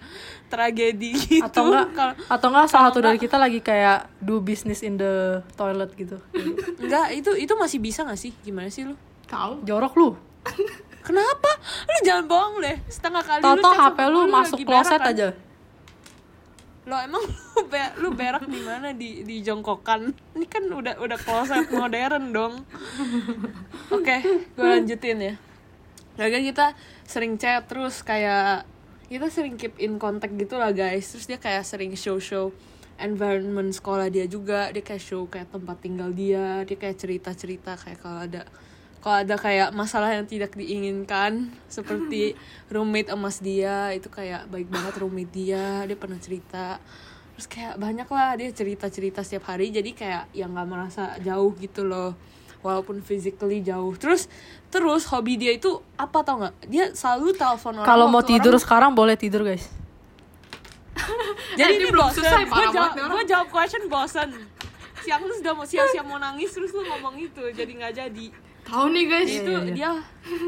tragedi 0.48 1.12
gitu. 1.16 1.44
atau 1.46 1.70
enggak 1.70 1.88
kalau 1.96 2.14
atau 2.28 2.46
enggak 2.52 2.66
salah 2.70 2.84
satu 2.90 3.00
dari 3.02 3.18
kita 3.18 3.36
lagi 3.36 3.60
kayak 3.60 4.08
do 4.22 4.38
business 4.38 4.80
in 4.86 4.96
the 5.00 5.42
toilet 5.58 5.90
gitu. 5.98 6.16
Enggak 6.78 7.12
itu 7.16 7.30
itu 7.36 7.52
masih 7.58 7.78
bisa 7.82 8.06
gak 8.06 8.20
sih? 8.20 8.32
Gimana 8.42 8.68
sih 8.70 8.86
lu? 8.86 8.94
Tahu? 9.26 9.64
jorok 9.64 9.92
lu. 9.96 10.08
Kenapa? 11.02 11.50
Lu 11.88 11.98
jangan 12.06 12.24
bohong 12.30 12.62
deh. 12.62 12.76
Setengah 12.86 13.22
kali 13.26 13.40
Toto 13.42 13.70
chat 13.74 13.80
HP 13.80 13.98
lu 14.06 14.20
masuk 14.30 14.58
kloset 14.62 15.02
kan? 15.02 15.10
aja 15.10 15.28
lo 16.82 16.98
emang 16.98 17.22
lu, 17.54 17.62
be- 17.70 17.94
lu 18.02 18.08
berak 18.14 18.44
di 18.50 18.60
mana? 18.62 18.90
Di 18.90 19.22
di 19.22 19.38
jongkokan? 19.42 20.10
Ini 20.34 20.46
kan 20.50 20.66
udah 20.66 20.98
udah 20.98 21.18
kloset 21.18 21.70
modern 21.70 22.34
dong. 22.34 22.54
Oke 23.94 24.22
gue 24.58 24.66
lanjutin 24.66 25.18
ya. 25.22 25.34
Gara-gara 26.18 26.42
kita 26.42 26.66
sering 27.06 27.38
chat 27.38 27.64
terus 27.70 28.02
kayak 28.02 28.66
kita 29.06 29.28
sering 29.28 29.60
keep 29.60 29.76
in 29.78 30.00
contact 30.02 30.34
gitu 30.34 30.58
lah 30.58 30.74
guys. 30.74 31.06
Terus 31.06 31.30
dia 31.30 31.38
kayak 31.38 31.62
sering 31.62 31.94
show 31.94 32.18
show 32.18 32.50
environment 32.98 33.70
sekolah 33.70 34.10
dia 34.10 34.26
juga. 34.26 34.68
Dia 34.74 34.82
kayak 34.82 35.02
show 35.02 35.30
kayak 35.30 35.54
tempat 35.54 35.78
tinggal 35.80 36.10
dia. 36.10 36.66
Dia 36.66 36.76
kayak 36.76 36.96
cerita 36.98 37.30
cerita 37.32 37.78
kayak 37.78 37.98
kalau 38.02 38.26
ada 38.26 38.42
kalau 39.02 39.16
ada 39.18 39.34
kayak 39.34 39.70
masalah 39.72 40.10
yang 40.10 40.24
tidak 40.24 40.54
diinginkan 40.54 41.50
seperti 41.66 42.38
roommate 42.72 43.10
emas 43.10 43.36
dia 43.38 43.90
itu 43.90 44.06
kayak 44.06 44.46
baik 44.46 44.68
banget 44.68 44.94
roommate 44.96 45.28
dia 45.28 45.82
dia 45.82 45.96
pernah 45.96 46.16
cerita. 46.16 46.78
Terus 47.32 47.46
kayak 47.46 47.74
banyak 47.76 48.06
lah 48.06 48.30
dia 48.34 48.48
cerita 48.50 48.86
cerita 48.86 49.20
setiap 49.20 49.48
hari 49.48 49.68
jadi 49.68 49.90
kayak 49.90 50.24
yang 50.32 50.52
nggak 50.52 50.64
merasa 50.64 51.18
jauh 51.18 51.50
gitu 51.56 51.82
loh. 51.82 52.14
Walaupun 52.60 53.02
physically 53.02 53.58
jauh. 53.60 53.90
Terus 53.96 54.30
terus 54.68 55.02
hobi 55.04 55.34
dia 55.34 55.50
itu 55.50 55.66
apa 55.96 56.22
tau 56.22 56.38
nggak? 56.38 56.54
Dia 56.64 56.84
selalu 56.92 57.34
telepon 57.34 57.74
orang 57.74 57.88
kalau 57.88 58.06
mau 58.06 58.22
tidur 58.22 58.54
orang- 58.54 58.62
sekarang 58.62 58.90
boleh 58.92 59.16
tidur 59.16 59.42
guys. 59.42 59.66
Jadi 61.52 61.62
Eh, 61.64 61.74
ini 61.74 61.82
ini 61.82 61.90
belum 61.90 62.06
bosen. 62.06 62.22
selesai, 62.22 62.42
gue 62.44 62.52
parah 62.52 62.70
jawab 62.70 62.92
gue 62.94 63.22
jawab 63.26 63.48
question 63.50 63.82
bosen. 63.86 64.28
Siang 65.02 65.20
lu 65.20 65.34
sudah 65.34 65.52
mau 65.52 65.66
siap-siap 65.66 66.04
mau 66.06 66.16
nangis 66.16 66.48
terus 66.48 66.70
lu 66.70 66.86
ngomong 66.86 67.18
itu. 67.18 67.42
Jadi 67.50 67.72
nggak 67.74 67.92
jadi 67.98 68.26
Tahu 68.62 68.86
nih 68.88 69.04
guys. 69.04 69.30
itu 69.32 69.52
dia 69.72 69.90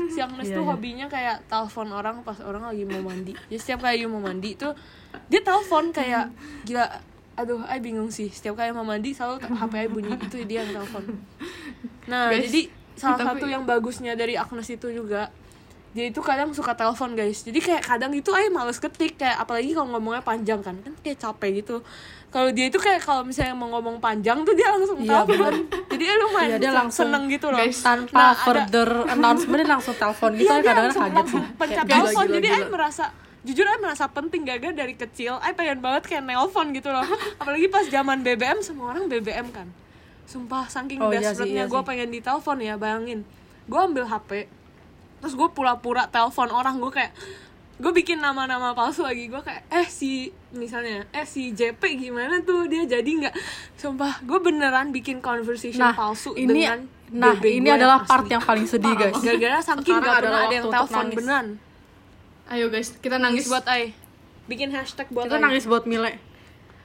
si 0.06 0.18
Agnes 0.18 0.46
Iya, 0.46 0.54
tuh 0.54 0.62
iya. 0.62 0.70
hobinya 0.70 1.06
kayak 1.06 1.36
telepon 1.44 1.88
orang 1.88 2.16
pas 2.22 2.38
orang 2.40 2.62
lagi 2.64 2.84
mau 2.84 3.02
mandi. 3.04 3.34
Jadi 3.44 3.58
setiap 3.58 3.82
kali 3.82 3.98
dia 3.98 4.08
mau 4.08 4.18
mandi 4.18 4.54
tuh 4.54 4.72
dia 5.26 5.40
telepon 5.40 5.90
kayak 5.90 6.30
gila 6.62 6.86
aduh 7.34 7.60
ay 7.66 7.78
bingung 7.78 8.08
sih. 8.08 8.28
Setiap 8.28 8.54
kali 8.54 8.70
mau 8.70 8.82
mandi 8.82 9.10
selalu 9.10 9.42
HP 9.42 9.72
ay 9.76 9.88
bunyi. 9.88 10.14
Itu 10.16 10.36
dia 10.44 10.62
yang 10.62 10.72
telepon. 10.74 11.04
Nah 12.06 12.30
Guys, 12.30 12.48
jadi 12.48 12.60
salah 12.94 13.18
tapi- 13.18 13.42
satu 13.42 13.46
yang 13.48 13.64
bagusnya 13.64 14.14
dari 14.14 14.34
Agnes 14.34 14.68
itu 14.68 14.86
juga 14.88 15.34
dia 15.94 16.04
itu 16.04 16.18
kadang 16.18 16.50
suka 16.50 16.74
telepon 16.74 17.14
guys. 17.14 17.40
Jadi 17.40 17.56
kayak 17.56 17.86
kadang 17.86 18.10
itu 18.10 18.28
ay 18.28 18.50
males 18.50 18.76
ketik. 18.76 19.14
Kayak 19.14 19.40
apalagi 19.40 19.72
kalau 19.72 19.88
ngomongnya 19.88 20.20
panjang 20.20 20.58
kan. 20.58 20.74
Kan 20.76 20.94
kayak 21.00 21.16
capek 21.16 21.62
gitu. 21.62 21.80
Kalau 22.28 22.50
dia 22.50 22.66
itu 22.66 22.76
kayak 22.76 22.98
kalau 23.00 23.22
misalnya 23.22 23.54
mau 23.54 23.70
ngomong 23.70 24.02
panjang 24.02 24.42
tuh 24.42 24.52
dia 24.52 24.66
langsung 24.68 24.98
Iya, 24.98 25.22
telepon. 25.22 25.54
jadi 25.86 26.04
ay 26.04 26.16
lumayan 26.18 26.50
Iya, 26.50 26.58
dia 26.58 26.72
langsung- 26.74 27.06
seneng 27.06 27.30
gitu 27.30 27.46
loh. 27.46 27.56
Guys, 27.56 27.78
tanpa 27.78 28.10
Nah, 28.10 28.26
ada- 28.26 28.42
further 28.42 28.88
announcement 29.08 29.54
dia 29.56 29.70
langsung 29.70 29.94
telepon 29.94 30.30
gitu. 30.34 30.44
Iya, 30.44 30.52
ya 30.52 30.62
kadang-kadang 30.66 30.98
kaget 30.98 31.26
sih. 31.30 31.42
Pencet 31.54 31.84
telepon 31.86 32.10
gila, 32.20 32.34
jadi 32.34 32.48
gila. 32.50 32.58
Ay 32.58 32.64
merasa 32.68 33.04
jujur 33.40 33.64
Ay 33.64 33.78
merasa 33.78 34.04
penting 34.08 34.42
gagal 34.42 34.72
dari 34.74 34.94
kecil. 34.94 35.38
Ay 35.38 35.52
pengen 35.52 35.78
banget 35.78 36.02
kayak 36.04 36.24
nelpon 36.24 36.66
gitu 36.72 36.90
loh. 36.90 37.06
Apalagi 37.38 37.66
pas 37.68 37.86
zaman 37.86 38.18
BBM 38.20 38.58
semua 38.60 38.90
orang 38.90 39.06
BBM 39.06 39.46
kan. 39.48 39.70
Sumpah 40.26 40.66
saking 40.66 40.98
Oh, 40.98 41.14
iya 41.14 41.22
desperate-nya 41.22 41.54
iya 41.60 41.64
gue 41.64 41.78
sih. 41.78 41.86
pengen 41.86 42.08
ditelepon 42.10 42.58
ya 42.58 42.74
bayangin. 42.74 43.22
Gue 43.64 43.78
ambil 43.78 44.04
HP 44.04 44.50
terus 45.24 45.40
gue 45.40 45.48
pura-pura 45.56 46.04
telepon 46.12 46.52
orang 46.52 46.76
gue 46.76 46.92
kayak 46.92 47.16
gue 47.74 47.92
bikin 47.96 48.20
nama-nama 48.20 48.76
palsu 48.76 49.02
lagi. 49.02 49.26
Gue 49.26 49.40
kayak 49.40 49.64
eh 49.72 49.88
si 49.88 50.28
misalnya 50.52 51.08
eh 51.10 51.24
si 51.24 51.56
JP 51.56 51.80
gimana 51.96 52.44
tuh? 52.44 52.68
Dia 52.68 52.84
jadi 52.84 53.08
nggak? 53.08 53.34
Sumpah 53.80 54.20
gue 54.20 54.38
beneran 54.38 54.92
bikin 54.92 55.24
conversation 55.24 55.80
nah 55.80 55.96
palsu 55.96 56.36
ini 56.36 56.68
dengan 56.68 56.86
nah 57.08 57.32
BB 57.32 57.64
ini 57.64 57.68
adalah 57.72 58.04
yang 58.04 58.10
part 58.10 58.26
asli. 58.28 58.34
yang 58.36 58.42
paling 58.44 58.66
sedih 58.68 58.94
guys. 58.94 59.16
Gara-gara 59.16 59.58
saking 59.64 59.96
gak 59.96 60.14
pernah 60.20 60.40
ada 60.44 60.54
yang 60.54 60.68
telepon 60.68 61.04
nangis. 61.08 61.16
beneran. 61.16 61.46
Ayo 62.44 62.66
guys, 62.68 62.88
kita 63.00 63.16
nangis. 63.16 63.48
buat 63.48 63.64
Ai. 63.64 63.96
Bikin 64.44 64.68
hashtag 64.76 65.08
buat 65.08 65.24
kita 65.26 65.40
Ai. 65.40 65.44
nangis 65.48 65.64
buat 65.64 65.88
Mile. 65.88 66.20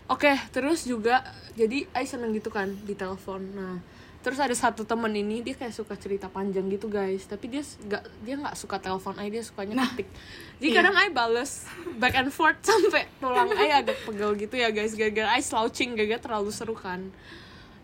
Oke 0.07 0.31
terus 0.55 0.87
juga 0.87 1.21
jadi 1.59 1.85
Ai 1.91 2.07
seneng 2.07 2.31
gitu 2.31 2.49
kan 2.49 2.71
di 2.87 2.95
telepon. 2.95 3.45
Nah 3.51 3.98
terus 4.19 4.35
ada 4.35 4.51
satu 4.51 4.83
temen 4.83 5.07
ini 5.15 5.39
dia 5.39 5.55
kayak 5.55 5.71
suka 5.71 5.95
cerita 5.95 6.27
panjang 6.27 6.67
gitu 6.67 6.91
guys 6.91 7.23
tapi 7.23 7.47
dia 7.47 7.63
nggak 7.63 8.03
dia 8.27 8.35
nggak 8.35 8.55
suka 8.59 8.75
telepon 8.75 9.15
Ai 9.15 9.31
dia 9.31 9.39
sukanya 9.39 9.87
ketik 9.95 10.11
jadi 10.59 10.67
iya. 10.67 10.75
kadang 10.83 10.95
Ai 10.99 11.07
bales 11.07 11.63
back 11.95 12.19
and 12.19 12.27
forth 12.27 12.59
sampai 12.67 13.07
tulang 13.23 13.47
Ai 13.55 13.71
agak 13.71 13.95
pegel 14.03 14.35
gitu 14.35 14.59
ya 14.59 14.75
guys 14.75 14.91
gara-gara 14.91 15.31
Ai 15.31 15.39
slouching 15.39 15.95
gara-gara 15.95 16.19
terlalu 16.19 16.51
seru 16.51 16.75
kan 16.75 17.07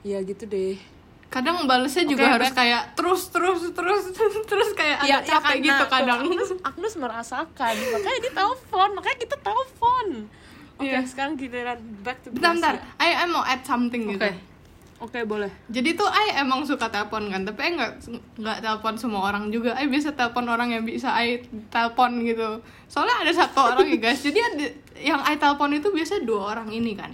ya 0.03 0.19
gitu 0.21 0.43
deh 0.43 0.75
Kadang 1.25 1.67
balesnya 1.67 2.07
juga 2.07 2.31
Oke, 2.31 2.33
harus 2.39 2.51
kayak 2.55 2.95
terus 2.95 3.27
terus 3.27 3.59
terus 3.75 4.03
terus 4.47 4.69
kayak 4.71 5.03
ya, 5.03 5.19
agak 5.19 5.35
capek 5.35 5.51
karena 5.51 5.65
gitu 5.67 5.85
kadang. 5.91 6.19
Agnes, 6.23 6.49
Agnes 6.63 6.93
merasakan 6.95 7.73
makanya 7.91 8.19
dia 8.23 8.33
telepon 8.37 8.89
makanya 8.95 9.17
kita 9.19 9.35
telepon 9.43 10.07
oke 10.79 10.85
Iya. 10.85 10.99
sekarang 11.03 11.33
giliran 11.35 11.79
back 12.07 12.23
to 12.23 12.31
Bentar, 12.31 12.55
bentar. 12.55 12.75
Gracia. 12.79 13.03
I, 13.03 13.09
I 13.19 13.25
mau 13.27 13.43
add 13.43 13.67
something 13.67 14.15
gitu. 14.15 14.31
Oke 14.95 15.11
oke 15.11 15.19
boleh 15.27 15.51
Jadi 15.67 15.93
tuh 15.93 16.07
I 16.07 16.39
emang 16.39 16.63
suka 16.63 16.87
telepon 16.87 17.27
kan, 17.27 17.43
tapi 17.43 17.67
I 17.67 17.71
nggak 17.75 17.91
nggak 18.35 18.57
telepon 18.59 18.95
semua 18.95 19.27
orang 19.27 19.49
juga. 19.49 19.75
I 19.75 19.85
bisa 19.85 20.11
telepon 20.11 20.47
orang 20.47 20.71
yang 20.71 20.83
bisa 20.83 21.11
I 21.11 21.43
telepon 21.67 22.23
gitu. 22.23 22.63
Soalnya 22.87 23.27
ada 23.27 23.31
satu 23.31 23.59
orang 23.69 23.85
ya 23.85 23.97
guys. 23.99 24.19
Jadi 24.19 24.39
ada 24.39 24.65
yang 24.97 25.19
I 25.21 25.35
telepon 25.35 25.71
itu 25.71 25.91
biasanya 25.91 26.23
dua 26.23 26.55
orang 26.55 26.71
ini 26.71 26.95
kan. 26.95 27.11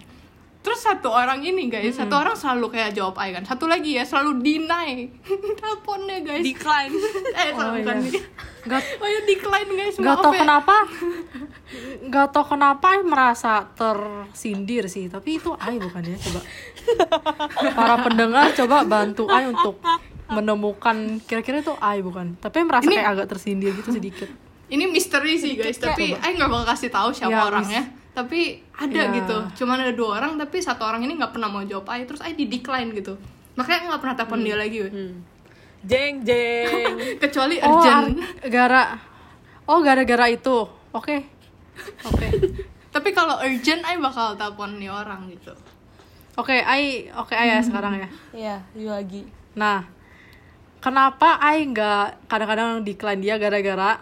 Terus 0.62 0.78
satu 0.78 1.10
orang 1.10 1.42
ini 1.42 1.74
guys, 1.74 1.98
satu 1.98 2.14
orang 2.14 2.38
selalu 2.38 2.70
kayak 2.70 2.94
jawab 2.94 3.18
I 3.18 3.34
kan. 3.34 3.42
Satu 3.42 3.66
lagi 3.66 3.98
ya 3.98 4.06
selalu 4.06 4.46
deny 4.46 5.10
teleponnya 5.60 6.22
guys. 6.22 6.46
decline 6.46 6.94
eh 7.42 7.50
Oh, 7.58 7.74
bukan 7.74 7.98
iya. 8.06 8.22
Gak, 8.62 8.82
Oh 9.02 9.10
ya 9.10 9.26
decline 9.26 9.70
guys. 9.74 9.98
gak 9.98 10.22
tau 10.22 10.30
ya. 10.30 10.46
kenapa 10.46 10.86
Gak 12.14 12.28
tau 12.30 12.46
kenapa 12.46 12.94
Ai 12.94 13.02
merasa 13.02 13.66
tersindir 13.74 14.86
sih 14.86 15.10
Tapi 15.10 15.42
itu 15.42 15.50
Ai 15.58 15.82
bukan 15.82 16.04
ya 16.04 16.14
coba 16.14 16.46
Para 17.72 17.96
pendengar 18.02 18.52
coba 18.54 18.84
bantu 18.84 19.26
Ai 19.28 19.46
untuk 19.46 19.78
menemukan 20.28 20.96
kira-kira 21.22 21.60
itu 21.60 21.74
Ai 21.78 22.00
bukan 22.00 22.36
Tapi 22.36 22.56
Ai 22.58 22.66
merasa 22.66 22.86
Ini- 22.86 22.98
kayak 22.98 23.10
agak 23.12 23.28
tersindir 23.30 23.72
gitu 23.74 23.90
sedikit 23.90 24.30
Ini 24.68 24.88
misteri 24.88 25.36
sih 25.36 25.54
guys, 25.54 25.76
tapi 25.76 26.14
I 26.14 26.32
nggak 26.32 26.48
bakal 26.48 26.68
kasih 26.70 26.88
tahu 26.88 27.12
siapa 27.12 27.28
Ya, 27.30 27.44
orangnya. 27.46 27.84
Tapi 28.12 28.40
ada 28.72 29.02
Ya. 29.02 29.12
gitu, 29.14 29.38
cuman 29.58 29.78
ada 29.78 29.92
dua 29.92 30.16
orang, 30.18 30.36
tapi 30.36 30.60
satu 30.60 30.84
orang 30.84 31.00
ini 31.02 31.16
nggak 31.16 31.32
pernah 31.32 31.48
mau 31.48 31.60
jawab 31.62 31.92
I, 31.92 32.04
terus 32.04 32.20
I 32.20 32.32
di 32.32 32.48
decline 32.48 32.88
gitu. 32.94 33.20
Makanya 33.54 33.88
nggak 33.88 34.00
pernah 34.00 34.16
telepon 34.16 34.40
dia 34.42 34.56
lagi, 34.56 34.78
weh. 34.80 34.88
Hmm. 34.90 35.14
jeng 35.82 36.24
jeng 36.24 36.88
kecuali 37.24 37.60
Oh 37.60 37.68
urgent. 37.74 38.16
ar- 38.16 38.48
gara 38.48 38.84
Oh 39.66 39.80
gara-gara 39.80 40.30
itu 40.30 40.58
Oke 40.92 41.26
Oke 42.06 42.28
tapi 42.96 43.10
kalau 43.12 43.40
urgent 43.40 43.82
I 43.82 43.98
bakal 43.98 44.36
telepon 44.36 44.78
nih 44.78 44.88
orang 44.88 45.28
gitu. 45.28 45.52
Oke 46.42 46.58
Ai 46.58 46.84
Oke 47.14 47.34
Ai 47.34 47.48
ya 47.50 47.60
sekarang 47.60 47.94
ya 47.96 48.08
Iya, 48.32 48.56
you 48.74 48.89
lagi. 48.89 49.24
Nah 49.54 49.86
Kenapa 50.78 51.38
Ai 51.38 51.62
nggak 51.64 52.26
kadang-kadang 52.26 52.82
decline 52.82 53.22
dia 53.22 53.38
gara-gara 53.38 54.02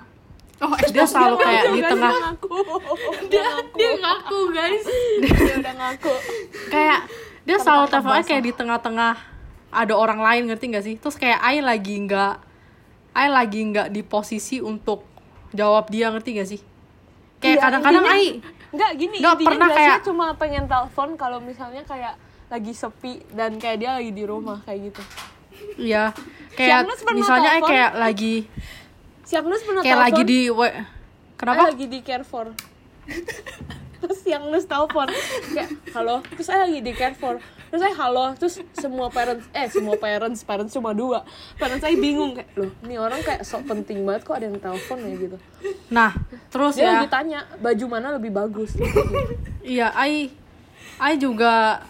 Oh, 0.58 0.76
dia 0.92 1.04
selalu 1.04 1.36
kayak 1.38 1.64
di 1.70 1.82
tengah 1.82 2.12
dia 2.12 2.20
ngaku. 2.26 2.48
dia 3.32 3.48
dia 3.74 3.92
ngaku 3.98 4.40
guys. 4.50 4.84
dia 5.18 5.56
udah 5.56 5.76
ngaku. 5.78 6.14
kayak 6.68 7.00
dia 7.42 7.58
selalu 7.58 7.80
Tanpa 7.82 7.94
teleponnya 7.94 8.16
basah. 8.18 8.28
kayak 8.30 8.44
di 8.44 8.52
tengah-tengah 8.54 9.14
ada 9.72 9.94
orang 9.94 10.20
lain 10.20 10.44
ngerti 10.48 10.66
gak 10.70 10.84
sih 10.84 10.96
terus 10.96 11.16
kayak 11.16 11.40
Ai 11.40 11.60
lagi 11.60 11.96
nggak 12.02 12.34
Ai 13.12 13.28
lagi 13.28 13.60
nggak 13.66 13.88
di 13.88 14.02
posisi 14.02 14.60
untuk 14.60 15.08
jawab 15.52 15.88
dia 15.88 16.10
ngerti 16.10 16.30
gak 16.34 16.50
sih 16.50 16.60
kayak 17.38 17.56
Iya, 17.56 17.62
kadang-kadang 17.62 18.04
intinya- 18.04 18.16
Ai 18.18 18.28
Enggak 18.70 18.92
gini, 18.96 19.18
Nggak 19.18 19.36
pernah 19.42 19.68
kayak- 19.72 20.04
cuma 20.04 20.28
pengen 20.36 20.66
telepon 20.66 21.10
kalau 21.16 21.40
misalnya 21.40 21.82
kayak 21.82 22.14
lagi 22.50 22.74
sepi 22.74 23.22
dan 23.32 23.62
kayak 23.62 23.78
dia 23.78 23.92
lagi 23.96 24.12
di 24.12 24.24
rumah 24.26 24.60
kayak 24.66 24.92
gitu. 24.92 25.02
Iya. 25.78 26.12
Kayak 26.58 26.90
misalnya 27.14 27.50
Ai 27.56 27.62
telepon? 27.62 27.70
kayak 27.70 27.92
lagi 27.96 28.36
Si 29.30 29.38
Agnes 29.38 29.62
pernah 29.62 29.86
kayak 29.86 29.94
telepon, 29.94 30.10
lagi 30.10 30.22
di 30.26 30.40
Kenapa? 31.38 31.62
lagi 31.70 31.86
di 31.86 32.00
care 32.02 32.26
for. 32.26 32.50
terus 34.02 34.18
si 34.26 34.34
Agnes 34.34 34.66
telepon 34.66 35.06
kayak 35.54 35.70
halo, 35.94 36.26
terus 36.34 36.50
saya 36.50 36.66
lagi 36.66 36.82
di 36.82 36.98
care 36.98 37.14
for. 37.14 37.38
Terus 37.70 37.86
saya 37.86 37.94
halo, 37.94 38.34
terus 38.42 38.58
semua 38.74 39.14
parents 39.14 39.46
eh 39.54 39.70
semua 39.70 40.02
parents, 40.02 40.42
parents 40.42 40.74
cuma 40.74 40.98
dua. 40.98 41.22
Parents 41.62 41.86
saya 41.86 41.94
bingung 41.94 42.34
kayak, 42.34 42.50
loh, 42.58 42.74
ini 42.82 42.98
orang 42.98 43.22
kayak 43.22 43.46
sok 43.46 43.70
penting 43.70 44.02
banget 44.02 44.26
kok 44.26 44.42
ada 44.42 44.50
yang 44.50 44.58
telepon 44.58 44.98
ya 44.98 45.14
gitu. 45.14 45.38
Nah, 45.94 46.12
terus 46.50 46.74
Dia 46.82 46.82
ya. 46.82 46.90
lagi 46.98 47.10
tanya 47.14 47.40
baju 47.62 47.86
mana 47.86 48.18
lebih 48.18 48.34
bagus. 48.34 48.74
Iya, 49.62 49.94
Ai 49.94 50.34
Ai 50.98 51.22
juga 51.22 51.86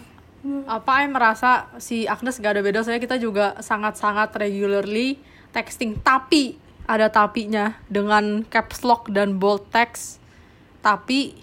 apa 0.66 1.04
Ai 1.04 1.08
merasa 1.12 1.68
si 1.84 2.08
Agnes 2.08 2.40
gak 2.40 2.56
ada 2.56 2.62
beda 2.64 2.80
saya 2.80 2.96
kita 2.96 3.20
juga 3.20 3.60
sangat-sangat 3.60 4.32
regularly 4.40 5.20
texting 5.52 6.00
tapi 6.00 6.56
ada 6.88 7.12
tapinya 7.12 7.76
dengan 7.92 8.48
caps 8.48 8.88
lock 8.88 9.12
dan 9.12 9.36
bold 9.36 9.68
text 9.68 10.18
tapi 10.80 11.36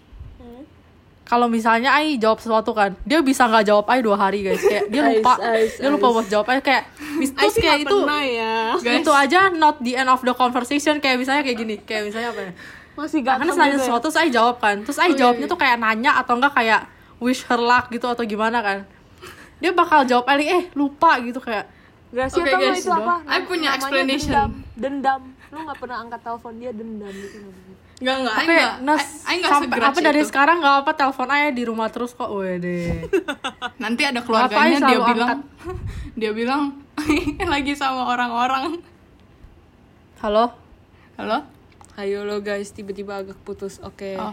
kalau 1.27 1.51
misalnya 1.51 1.91
Ai 1.91 2.17
jawab 2.23 2.39
sesuatu 2.39 2.71
kan 2.71 2.95
dia 3.03 3.19
bisa 3.19 3.51
nggak 3.51 3.67
jawab 3.67 3.87
Ai 3.91 3.99
dua 3.99 4.15
hari 4.15 4.47
guys 4.47 4.63
kayak 4.63 4.87
dia 4.89 5.03
lupa 5.11 5.35
Ais, 5.43 5.45
ais, 5.45 5.73
dia 5.83 5.91
lupa 5.91 6.07
buat 6.15 6.27
jawab 6.31 6.47
Ai 6.49 6.63
kayak 6.63 6.87
terus 7.35 7.55
kayak 7.59 7.83
itu 7.83 7.97
ya. 8.07 8.79
Guys. 8.79 8.99
itu 9.03 9.11
aja 9.13 9.51
not 9.51 9.77
the 9.83 9.99
end 9.99 10.07
of 10.07 10.23
the 10.23 10.33
conversation 10.33 11.03
kayak 11.03 11.19
misalnya 11.19 11.43
kayak 11.43 11.59
gini 11.59 11.75
kayak 11.83 12.07
misalnya 12.09 12.31
apa 12.31 12.41
ya 12.41 12.53
Masih 12.97 13.21
Agnes 13.21 13.53
ganteng 13.53 13.59
nanya 13.61 13.77
ya. 13.77 13.83
sesuatu 13.83 14.07
terus 14.09 14.17
Ai 14.23 14.31
jawab 14.31 14.57
kan 14.63 14.77
terus 14.87 14.97
Ai 14.97 15.11
Oh, 15.11 15.13
iya, 15.13 15.19
jawabnya 15.21 15.47
iya. 15.47 15.53
tuh 15.53 15.59
kayak 15.61 15.77
nanya 15.83 16.11
atau 16.17 16.35
enggak 16.39 16.55
kayak 16.55 16.81
wish 17.23 17.45
her 17.49 17.61
luck 17.61 17.89
gitu 17.93 18.07
atau 18.09 18.25
gimana 18.25 18.61
kan 18.61 18.79
dia 19.57 19.73
bakal 19.73 20.05
jawab 20.05 20.29
Ai 20.29 20.47
eh 20.47 20.65
lupa 20.77 21.17
gitu 21.25 21.41
kayak 21.41 21.77
Gracia 22.07 22.39
tau 22.39 22.47
nggak 22.47 22.61
guys, 22.63 22.81
itu 22.81 22.93
apa? 22.95 23.15
I 23.27 23.41
punya 23.45 23.69
Namanya 23.75 23.77
explanation. 23.77 24.31
Dendam. 24.31 24.51
dendam. 24.79 25.23
Lu 25.51 25.59
nggak 25.67 25.79
pernah 25.83 25.97
angkat 26.07 26.21
telepon 26.23 26.53
dia 26.63 26.71
dendam 26.71 27.13
gitu 27.13 27.37
namanya. 27.43 27.75
Enggak 27.97 28.17
enggak, 28.21 28.37
enggak. 28.47 28.73
Nas, 28.85 29.07
I 29.27 29.35
enggak 29.41 29.51
sampai 29.51 29.79
apa 29.83 30.01
dari 30.05 30.21
itu. 30.23 30.29
sekarang 30.31 30.57
nggak 30.63 30.77
apa 30.87 30.93
telepon 30.95 31.29
aja 31.33 31.51
di 31.51 31.63
rumah 31.67 31.89
terus 31.91 32.13
kok, 32.15 32.31
wede. 32.31 33.11
Nanti 33.83 34.03
ada 34.07 34.21
keluarganya 34.23 34.79
dia 34.79 34.81
selalu 34.87 35.11
bilang 35.11 35.39
dia 36.21 36.31
bilang 36.31 36.63
lagi 37.53 37.73
sama 37.75 38.07
orang-orang. 38.07 38.79
Halo, 40.23 40.55
Halo? 41.19 41.39
Ayo 41.97 42.23
lo 42.23 42.39
guys, 42.45 42.71
tiba-tiba 42.71 43.19
agak 43.19 43.41
putus. 43.43 43.83
Oke. 43.83 44.15
Oh. 44.15 44.33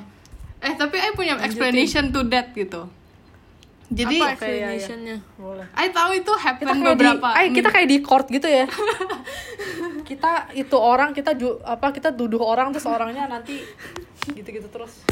Eh, 0.64 0.74
tapi 0.80 0.96
I 0.96 1.12
punya 1.12 1.36
explanation 1.44 2.16
to 2.16 2.24
that 2.32 2.56
gitu. 2.56 2.88
Jadi 3.94 4.16
apa 4.18 4.42
iya, 4.48 4.74
iya. 4.74 4.74
explanationnya? 4.80 5.18
boleh. 5.38 5.66
I 5.76 5.88
tahu 5.94 6.12
itu 6.18 6.32
happen 6.34 6.66
Kita 6.66 6.82
beberapa 6.82 7.28
di, 7.30 7.54
kita 7.54 7.70
kayak 7.70 7.88
di 7.92 7.98
court 8.02 8.28
gitu 8.32 8.48
ya. 8.48 8.66
kita 10.10 10.50
itu 10.58 10.78
orang 10.80 11.12
kita 11.12 11.36
ju, 11.38 11.62
apa 11.62 11.94
kita 11.94 12.10
duduk 12.10 12.42
orang 12.42 12.74
terus 12.74 12.88
orangnya 12.90 13.30
nanti 13.30 13.62
gitu-gitu 14.32 14.72
terus. 14.72 15.04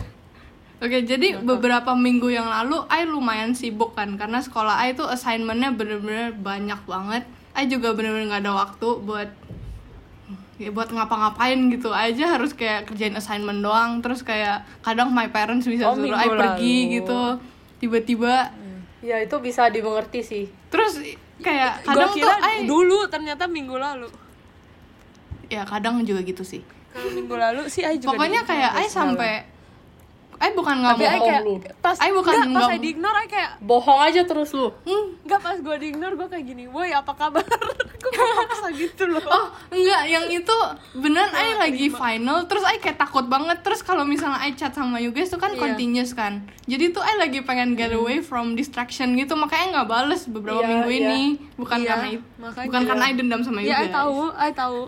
Oke, 0.82 1.06
jadi 1.06 1.38
beberapa 1.38 1.94
minggu 1.94 2.34
yang 2.34 2.50
lalu 2.50 2.82
I 2.90 3.06
lumayan 3.06 3.54
sibuk 3.54 3.94
kan 3.94 4.18
karena 4.18 4.42
sekolah 4.42 4.82
I 4.82 4.98
itu 4.98 5.06
assignmentnya 5.06 5.78
bener-bener 5.78 6.34
banyak 6.34 6.82
banget. 6.90 7.24
I 7.54 7.70
juga 7.70 7.94
bener-bener 7.94 8.34
nggak 8.34 8.42
ada 8.50 8.54
waktu 8.66 8.88
buat 9.06 9.30
ya 10.62 10.70
buat 10.70 10.88
ngapa-ngapain 10.88 11.58
gitu 11.70 11.90
aja 11.90 12.38
harus 12.38 12.54
kayak 12.54 12.86
kerjain 12.86 13.12
assignment 13.12 13.60
doang. 13.60 13.98
Terus 14.00 14.22
kayak 14.22 14.62
kadang 14.80 15.10
my 15.10 15.26
parents 15.28 15.66
bisa 15.66 15.90
Oh, 15.90 15.98
suruh 15.98 16.14
I 16.14 16.30
pergi 16.30 16.78
gitu. 16.96 17.42
Tiba-tiba 17.80 18.54
Ya 19.02 19.18
itu 19.18 19.34
bisa 19.42 19.66
dimengerti 19.68 20.22
sih. 20.22 20.46
terus 20.70 21.02
kayak 21.42 21.82
Gua 21.82 22.06
kadang 22.06 22.12
kira 22.14 22.32
tuh 22.32 22.46
I 22.46 22.58
dulu 22.64 23.10
ternyata 23.10 23.50
minggu 23.50 23.74
lalu. 23.74 24.06
ya 25.50 25.66
kadang 25.66 26.00
juga 26.02 26.22
gitu 26.22 26.46
sih. 26.46 26.62
Kalau 26.94 27.10
minggu 27.10 27.34
lalu 27.34 27.62
sih 27.66 27.82
I 27.82 27.98
juga 27.98 28.14
pokoknya 28.14 28.46
kayak 28.46 28.72
I 28.72 28.86
di- 28.86 28.94
sampai 28.94 29.32
I 30.42 30.50
bukan 30.52 30.76
nggak 30.76 30.96
mau 30.96 31.06
kayak 31.22 31.42
lu. 31.42 31.56
pas 31.78 31.94
I 31.96 32.10
bukan 32.10 32.34
enggak, 32.34 32.50
pas 32.50 32.66
nggak- 32.66 32.74
I 32.74 32.80
di 32.80 32.90
ignore 32.90 33.14
I 33.16 33.28
kayak 33.28 33.52
Bohong 33.62 34.02
aja 34.02 34.22
terus 34.24 34.50
lu. 34.52 34.74
enggak 34.84 35.38
pas 35.40 35.54
gue 35.54 35.76
di 35.78 35.88
ignore 35.88 36.16
gue 36.16 36.28
kayak 36.28 36.44
gini, 36.44 36.66
woi 36.66 36.90
apa 36.90 37.14
kabar? 37.14 37.46
gue 38.04 38.12
paksa 38.12 38.68
gitu 38.72 39.06
loh. 39.06 39.22
Oh 39.22 39.46
enggak, 39.70 40.02
yang 40.06 40.26
itu 40.28 40.58
beneran 40.92 41.30
I 41.32 41.54
lagi 41.56 41.88
final 41.88 42.44
Terus 42.44 42.66
I 42.66 42.76
kayak 42.76 42.98
takut 42.98 43.24
banget 43.24 43.62
Terus 43.62 43.80
kalau 43.80 44.02
misalnya 44.02 44.42
I 44.42 44.52
chat 44.52 44.74
sama 44.74 44.98
you 44.98 45.10
guys 45.10 45.28
tuh 45.28 45.38
kan 45.38 45.54
Iya. 45.54 45.62
continuous 45.62 46.12
kan 46.12 46.42
Jadi 46.64 46.90
tuh 46.90 47.00
I 47.00 47.16
lagi 47.18 47.40
pengen 47.42 47.74
get 47.74 47.92
away 47.92 48.20
from 48.20 48.54
distraction 48.54 49.14
gitu 49.14 49.34
Makanya 49.34 49.78
nggak 49.78 49.88
bales 49.88 50.26
beberapa 50.26 50.60
Iya, 50.60 50.68
minggu 50.68 50.90
iya. 50.90 51.00
ini 51.00 51.22
Bukan 51.54 51.78
Iya, 51.78 51.88
karena 51.88 52.08
makanya. 52.36 52.66
bukan 52.66 52.82
karena 52.84 53.04
I 53.04 53.14
dendam 53.14 53.42
sama 53.42 53.60
you 53.60 53.70
Iya, 53.70 53.76
I 53.76 53.82
guys 53.84 53.94
tahu, 53.94 54.20
I 54.34 54.50
tahu. 54.52 54.80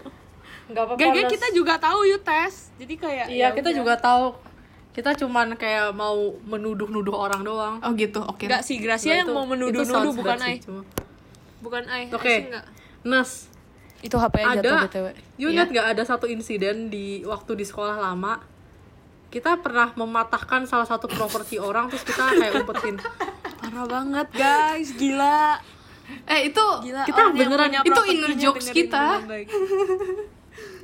Enggak 0.63 0.83
apa-apa. 0.85 0.99
Gak 1.05 1.11
Nas. 1.13 1.29
kita 1.29 1.47
juga 1.51 1.73
tahu 1.75 1.99
you 2.03 2.17
tes. 2.19 2.53
Jadi 2.73 2.93
kayak 2.95 3.25
Iya, 3.27 3.45
ya 3.45 3.47
kita 3.53 3.69
udah. 3.69 3.77
juga 3.77 3.93
tahu. 3.95 4.25
Kita 4.93 5.09
cuman 5.15 5.53
kayak 5.53 5.89
mau 5.91 6.15
menuduh-nuduh 6.39 7.15
orang 7.15 7.41
doang. 7.41 7.75
Oh 7.79 7.91
gitu, 7.93 8.21
oke 8.21 8.45
Enggak 8.45 8.61
sih, 8.61 8.77
Gracia 8.77 9.09
Nah, 9.09 9.17
yang 9.17 9.27
itu- 9.27 9.35
mau 9.35 9.45
menuduh-nuduh 9.45 10.13
bukan 10.13 10.37
bad 10.37 10.41
sih, 10.43 10.53
I. 10.53 10.57
cuma- 10.59 10.85
Bukan 11.59 11.83
I. 11.85 12.03
I 12.03 12.13
Oke. 12.13 12.35
enggak. 12.45 12.65
Nas, 13.01 13.49
Itu 13.99 14.15
HP 14.15 14.35
aja 14.37 14.59
jatuh 14.59 14.75
ada 14.75 14.85
BTW. 14.85 15.05
you 15.35 15.47
Iya. 15.47 15.53
ingat 15.55 15.67
nggak 15.71 15.87
ada 15.89 16.03
satu 16.03 16.25
insiden 16.25 16.87
di 16.87 17.05
waktu 17.23 17.55
di 17.55 17.63
sekolah 17.63 17.97
lama 17.97 18.37
kita 19.27 19.57
pernah 19.57 19.89
mematahkan 19.91 20.63
salah 20.63 20.83
satu 20.83 21.07
properti 21.07 21.57
orang 21.57 21.87
terus 21.87 22.03
kita 22.03 22.21
kayak 22.29 22.61
umpetin 22.61 23.01
Parah 23.57 23.87
banget, 23.87 24.27
guys. 24.29 24.93
Gila. 24.93 25.57
Eh 26.27 26.47
itu 26.47 26.65
Gila. 26.83 27.01
Kita 27.01 27.31
beneran- 27.33 27.81
itu 27.81 28.01
inner 28.05 28.31
jokes 28.35 28.69
kita. 28.69 29.23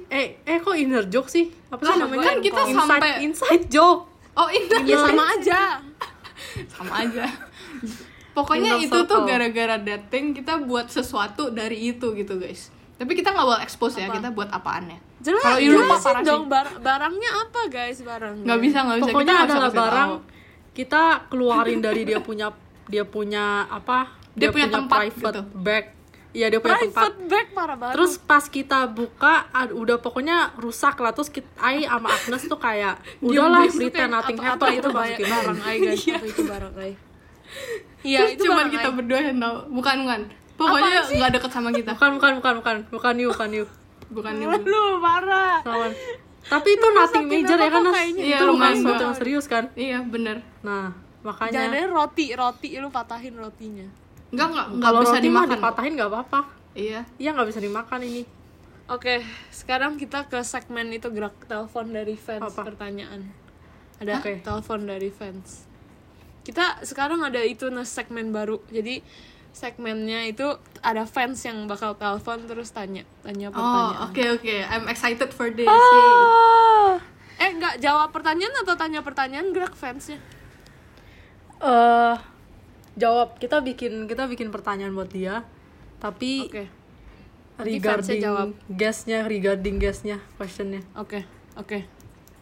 Eh 0.10 0.38
eh 0.40 0.58
kok 0.58 0.74
inner 0.74 1.06
joke 1.06 1.28
sih? 1.28 1.50
Apa 1.68 1.80
sih 1.80 1.88
Kan- 1.88 2.00
namanya? 2.04 2.26
kan 2.26 2.38
kita 2.40 2.62
inside, 2.64 2.82
sampai- 2.90 3.18
inside 3.22 3.66
joke. 3.68 4.02
Oh 4.34 4.48
ini 4.48 4.68
Ya 4.86 4.98
sama 5.00 5.24
aja. 5.30 5.60
sama 6.74 6.94
aja. 7.00 7.26
Pokoknya 8.32 8.78
Inner 8.78 8.86
itu 8.86 8.98
tuh 9.02 9.20
circle. 9.20 9.28
gara-gara 9.28 9.78
dating 9.78 10.32
kita 10.32 10.62
buat 10.62 10.88
sesuatu 10.88 11.50
dari 11.50 11.90
itu 11.90 12.14
gitu 12.14 12.38
guys. 12.38 12.72
Tapi 12.96 13.12
kita 13.14 13.30
nggak 13.30 13.46
boleh 13.46 13.62
expose 13.62 13.96
ya 13.96 14.08
kita 14.08 14.30
buat 14.30 14.48
apaannya. 14.48 15.00
Jelas, 15.20 15.40
Kalau 15.42 15.60
lupa 15.60 15.96
parah 15.98 16.16
sih. 16.16 16.26
dong 16.26 16.44
bar- 16.48 16.80
barangnya 16.80 17.30
apa 17.38 17.62
guys 17.68 18.00
barangnya. 18.00 18.46
nggak 18.46 18.60
bisa 18.62 18.78
nggak 18.82 18.98
bisa. 18.98 19.06
Pokoknya 19.06 19.34
kita 19.34 19.46
adalah 19.46 19.72
barang 19.74 20.10
tahu. 20.10 20.28
kita 20.72 21.04
keluarin 21.28 21.80
dari 21.80 22.02
dia 22.04 22.20
punya 22.20 22.48
dia 22.88 23.04
punya 23.04 23.46
apa? 23.68 24.16
Dia 24.32 24.50
punya 24.50 24.68
tempat 24.70 24.98
private 25.06 25.36
gitu. 25.36 25.42
bag 25.60 25.86
iya 26.36 26.48
dia 26.48 26.60
punya 26.62 26.78
tempat. 26.78 27.10
Private 27.10 27.26
bag 27.26 27.48
parah 27.58 27.78
banget. 27.78 27.94
Terus 27.98 28.12
pas 28.22 28.46
kita 28.46 28.80
buka, 28.86 29.50
ad- 29.50 29.74
udah 29.74 29.98
pokoknya 29.98 30.54
rusak 30.62 31.02
lah. 31.02 31.12
Terus 31.14 31.30
kita, 31.34 31.50
Ai 31.58 31.86
sama 31.86 32.10
Agnes 32.14 32.44
tuh 32.46 32.60
kayak, 32.60 33.02
udahlah 33.26 33.66
pretend 33.70 34.12
nothing 34.14 34.38
apa 34.38 34.66
itu 34.74 34.90
masukin 34.90 35.26
barang 35.26 35.60
ai 35.66 35.76
guys. 35.82 36.02
Apa 36.06 36.26
itu 36.28 36.42
barang 36.46 36.74
ai. 36.78 36.92
Iya 38.06 38.20
cuman 38.38 38.66
kita 38.70 38.90
berdua 38.94 39.20
yang 39.20 39.38
tahu. 39.42 39.56
Bukan 39.74 39.96
bukan. 40.06 40.22
Pokoknya 40.60 40.92
nggak 41.08 41.32
deket 41.40 41.52
sama 41.56 41.70
kita. 41.72 41.92
Bukan, 41.96 42.12
bukan, 42.20 42.32
bukan, 42.44 42.54
bukan, 42.60 42.76
bukan 42.92 43.14
you, 43.16 43.30
bukan 43.32 43.50
you. 43.52 43.66
bukan 44.10 44.34
lu 44.42 44.50
itu 44.54 44.82
parah. 45.00 45.62
Lawan. 45.64 45.92
Tapi 46.50 46.70
itu 46.74 46.88
nothing 46.98 47.26
major 47.30 47.58
ya 47.62 47.70
kan? 47.70 47.84
Iya, 47.94 48.38
itu 48.42 48.44
bukan 48.44 48.48
lumayan 48.50 48.76
sesuatu 48.82 48.90
banget. 48.90 49.06
yang 49.06 49.16
serius 49.16 49.46
kan? 49.46 49.64
iya 49.78 50.00
bener. 50.02 50.42
Nah, 50.66 50.98
jangan 51.20 51.52
makanya 51.52 51.84
roti 51.92 52.26
roti 52.32 52.70
lu 52.80 52.90
patahin 52.90 53.36
rotinya 53.36 53.88
nggak 54.30 54.48
nggak 54.48 54.66
nggak 54.72 54.84
kalau 54.84 55.00
bisa 55.00 55.12
roti 55.12 55.20
mah 55.22 55.44
dimakan 55.44 55.50
dipatahin 55.52 55.94
nggak 55.94 56.10
apa-apa. 56.10 56.40
iya 56.74 57.02
Iya 57.18 57.30
nggak 57.34 57.48
bisa 57.48 57.60
dimakan 57.60 58.00
ini. 58.02 58.22
oke 58.88 59.16
sekarang 59.50 59.94
kita 59.96 60.26
ke 60.26 60.40
segmen 60.42 60.90
itu 60.90 61.10
gerak 61.10 61.34
telepon 61.44 61.90
dari 61.90 62.14
fans 62.14 62.46
Apa? 62.48 62.62
pertanyaan 62.64 63.26
ada 63.98 64.18
Oke. 64.18 64.40
telepon 64.40 64.84
dari 64.84 65.10
fans 65.10 65.66
kita 66.42 66.82
sekarang 66.82 67.22
ada 67.22 67.38
itu 67.40 67.68
nah 67.68 67.84
segmen 67.84 68.30
baru 68.30 68.62
jadi 68.68 69.02
segmennya 69.52 70.26
itu 70.26 70.46
ada 70.80 71.04
fans 71.04 71.42
yang 71.42 71.66
bakal 71.66 71.94
telepon 71.94 72.46
terus 72.46 72.70
tanya 72.70 73.02
tanya 73.20 73.50
oh 73.50 73.54
pertanyaan 73.54 74.02
oke 74.06 74.24
oke 74.36 74.56
I'm 74.64 74.86
excited 74.88 75.30
for 75.30 75.50
this 75.50 75.66
Ah. 75.66 76.98
Eh 77.36 77.50
nggak 77.52 77.80
jawab 77.80 78.10
pertanyaan 78.10 78.52
atau 78.58 78.74
tanya 78.74 79.00
pertanyaan 79.00 79.50
gerak 79.50 79.72
fansnya? 79.72 80.20
Eh, 81.58 82.16
jawab. 83.00 83.40
Kita 83.40 83.64
bikin 83.64 84.06
kita 84.06 84.28
bikin 84.28 84.52
pertanyaan 84.52 84.92
buat 84.92 85.08
dia. 85.08 85.48
Tapi 85.98 86.48
fansnya 86.48 86.68
regarding 87.60 88.20
jawab. 88.20 88.50
guestnya, 88.68 89.20
regarding 89.26 89.76
guestnya, 89.80 90.18
questionnya. 90.36 90.84
Oke. 90.94 91.24
Oke. 91.56 91.84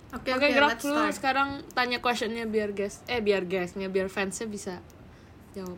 oke 0.08 0.30
Oke 0.30 0.47
gerak 0.49 0.78
let's 0.78 0.86
lu 0.86 0.93
start. 0.93 1.14
sekarang 1.14 1.49
tanya 1.74 1.99
questionnya 1.99 2.45
biar 2.45 2.72
guest 2.72 3.03
eh 3.05 3.20
biar 3.20 3.43
guestnya 3.43 3.89
biar 3.89 4.08
fansnya 4.08 4.47
bisa 4.47 4.80
jawab. 5.51 5.76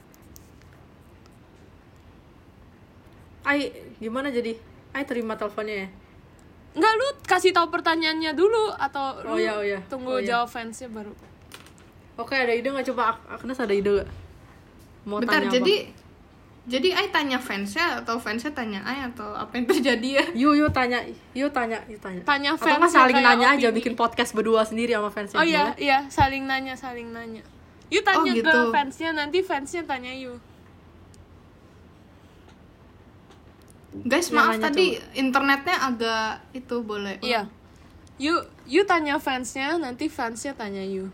Ai 3.41 3.71
gimana 3.97 4.29
jadi? 4.29 4.53
Ai 4.91 5.03
terima 5.03 5.33
teleponnya 5.33 5.85
ya? 5.85 5.89
Enggak 6.69 6.93
lu 6.93 7.07
kasih 7.25 7.49
tahu 7.49 7.73
pertanyaannya 7.73 8.37
dulu 8.37 8.69
atau 8.77 9.17
Oh 9.25 9.33
lu 9.33 9.41
iya, 9.41 9.53
oh 9.57 9.63
iya. 9.65 9.79
tunggu 9.89 10.13
Oh 10.13 10.21
iya. 10.21 10.37
jawab 10.37 10.49
fansnya 10.51 10.89
baru. 10.89 11.09
Oke, 12.19 12.35
ada 12.35 12.51
ide 12.51 12.67
nggak 12.67 12.85
coba 12.93 13.15
Ag- 13.15 13.39
Agnes 13.39 13.57
ada 13.57 13.71
ide 13.73 14.03
gak? 14.03 14.09
Mau 15.07 15.19
Bentar, 15.19 15.39
tanya 15.41 15.51
jadi 15.53 15.75
jadi 16.69 16.89
Ai 16.93 17.07
tanya 17.09 17.41
fansnya 17.41 18.03
atau 18.03 18.21
fansnya 18.21 18.53
tanya 18.53 18.83
Ai 18.85 19.01
atau 19.01 19.33
apa 19.33 19.57
yang 19.57 19.65
terjadi 19.65 20.09
ya? 20.21 20.25
apa? 20.27 20.37
Yuk, 20.43 20.53
yuk 20.55 20.69
tanya, 20.69 20.99
yuk 21.33 21.49
tanya, 21.49 21.81
yuk 21.87 21.97
tanya. 21.97 22.21
Tanya 22.21 22.49
Atau 22.53 22.67
nggak 22.67 22.79
fans 22.79 22.93
saling 22.93 23.17
nanya 23.17 23.47
aja, 23.57 23.67
opini. 23.67 23.77
bikin 23.81 23.93
podcast 23.95 24.31
berdua 24.33 24.61
sendiri 24.61 24.93
sama 24.93 25.09
fansnya. 25.09 25.37
Oh 25.39 25.45
iya, 25.45 25.73
iya, 25.75 26.05
saling 26.07 26.45
nanya, 26.45 26.77
saling 26.77 27.09
nanya. 27.09 27.41
You 27.89 28.05
tanya 28.05 28.21
Oh, 28.21 28.37
ke 28.37 28.37
gitu. 28.37 28.59
fansnya, 28.69 29.09
nanti 29.11 29.41
fansnya 29.41 29.81
tanya 29.81 30.13
you. 30.13 30.37
Guys, 34.05 34.29
maaf 34.29 34.61
tadi 34.61 35.01
internetnya 35.17 35.81
agak 35.81 36.45
itu 36.53 36.85
boleh. 36.85 37.17
Iya. 37.25 37.49
You, 38.21 38.37
you 38.69 38.85
tanya 38.85 39.17
fansnya, 39.17 39.81
nanti 39.81 40.05
fansnya 40.05 40.53
tanya 40.53 40.85
you. 40.85 41.09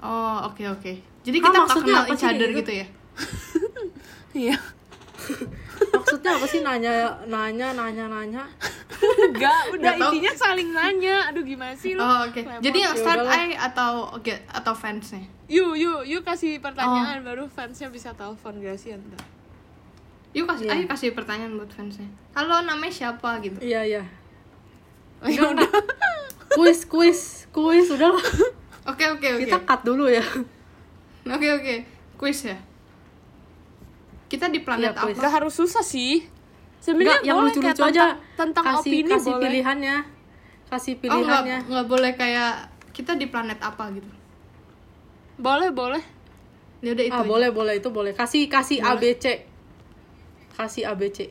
Oh, 0.00 0.48
oke 0.48 0.64
oke. 0.64 0.92
Jadi 1.20 1.36
Ah, 1.36 1.44
kita 1.44 1.58
kenal 1.76 2.04
apa 2.08 2.12
each 2.16 2.24
other 2.24 2.48
gitu 2.56 2.72
ya? 2.72 2.86
Iya. 4.30 4.54
Maksudnya 5.90 6.30
apa 6.38 6.46
sih 6.46 6.62
nanya, 6.62 7.10
nanya, 7.26 7.74
nanya, 7.74 8.06
nanya? 8.06 8.44
Enggak, 9.00 9.74
udah 9.74 9.92
tahu. 9.96 10.10
intinya 10.14 10.32
saling 10.38 10.70
nanya. 10.70 11.26
Aduh, 11.32 11.42
gimana 11.42 11.74
sih 11.74 11.98
lu? 11.98 12.00
Oh, 12.00 12.28
oke. 12.28 12.38
Lemot. 12.38 12.62
Jadi 12.62 12.78
yang 12.78 12.94
Ya 12.94 13.00
start. 13.02 13.26
Ai 13.26 13.56
atau 13.58 13.92
oke 14.14 14.34
atau 14.46 14.72
fansnya? 14.72 15.24
You, 15.50 15.74
you, 15.74 15.92
you 16.06 16.18
kasih 16.22 16.62
Oh. 16.62 16.70
pertanyaan 16.70 17.26
baru 17.26 17.50
fansnya 17.50 17.90
bisa 17.90 18.14
telepon 18.14 18.62
Gracia 18.62 18.94
ntar. 18.94 19.18
Yuk 20.30 20.46
kasih 20.46 20.70
Iya. 20.70 20.74
Ai 20.78 20.82
kasih 20.86 21.10
pertanyaan 21.10 21.58
buat 21.58 21.74
fansnya. 21.74 22.06
Halo, 22.38 22.62
namanya 22.62 22.92
siapa 22.94 23.42
gitu? 23.42 23.58
Iya, 23.58 23.82
iya. 23.82 24.02
Ya 25.26 25.42
udah. 25.42 25.70
Kuis, 26.54 26.86
kuis, 26.86 27.50
kuis, 27.50 27.90
udah 27.90 28.14
lah. 28.14 28.26
Oke 28.86 29.04
oke 29.10 29.26
oke. 29.36 29.42
Kita 29.42 29.58
cut 29.66 29.82
dulu 29.82 30.06
ya. 30.06 30.22
Oke 31.26 31.48
oke. 31.50 31.74
Quiz 32.14 32.46
ya. 32.46 32.56
Kita 34.30 34.46
di 34.46 34.62
planet 34.62 34.94
quiz. 34.94 35.18
apa? 35.18 35.22
Gak 35.26 35.32
harus 35.42 35.54
susah 35.58 35.82
sih. 35.82 36.22
Sebenarnya 36.80 37.20
yang 37.26 37.42
boleh 37.42 37.52
lucu-lucu 37.52 37.82
aja. 37.84 38.16
tentang, 38.38 38.64
kasih, 38.64 38.80
opini 38.80 39.10
kasih 39.12 39.32
boleh. 39.36 39.42
pilihannya. 39.44 39.96
Kasih 40.70 40.94
Oh 40.96 40.96
nggak 40.96 41.10
pilihannya. 41.12 41.58
nggak 41.66 41.86
boleh 41.90 42.12
kayak 42.16 42.52
kita 42.94 43.18
di 43.18 43.26
planet 43.28 43.58
apa 43.60 43.90
gitu. 43.92 44.08
Boleh, 45.36 45.68
boleh. 45.74 46.00
Ya 46.80 46.96
udah 46.96 47.04
itu. 47.04 47.12
ah, 47.12 47.20
aja. 47.20 47.28
boleh, 47.28 47.48
boleh, 47.52 47.74
itu 47.76 47.88
boleh. 47.92 48.12
Kasih 48.16 48.48
kasih 48.48 48.80
ABC. 48.80 49.44
Kasih 50.56 50.88
ABC. 50.88 51.28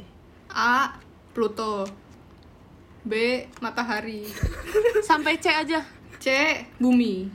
A 0.54 0.94
Pluto. 1.34 1.88
B 3.02 3.14
matahari. 3.64 4.28
Sampai 5.10 5.42
C 5.42 5.50
aja. 5.50 5.82
C 6.20 6.28
bumi. 6.78 7.26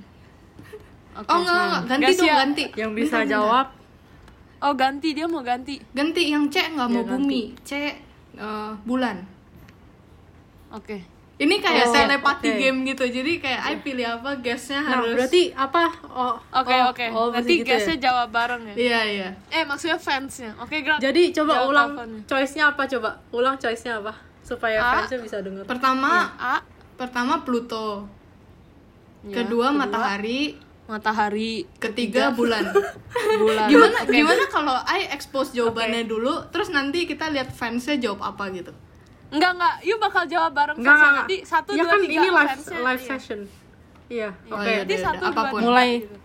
Oke. 1.18 1.26
Oh 1.30 1.40
enggak, 1.40 1.56
enggak. 1.56 1.82
ganti 1.88 2.04
Gracia. 2.04 2.20
dong 2.20 2.36
ganti. 2.38 2.64
Yang 2.78 2.90
bisa 2.94 3.16
bentar. 3.22 3.32
jawab 3.32 3.66
Oh, 4.58 4.72
ganti 4.72 5.10
dia 5.10 5.26
mau 5.26 5.40
ganti. 5.40 5.80
Ganti 5.90 6.22
yang 6.26 6.46
C 6.46 6.60
nggak 6.68 6.86
Ya, 6.86 6.92
mau 6.92 7.02
ganti. 7.02 7.14
bumi. 7.16 7.42
C 7.62 7.70
eh, 8.34 8.70
bulan. 8.82 9.22
Oke. 10.70 10.98
Ini 11.34 11.58
kayak 11.58 11.84
Oh, 11.84 11.92
telepati 11.92 12.46
oke. 12.46 12.58
game 12.60 12.78
gitu. 12.84 13.04
Jadi 13.04 13.32
kayak 13.36 13.60
I 13.64 13.74
pilih 13.76 14.06
apa 14.08 14.38
guessnya 14.38 14.78
Nah, 14.80 15.02
harus. 15.02 15.18
berarti 15.18 15.50
apa? 15.52 15.90
Oh, 16.06 16.38
Oke, 16.54 16.70
oh, 16.72 16.82
oke. 16.88 17.06
oh, 17.10 17.26
Nanti 17.28 17.58
gitu 17.58 17.66
guysnya 17.66 17.96
ya? 17.96 18.02
jawab 18.06 18.28
bareng 18.30 18.62
ya. 18.70 18.74
Iya 18.76 19.00
iya. 19.04 19.28
Eh, 19.50 19.66
maksudnya 19.66 19.98
fansnya. 19.98 20.54
Oke, 20.56 20.78
Gra. 20.80 20.94
Jadi 20.96 21.34
coba 21.34 21.58
Jawab 21.58 21.68
ulang 21.68 21.90
teleponnya. 21.92 22.20
choice-nya 22.24 22.64
apa 22.70 22.82
coba? 22.86 23.10
Ulang 23.30 23.56
choice-nya 23.58 23.98
apa? 23.98 24.14
Supaya 24.40 24.78
A. 24.78 24.90
fansnya 24.96 25.18
bisa 25.20 25.36
dengar. 25.42 25.66
Pertama 25.66 26.10
A. 26.36 26.62
pertama 26.94 27.42
Pluto. 27.42 28.06
Ya, 29.24 29.42
kedua, 29.42 29.74
matahari. 29.74 30.54
Matahari. 30.86 31.64
Ketiga 31.76 32.30
bulan. 32.30 32.68
Bulan. 33.34 33.66
gimana 33.66 33.98
Oke. 34.00 34.12
gimana 34.12 34.44
kalau 34.46 34.76
I 34.84 35.08
expose 35.08 35.50
jawabannya 35.50 36.04
dulu, 36.04 36.46
terus 36.48 36.68
nanti 36.68 37.02
kita 37.04 37.26
lihat 37.26 37.50
fansnya 37.50 37.96
jawab 37.96 38.22
apa 38.22 38.46
gitu. 38.50 38.70
Enggak, 39.28 39.50
enggak. 39.52 39.74
You 39.82 39.96
bakal 39.98 40.22
jawab 40.24 40.52
bareng 40.52 40.76
Enggak, 40.76 40.92
fansnya. 40.92 41.08
enggak. 41.08 41.24
Nanti 41.24 41.36
satu, 41.42 41.70
ya 41.70 41.76
dua, 41.78 41.88
kan 41.88 41.98
tiga 42.00 42.12
ini 42.12 42.28
live 42.28 42.50
fansnya. 42.52 42.78
live 42.80 43.00
Iya. 43.00 43.08
session. 43.08 43.40
Iya, 44.06 44.28
Oh, 44.44 44.54
oke. 44.54 44.62
iya. 44.62 44.76
Nanti 44.76 44.92
Yaudah, 44.92 45.06
satu, 45.08 45.18
dua, 45.20 45.30
apa 45.30 45.42
pun. 45.42 45.58
tiga 45.58 45.66
Mulai. 45.66 45.90
gitu. 45.96 46.16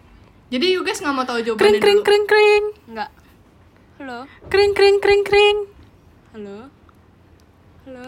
Jadi 0.49 0.65
you 0.67 0.81
guys 0.81 0.99
nggak 0.99 1.13
mau 1.13 1.23
tahu 1.23 1.37
Kring 1.37 1.47
jawabannya 1.47 1.79
kring 1.79 1.95
dulu. 1.95 2.05
kring 2.05 2.25
kring. 2.25 2.63
Enggak. 2.87 3.09
Halo? 3.97 4.17
Kring 4.47 4.71
kring 4.71 4.97
kring 4.97 5.23
kring. 5.23 5.57
Halo? 6.31 6.57
Halo? 7.83 8.05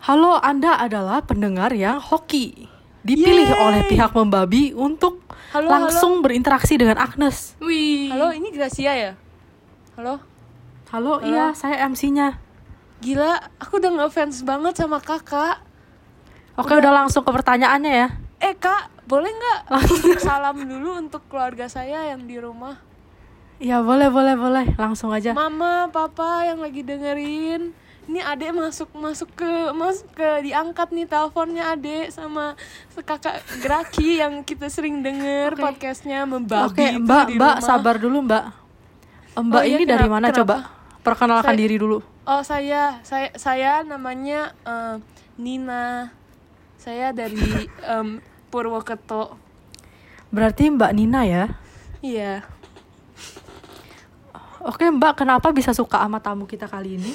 Halo, 0.00 0.32
Anda 0.40 0.74
adalah 0.76 1.22
pendengar 1.22 1.70
yang 1.70 1.98
hoki. 1.98 2.66
Dipilih 3.02 3.46
Yeay. 3.48 3.58
oleh 3.60 3.82
pihak 3.84 4.10
membabi 4.12 4.70
untuk 4.72 5.21
Halo, 5.52 5.68
langsung 5.68 6.24
berinteraksi 6.24 6.80
dengan 6.80 6.96
Agnes. 6.96 7.60
Wih. 7.60 8.08
Halo, 8.08 8.32
ini 8.32 8.48
Gracia 8.56 8.96
ya? 8.96 9.12
Halo? 10.00 10.16
Halo, 10.88 11.20
iya, 11.20 11.52
saya 11.52 11.84
MC-nya. 11.92 12.40
Gila, 13.04 13.36
aku 13.60 13.76
udah 13.76 13.92
ngefans 14.00 14.48
banget 14.48 14.80
sama 14.80 14.96
kakak. 15.04 15.60
Oke, 16.56 16.72
udah 16.72 17.04
langsung 17.04 17.20
ke 17.20 17.28
pertanyaannya 17.28 17.92
ya. 17.92 18.08
Eh 18.40 18.56
kak, 18.56 19.04
boleh 19.04 19.28
nggak 19.28 19.60
salam 20.24 20.56
dulu 20.56 20.96
untuk 20.96 21.28
keluarga 21.28 21.68
saya 21.68 22.08
yang 22.08 22.24
di 22.24 22.40
rumah? 22.40 22.80
Iya, 23.60 23.84
boleh, 23.84 24.08
boleh, 24.08 24.34
boleh. 24.40 24.66
Langsung 24.80 25.12
aja. 25.12 25.36
Mama, 25.36 25.92
papa 25.92 26.48
yang 26.48 26.64
lagi 26.64 26.80
dengerin. 26.80 27.76
Ini 28.02 28.18
adek 28.20 28.50
masuk 28.50 28.90
masuk 28.92 29.30
ke 29.32 29.46
masuk 29.72 30.10
ke 30.12 30.42
diangkat 30.42 30.90
nih 30.90 31.06
teleponnya 31.06 31.70
adek 31.70 32.10
sama 32.10 32.58
kakak 32.96 33.38
Graki 33.58 34.16
yang 34.22 34.42
kita 34.42 34.66
sering 34.66 35.00
denger 35.00 35.54
Oke. 35.54 35.62
podcastnya 35.62 36.24
membabi 36.24 36.74
itu 36.92 36.98
Mbak, 37.00 37.24
di 37.24 37.34
Mbak, 37.36 37.54
rumah. 37.54 37.62
sabar 37.62 37.96
dulu, 37.96 38.18
Mbak. 38.22 38.44
Mbak 39.34 39.54
Oh, 39.54 39.64
iya, 39.64 39.76
ini 39.76 39.84
dari 39.84 40.02
kenapa- 40.02 40.12
mana 40.12 40.26
kenapa? 40.28 40.38
coba? 40.38 40.56
Perkenalkan 41.02 41.46
Saya- 41.48 41.60
diri 41.60 41.76
dulu. 41.76 41.98
Oh 42.22 42.42
saya 42.42 42.82
saya 43.02 43.28
saya 43.34 43.82
namanya 43.82 44.54
eh, 44.62 44.96
Nina. 45.36 46.10
Saya 46.76 47.10
dari 47.10 47.38
em, 47.88 48.18
Purwokerto. 48.48 49.38
Berarti 50.28 50.68
Mbak 50.68 50.92
Nina 50.92 51.22
ya. 51.22 51.44
Iya. 52.00 52.42
Oke, 54.60 54.86
Mbak, 54.86 55.18
kenapa 55.18 55.50
bisa 55.50 55.70
suka 55.70 55.98
sama 55.98 56.18
tamu 56.18 56.46
kita 56.46 56.66
kali 56.66 56.94
ini? 56.94 57.10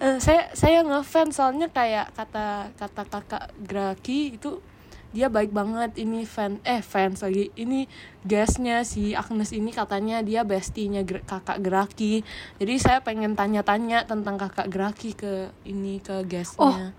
Eh, 0.00 0.16
saya 0.16 0.48
saya 0.56 0.80
ngefans 0.80 1.36
soalnya 1.36 1.68
kayak 1.68 2.16
kata 2.16 2.72
kata 2.72 3.02
kakak 3.04 3.44
Graki 3.60 4.40
itu 4.40 4.64
dia 5.12 5.28
baik 5.28 5.52
banget. 5.52 5.92
Ini 6.00 6.24
fan 6.24 6.56
eh 6.64 6.80
fans 6.80 7.20
lagi. 7.20 7.52
Ini 7.52 7.84
guestnya 8.24 8.80
si 8.80 9.12
Agnes 9.12 9.52
ini 9.52 9.68
katanya 9.76 10.24
dia 10.24 10.40
bestinya 10.40 11.04
Gra- 11.04 11.20
kakak 11.20 11.60
Graki. 11.60 12.24
Jadi 12.56 12.74
saya 12.80 13.04
pengen 13.04 13.36
tanya-tanya 13.36 14.08
tentang 14.08 14.40
kakak 14.40 14.72
Graki 14.72 15.12
ke 15.12 15.52
ini 15.68 16.00
ke 16.00 16.24
guestnya. 16.24 16.96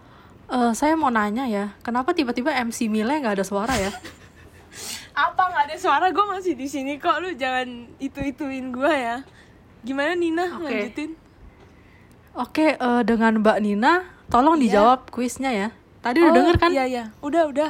Eh, 0.51 0.71
saya 0.77 0.93
mau 0.93 1.09
nanya 1.09 1.49
ya, 1.49 1.73
kenapa 1.81 2.13
tiba-tiba 2.13 2.53
MC 2.53 2.85
Mile 2.85 3.17
nggak 3.23 3.39
ada 3.39 3.45
suara 3.47 3.71
ya? 3.81 3.89
apa 5.25 5.41
nggak 5.41 5.63
ada 5.73 5.77
suara? 5.79 6.05
Gue 6.13 6.25
masih 6.29 6.53
di 6.53 6.69
sini 6.69 7.01
kok. 7.01 7.17
Lu 7.17 7.33
jangan 7.33 7.89
itu 7.97 8.19
ituin 8.21 8.69
gue 8.69 8.93
ya. 8.93 9.25
Gimana 9.81 10.13
Nina? 10.13 10.61
Oke. 10.61 10.69
lanjutin 10.69 11.17
Oke, 12.33 12.73
eh, 12.73 13.01
dengan 13.03 13.39
Mbak 13.39 13.57
Nina, 13.59 13.93
tolong 14.27 14.55
Iya. 14.55 14.63
dijawab 14.63 14.99
kuisnya 15.09 15.51
ya. 15.51 15.67
Tadi 15.99 16.17
udah 16.17 16.31
Oh, 16.31 16.33
denger 16.33 16.55
kan? 16.57 16.69
iya 16.71 16.83
iya 16.83 17.03
udah 17.21 17.43
udah 17.47 17.69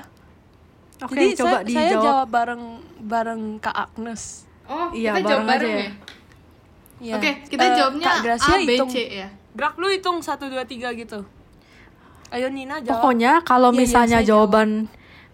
Oke, 1.02 1.20
jadi 1.20 1.28
coba 1.36 1.50
saya, 1.52 1.68
saya 1.68 1.68
dijawab. 1.92 2.06
jawab 2.06 2.28
bareng 2.30 2.64
bareng 3.02 3.42
Kak 3.60 3.76
Agnes 3.90 4.48
Oh, 4.64 4.88
Iya, 4.94 5.12
kita 5.14 5.28
jawab 5.28 5.44
bareng 5.44 5.50
aja 5.50 5.52
bareng 5.52 5.74
ya. 5.74 5.84
ya. 5.84 5.92
Iya. 7.02 7.14
Oke, 7.18 7.30
kita 7.44 7.64
Eh, 7.66 7.72
jawabnya 7.76 8.08
Kak 8.08 8.18
Gracia 8.22 8.54
A, 8.54 8.58
B, 8.58 8.70
hitung. 8.72 8.88
C 8.88 8.98
ya. 9.04 9.28
Gerak 9.52 9.76
lu 9.76 9.88
hitung 9.90 10.18
1 10.22 10.48
2 10.48 10.64
3 10.64 10.96
gitu. 10.96 11.20
Ayo 12.30 12.48
Nina 12.48 12.80
jawab. 12.80 13.04
Pokoknya 13.04 13.44
kalau 13.44 13.68
Iya, 13.68 13.76
iya, 13.76 13.82
misalnya 13.84 14.18
saya 14.18 14.30
jawaban 14.30 14.70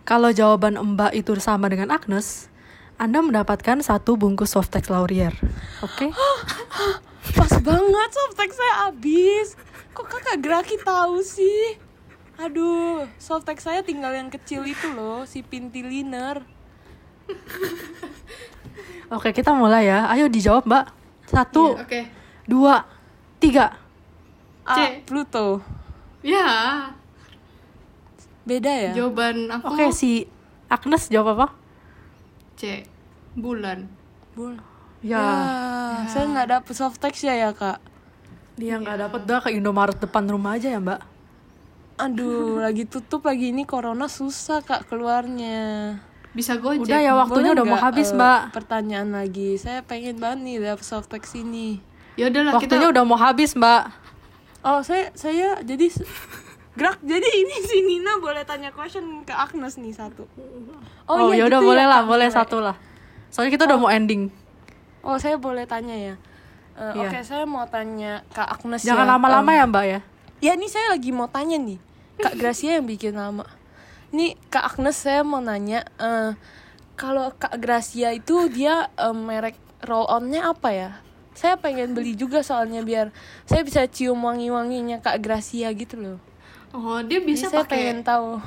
kalau 0.01 0.29
jawaban 0.31 0.73
Mbak 0.73 1.11
itu 1.13 1.37
sama 1.37 1.67
dengan 1.67 1.91
Agnes, 1.91 2.49
Anda 2.97 3.21
mendapatkan 3.21 3.77
satu 3.79 4.15
bungkus 4.15 4.57
Softex 4.57 4.87
Laurier. 4.87 5.35
Oke? 5.81 6.09
Pas 7.33 7.53
banget 7.57 8.09
softtek 8.13 8.51
saya 8.53 8.73
habis. 8.87 9.57
Kok 9.91 10.07
Kakak 10.07 10.37
Graki 10.39 10.75
tahu 10.77 11.19
sih? 11.19 11.75
Aduh, 12.37 13.09
softtek 13.17 13.57
saya 13.57 13.81
tinggal 13.81 14.13
yang 14.13 14.29
kecil 14.29 14.61
itu 14.61 14.87
loh, 14.93 15.25
si 15.25 15.41
pintiliner. 15.41 16.45
Oke, 19.15 19.33
kita 19.33 19.51
mulai 19.51 19.89
ya. 19.89 20.05
Ayo 20.07 20.29
dijawab, 20.29 20.69
Mbak. 20.69 20.85
Satu, 21.27 21.75
Iya, 21.75 21.83
Oke. 21.83 22.01
dua, 22.45 22.75
tiga. 23.41 23.73
A. 24.63 24.75
C. 24.75 25.01
Pluto. 25.03 25.59
Ya, 26.21 26.47
Beda 28.47 28.71
ya? 28.71 28.91
jawaban 28.95 29.51
aku 29.51 29.75
Oke, 29.75 29.85
si 29.91 30.23
Agnes 30.67 31.11
jawab 31.11 31.35
apa? 31.35 31.47
C. 32.55 32.83
Bulan. 33.35 33.87
Bul. 34.35 34.55
Ya, 35.05 35.21
Ah, 35.21 35.97
saya 36.09 36.25
nggak 36.25 36.47
dapet 36.49 36.73
softtek 36.73 37.13
ya 37.21 37.33
ya 37.37 37.49
kak. 37.53 37.77
dia 38.57 38.81
nggak 38.81 38.97
dapat 38.97 39.21
dah 39.29 39.37
ke 39.37 39.53
Indomaret 39.53 40.01
depan 40.01 40.25
rumah 40.25 40.57
aja 40.57 40.73
ya, 40.73 40.81
Mbak. 40.81 41.01
Aduh, 42.01 42.57
lagi 42.65 42.89
tutup 42.89 43.21
lagi 43.21 43.53
ini 43.53 43.69
corona 43.69 44.09
susah 44.09 44.65
kak 44.65 44.89
keluarnya. 44.89 45.97
bisa 46.33 46.53
gojek 46.53 46.85
Udah 46.85 47.01
ya 47.01 47.13
waktunya 47.17 47.49
Boleh 47.49 47.57
udah 47.57 47.65
mau 47.65 47.79
habis, 47.81 48.09
eh, 48.09 48.17
Mbak. 48.17 48.41
Pertanyaan 48.53 49.09
lagi. 49.09 49.57
Saya 49.57 49.81
pengen 49.81 50.17
banget 50.17 50.39
nih 50.45 50.55
lihat 50.61 50.81
soft 50.81 51.09
text 51.09 51.33
ini. 51.33 51.81
ya 52.13 52.29
udahlah 52.29 52.57
kita 52.57 52.77
Waktunya 52.77 52.87
udah 52.93 53.03
mau 53.05 53.17
habis, 53.17 53.53
Mbak. 53.53 53.83
Oh, 54.61 54.81
saya 54.81 55.13
saya 55.13 55.61
jadi 55.61 55.89
gerak. 56.73 56.97
Jadi 57.01 57.29
ini 57.29 57.55
si 57.65 57.77
Nina 57.81 58.17
boleh 58.17 58.41
tanya 58.41 58.69
question 58.69 59.21
ke 59.21 59.33
Agnes 59.33 59.77
nih 59.77 59.93
satu. 59.93 60.25
Oh, 61.05 61.29
iya 61.29 61.45
ya 61.45 61.49
udah 61.49 61.61
gitu 61.61 61.69
boleh 61.69 61.85
ya, 61.85 61.89
lah, 61.89 62.01
boleh 62.05 62.29
satu 62.29 62.57
lah. 62.61 62.75
Soalnya 63.29 63.53
kita 63.53 63.65
udah 63.65 63.77
mau 63.77 63.89
ending. 63.89 64.29
Oh, 65.07 65.15
saya 65.15 65.39
boleh 65.39 65.63
tanya 65.63 65.95
ya. 65.95 66.15
Eh, 66.75 66.93
Iya. 66.99 67.07
Oke, 67.07 67.19
saya 67.23 67.43
mau 67.47 67.63
tanya 67.65 68.21
Kak 68.35 68.59
Agnes 68.59 68.83
Jangan 68.83 69.07
ya. 69.07 69.11
lama-lama 69.15 69.51
ya, 69.55 69.63
Mbak 69.65 69.85
ya. 69.87 69.99
Ya 70.37 70.51
ini 70.53 70.67
saya 70.67 70.93
lagi 70.93 71.09
mau 71.09 71.25
tanya 71.25 71.57
nih 71.57 71.79
Kak 72.21 72.37
Gracia 72.37 72.77
yang 72.77 72.85
bikin 72.85 73.17
lama 73.17 73.41
Nih 74.13 74.37
Kak 74.53 74.77
Agnes 74.77 74.93
saya 74.93 75.25
mau 75.25 75.41
nanya 75.41 75.81
eh, 75.97 76.37
Kalau 76.93 77.33
Kak 77.33 77.57
Gracia 77.57 78.13
itu 78.13 78.45
dia 78.51 78.93
eh, 78.93 79.15
merek 79.17 79.57
roll 79.81 80.05
onnya 80.05 80.53
apa 80.53 80.69
ya? 80.69 80.89
Saya 81.33 81.57
pengen 81.57 81.97
beli 81.97 82.13
juga 82.13 82.45
soalnya 82.45 82.85
biar 82.85 83.09
saya 83.49 83.65
bisa 83.65 83.89
cium 83.89 84.21
wangi-wanginya 84.21 85.01
Kak 85.01 85.25
Gracia 85.25 85.73
gitu 85.73 85.97
loh 85.97 86.17
oh 86.75 86.99
dia 87.01 87.17
Jadi 87.17 87.25
bisa 87.25 87.47
saya 87.49 87.63
pakai 87.63 87.73
pengen 87.73 87.99
tahu 88.05 88.37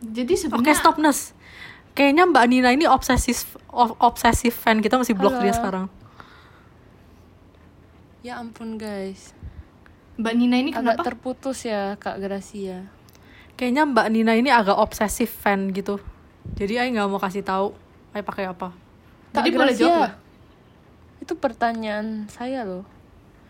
jadi 0.00 0.32
Oke, 0.32 0.40
sebenarnya 0.40 0.76
stop 0.80 0.96
Nes. 0.96 1.36
Kayaknya 1.92 2.24
Mbak 2.32 2.44
Nina 2.48 2.70
ini 2.72 2.86
obsesif 2.88 3.59
obsesif 3.72 4.54
fan 4.54 4.78
kita 4.78 4.96
masih 4.96 5.14
blok 5.14 5.34
Halo. 5.34 5.42
dia 5.42 5.54
sekarang. 5.54 5.86
Ya 8.20 8.36
ampun 8.36 8.76
guys 8.76 9.32
mbak 10.20 10.36
Nina 10.36 10.60
ini 10.60 10.70
Agak 10.70 11.00
kenapa 11.00 11.02
terputus 11.08 11.64
ya 11.64 11.96
Kak 11.96 12.20
Gracia 12.20 12.92
Kayaknya 13.56 13.84
Mbak 13.86 14.06
Nina 14.08 14.32
ini 14.36 14.48
agak 14.48 14.72
obsesif 14.72 15.28
fan 15.30 15.68
gitu. 15.70 16.00
Jadi 16.56 16.76
Ai 16.76 16.88
nggak 16.92 17.08
mau 17.08 17.16
kasih 17.16 17.40
tahu 17.40 17.76
Ai 18.12 18.20
pakai 18.20 18.48
apa. 18.48 18.72
Kak 19.32 19.40
jadi 19.40 19.52
boleh 19.52 19.72
jawab 19.72 19.96
nggak? 20.00 20.14
Itu 21.20 21.32
pertanyaan 21.36 22.24
saya 22.28 22.64
loh 22.64 22.84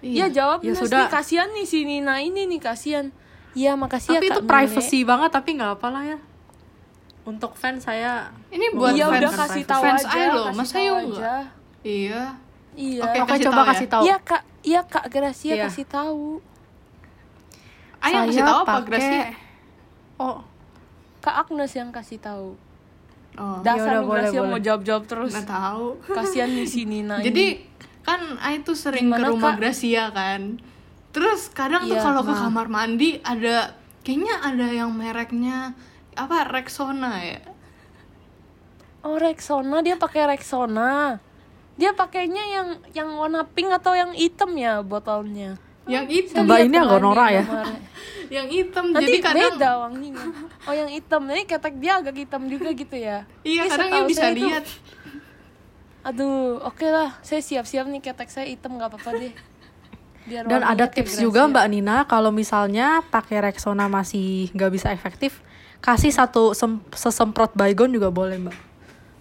Iya. 0.00 0.26
Iya 0.26 0.26
jawab 0.32 0.58
Ya 0.62 0.74
sudah. 0.74 0.98
nih 1.02 1.08
kasihan 1.10 1.48
nih 1.50 1.66
si 1.66 1.78
Nina 1.82 2.18
ini 2.18 2.46
nih 2.46 2.58
kasihan 2.58 3.10
Iya 3.50 3.74
makasih 3.74 4.14
tapi 4.14 4.26
ya 4.26 4.30
itu 4.30 4.40
Kak 4.42 4.46
privacy 4.46 4.98
Mile. 5.02 5.08
banget 5.10 5.30
tapi 5.34 5.50
nggak 5.58 5.72
apa 5.74 5.88
lah 5.90 6.02
ya. 6.06 6.18
Untuk 7.22 7.52
fans 7.52 7.82
saya 7.82 8.32
ini 8.48 8.72
buat 8.72 8.90
Iya 8.90 9.06
fans 9.06 9.18
udah 9.18 9.32
kasih 9.38 9.64
tahu 9.64 9.82
fans 9.82 10.02
aja 10.02 10.12
Ai 10.14 10.26
loh 10.30 10.44
kasih 10.46 10.56
masa 10.56 10.76
aja. 10.76 10.92
enggak 10.98 11.44
iya 11.82 12.22
Iya 12.72 13.02
Oke, 13.02 13.18
kasih 13.26 13.44
coba 13.44 13.52
tahu 13.52 13.60
ya. 13.60 13.70
kasih 13.70 13.88
tahu. 13.88 14.02
Iya 14.02 14.16
Kak 14.20 14.42
Iya 14.60 14.80
Kak 14.84 15.04
Gracia 15.08 15.48
Iya. 15.50 15.64
kasih 15.66 15.86
tahu 15.86 16.24
yang 18.02 18.26
kasih 18.26 18.42
tahu 18.42 18.58
apa 18.62 18.74
Gracia 18.82 19.22
Oh, 20.16 20.38
Kak 21.20 21.36
Agnes 21.42 21.72
yang 21.72 21.88
kasih 21.90 22.18
tahu 22.18 22.48
oh 23.34 23.58
Dasar 23.60 23.94
Yaudah, 23.94 23.96
lu 23.96 24.06
boleh, 24.06 24.20
Gracia 24.22 24.38
boleh. 24.38 24.50
mau 24.50 24.60
jawab-jawab 24.60 25.02
terus 25.06 25.32
nggak 25.32 25.48
tahu 25.48 25.86
Kasihan 26.06 26.50
nih 26.50 26.66
si 26.66 26.82
Nina 26.84 27.16
ini. 27.20 27.24
jadi 27.26 27.46
kan 28.00 28.20
Ai 28.38 28.60
tuh 28.60 28.74
sering 28.74 29.06
Gimana, 29.06 29.20
ke 29.20 29.30
rumah 29.30 29.52
Kak? 29.54 29.58
Gracia 29.58 30.04
kan 30.10 30.40
terus 31.10 31.50
kadang 31.50 31.84
tuh 31.84 31.92
Iya, 31.92 32.02
kalau 32.02 32.22
ke 32.22 32.30
nah. 32.30 32.40
kamar 32.42 32.66
mandi 32.66 33.10
ada 33.18 33.76
kayaknya 34.00 34.34
ada 34.40 34.66
yang 34.66 34.90
mereknya 34.90 35.76
apa 36.16 36.36
Rexona 36.46 37.12
ya? 37.22 37.40
Oh 39.00 39.16
Rexona 39.16 39.80
dia 39.80 39.96
pakai 39.96 40.36
Rexona. 40.36 41.20
Dia 41.80 41.96
pakainya 41.96 42.44
yang 42.44 42.68
yang 42.92 43.08
warna 43.16 43.46
pink 43.48 43.72
atau 43.72 43.96
yang 43.96 44.12
hitam 44.12 44.52
ya 44.58 44.84
botolnya? 44.84 45.56
Yang 45.88 46.06
hitam. 46.12 46.44
Mbak 46.44 46.58
ini 46.68 46.76
agak 46.76 46.86
kemarin 46.92 47.02
Nora 47.02 47.26
di 47.26 47.34
ya? 47.34 47.44
yang 48.36 48.46
hitam 48.46 48.84
Nanti 48.92 49.04
jadi 49.08 49.18
kadang 49.24 49.40
beda 49.56 49.70
wanginya. 49.88 50.26
Oh 50.68 50.74
yang 50.76 50.90
hitam. 50.92 51.22
Jadi 51.24 51.42
ketek 51.48 51.74
dia 51.80 51.92
agak 51.98 52.16
hitam 52.20 52.42
juga 52.46 52.68
gitu 52.76 52.96
ya. 53.00 53.24
Iya 53.42 53.62
Ih, 53.64 53.70
kadang 53.72 53.88
ya 53.88 53.94
setahu 53.96 54.10
bisa 54.12 54.26
itu- 54.28 54.36
lihat. 54.38 54.64
Aduh 56.00 56.60
oke 56.64 56.86
lah. 56.86 57.16
Saya 57.24 57.40
siap-siap 57.40 57.88
nih 57.88 58.00
ketek 58.00 58.28
saya 58.28 58.46
hitam 58.48 58.76
gak 58.76 58.92
apa-apa 58.92 59.10
deh. 59.16 59.34
Biar 60.28 60.44
dan 60.44 60.60
ada 60.60 60.84
tips 60.84 61.16
juga 61.16 61.48
Gracia. 61.48 61.52
Mbak 61.56 61.66
Nina 61.72 61.96
kalau 62.04 62.28
misalnya 62.28 63.00
pakai 63.08 63.40
Rexona 63.40 63.88
masih 63.88 64.52
nggak 64.52 64.70
bisa 64.70 64.92
efektif, 64.92 65.40
kasih 65.80 66.08
satu 66.08 66.52
sem- 66.52 66.84
sesemprot 66.92 67.52
baygon 67.52 67.88
juga 67.88 68.08
boleh 68.08 68.36
Mbak. 68.38 68.56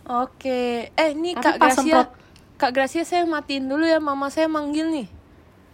Oke, 0.06 0.90
eh 0.90 1.10
ini 1.12 1.32
Tapi 1.32 1.44
Kak 1.44 1.56
pas 1.56 1.72
Gracia, 1.72 1.80
semprot- 1.80 2.14
Kak 2.56 2.72
Gracia 2.72 3.04
saya 3.04 3.24
matiin 3.24 3.66
dulu 3.66 3.84
ya, 3.84 3.98
mama 3.98 4.28
saya 4.28 4.46
manggil 4.46 4.90
nih. 4.90 5.08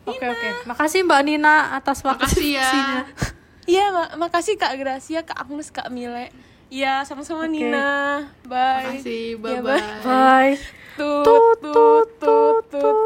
Oke 0.06 0.22
oke. 0.22 0.50
Makasih 0.66 1.02
Mbak 1.02 1.22
Nina 1.24 1.74
atas 1.74 2.00
waktu 2.02 2.22
makasih 2.22 2.50
ya. 2.54 2.72
Iya, 3.66 3.90
ma- 3.90 4.14
makasih 4.20 4.56
Kak 4.56 4.78
Gracia, 4.78 5.26
Kak 5.26 5.42
Agnes, 5.42 5.74
Kak 5.74 5.90
Mile. 5.90 6.30
Iya, 6.70 7.02
sama-sama 7.02 7.50
Oke. 7.50 7.58
Nina. 7.58 8.30
Bye. 8.44 9.02
makasih 9.02 9.22
Iya, 9.34 9.42
bye 9.42 9.58
bye 9.60 9.82
Bye. 10.06 10.85
Tut, 10.96 11.24
Tut, 11.24 11.58
tut, 11.62 12.08
tut, 12.18 12.64
tut. 12.72 12.98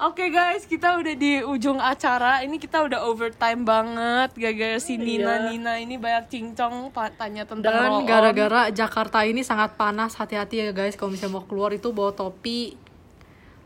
Oke 0.00 0.28
guys, 0.28 0.64
kita 0.64 0.96
udah 0.96 1.14
di 1.14 1.40
ujung 1.40 1.76
acara. 1.76 2.40
Ini 2.40 2.56
kita 2.56 2.82
udah 2.82 3.04
overtime 3.04 3.62
banget. 3.62 4.32
Gara-gara 4.32 4.76
si 4.78 4.96
Nina, 4.96 5.38
Iya. 5.38 5.48
Nina 5.50 5.72
ini 5.76 5.96
banyak 5.96 6.28
cincong 6.28 6.88
tanya 7.14 7.44
tentang 7.44 7.68
Dan 7.68 8.04
gara-gara 8.04 8.68
Jakarta 8.68 9.22
ini 9.22 9.40
sangat 9.40 9.76
panas, 9.76 10.12
hati-hati 10.14 10.60
ya 10.60 10.72
guys 10.72 10.92
kalau 10.92 11.12
misalnya 11.12 11.34
mau 11.34 11.44
keluar 11.44 11.70
itu 11.70 11.88
bawa 11.88 12.12
topi. 12.12 12.76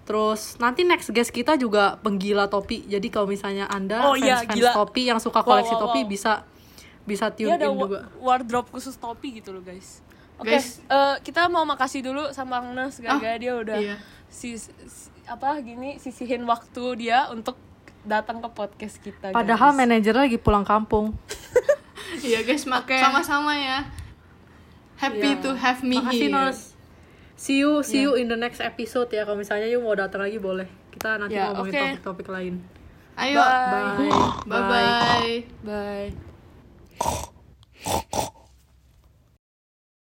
Terus 0.03 0.57
nanti 0.57 0.83
next 0.83 1.11
guest 1.11 1.31
kita 1.31 1.55
juga 1.55 1.99
penggila 1.99 2.47
topi. 2.47 2.83
Jadi 2.83 3.09
kalau 3.09 3.26
misalnya 3.26 3.66
Anda 3.66 4.03
Oh 4.05 4.14
iya, 4.14 4.41
fans-fans 4.41 4.57
gila. 4.57 4.72
topi 4.74 5.03
yang 5.05 5.20
suka 5.20 5.41
Wow, 5.41 5.49
koleksi 5.49 5.74
wow, 5.74 5.83
topi 5.85 6.01
wow. 6.01 6.09
bisa 6.09 6.33
bisa 7.05 7.26
tune 7.31 7.47
Dia 7.47 7.57
ada 7.57 7.68
in 7.68 7.76
juga. 7.76 8.01
wardrobe 8.18 8.68
khusus 8.68 8.95
topi 8.95 9.39
gitu 9.39 9.53
loh 9.53 9.61
guys. 9.61 10.01
Oke, 10.39 10.55
Guys. 10.55 10.78
eh, 10.80 11.16
kita 11.20 11.47
mau 11.47 11.62
makasih 11.62 12.01
dulu 12.01 12.30
sama 12.30 12.59
Agnes 12.59 12.99
gara-gara 12.99 13.34
Oh, 13.34 13.39
dia 13.39 13.53
udah 13.55 13.76
iya. 13.76 13.97
sis- 14.26 14.70
si- 14.86 15.11
apa 15.24 15.59
gini 15.59 15.99
sisihin 15.99 16.43
waktu 16.45 16.82
dia 16.97 17.26
untuk 17.28 17.59
datang 18.03 18.39
ke 18.39 18.49
podcast 18.49 18.97
kita. 18.99 19.30
Padahal 19.30 19.70
guys. 19.72 19.78
manajernya 19.78 20.22
lagi 20.24 20.39
pulang 20.39 20.62
kampung. 20.62 21.12
iya 22.22 22.41
guys 22.41 22.64
mak- 22.64 22.86
Oke. 22.86 22.97
sama-sama 22.97 23.53
ya 23.53 23.82
happy 24.97 25.30
Iya. 25.32 25.43
to 25.43 25.51
have 25.53 25.82
me 25.82 25.99
Makasih 25.99 26.18
here 26.24 26.32
Nos. 26.32 26.74
See 27.34 27.59
you, 27.61 27.82
see 27.82 28.03
you 28.03 28.14
in 28.14 28.26
the 28.26 28.34
next 28.34 28.59
episode 28.59 29.07
ya. 29.09 29.22
Kalau 29.22 29.39
misalnya 29.39 29.66
you 29.66 29.78
mau 29.78 29.95
datang 29.95 30.22
lagi 30.22 30.39
boleh. 30.39 30.66
Kita 30.91 31.14
nanti 31.16 31.34
Ya, 31.34 31.51
ngomongin 31.51 31.70
oke. 31.70 31.82
topik-topik 32.03 32.28
lain. 32.28 32.55
ayo 33.14 33.39
Bye. 33.39 34.11
bye 34.47 34.62
bye 34.64 35.34
Bye. 35.62 36.11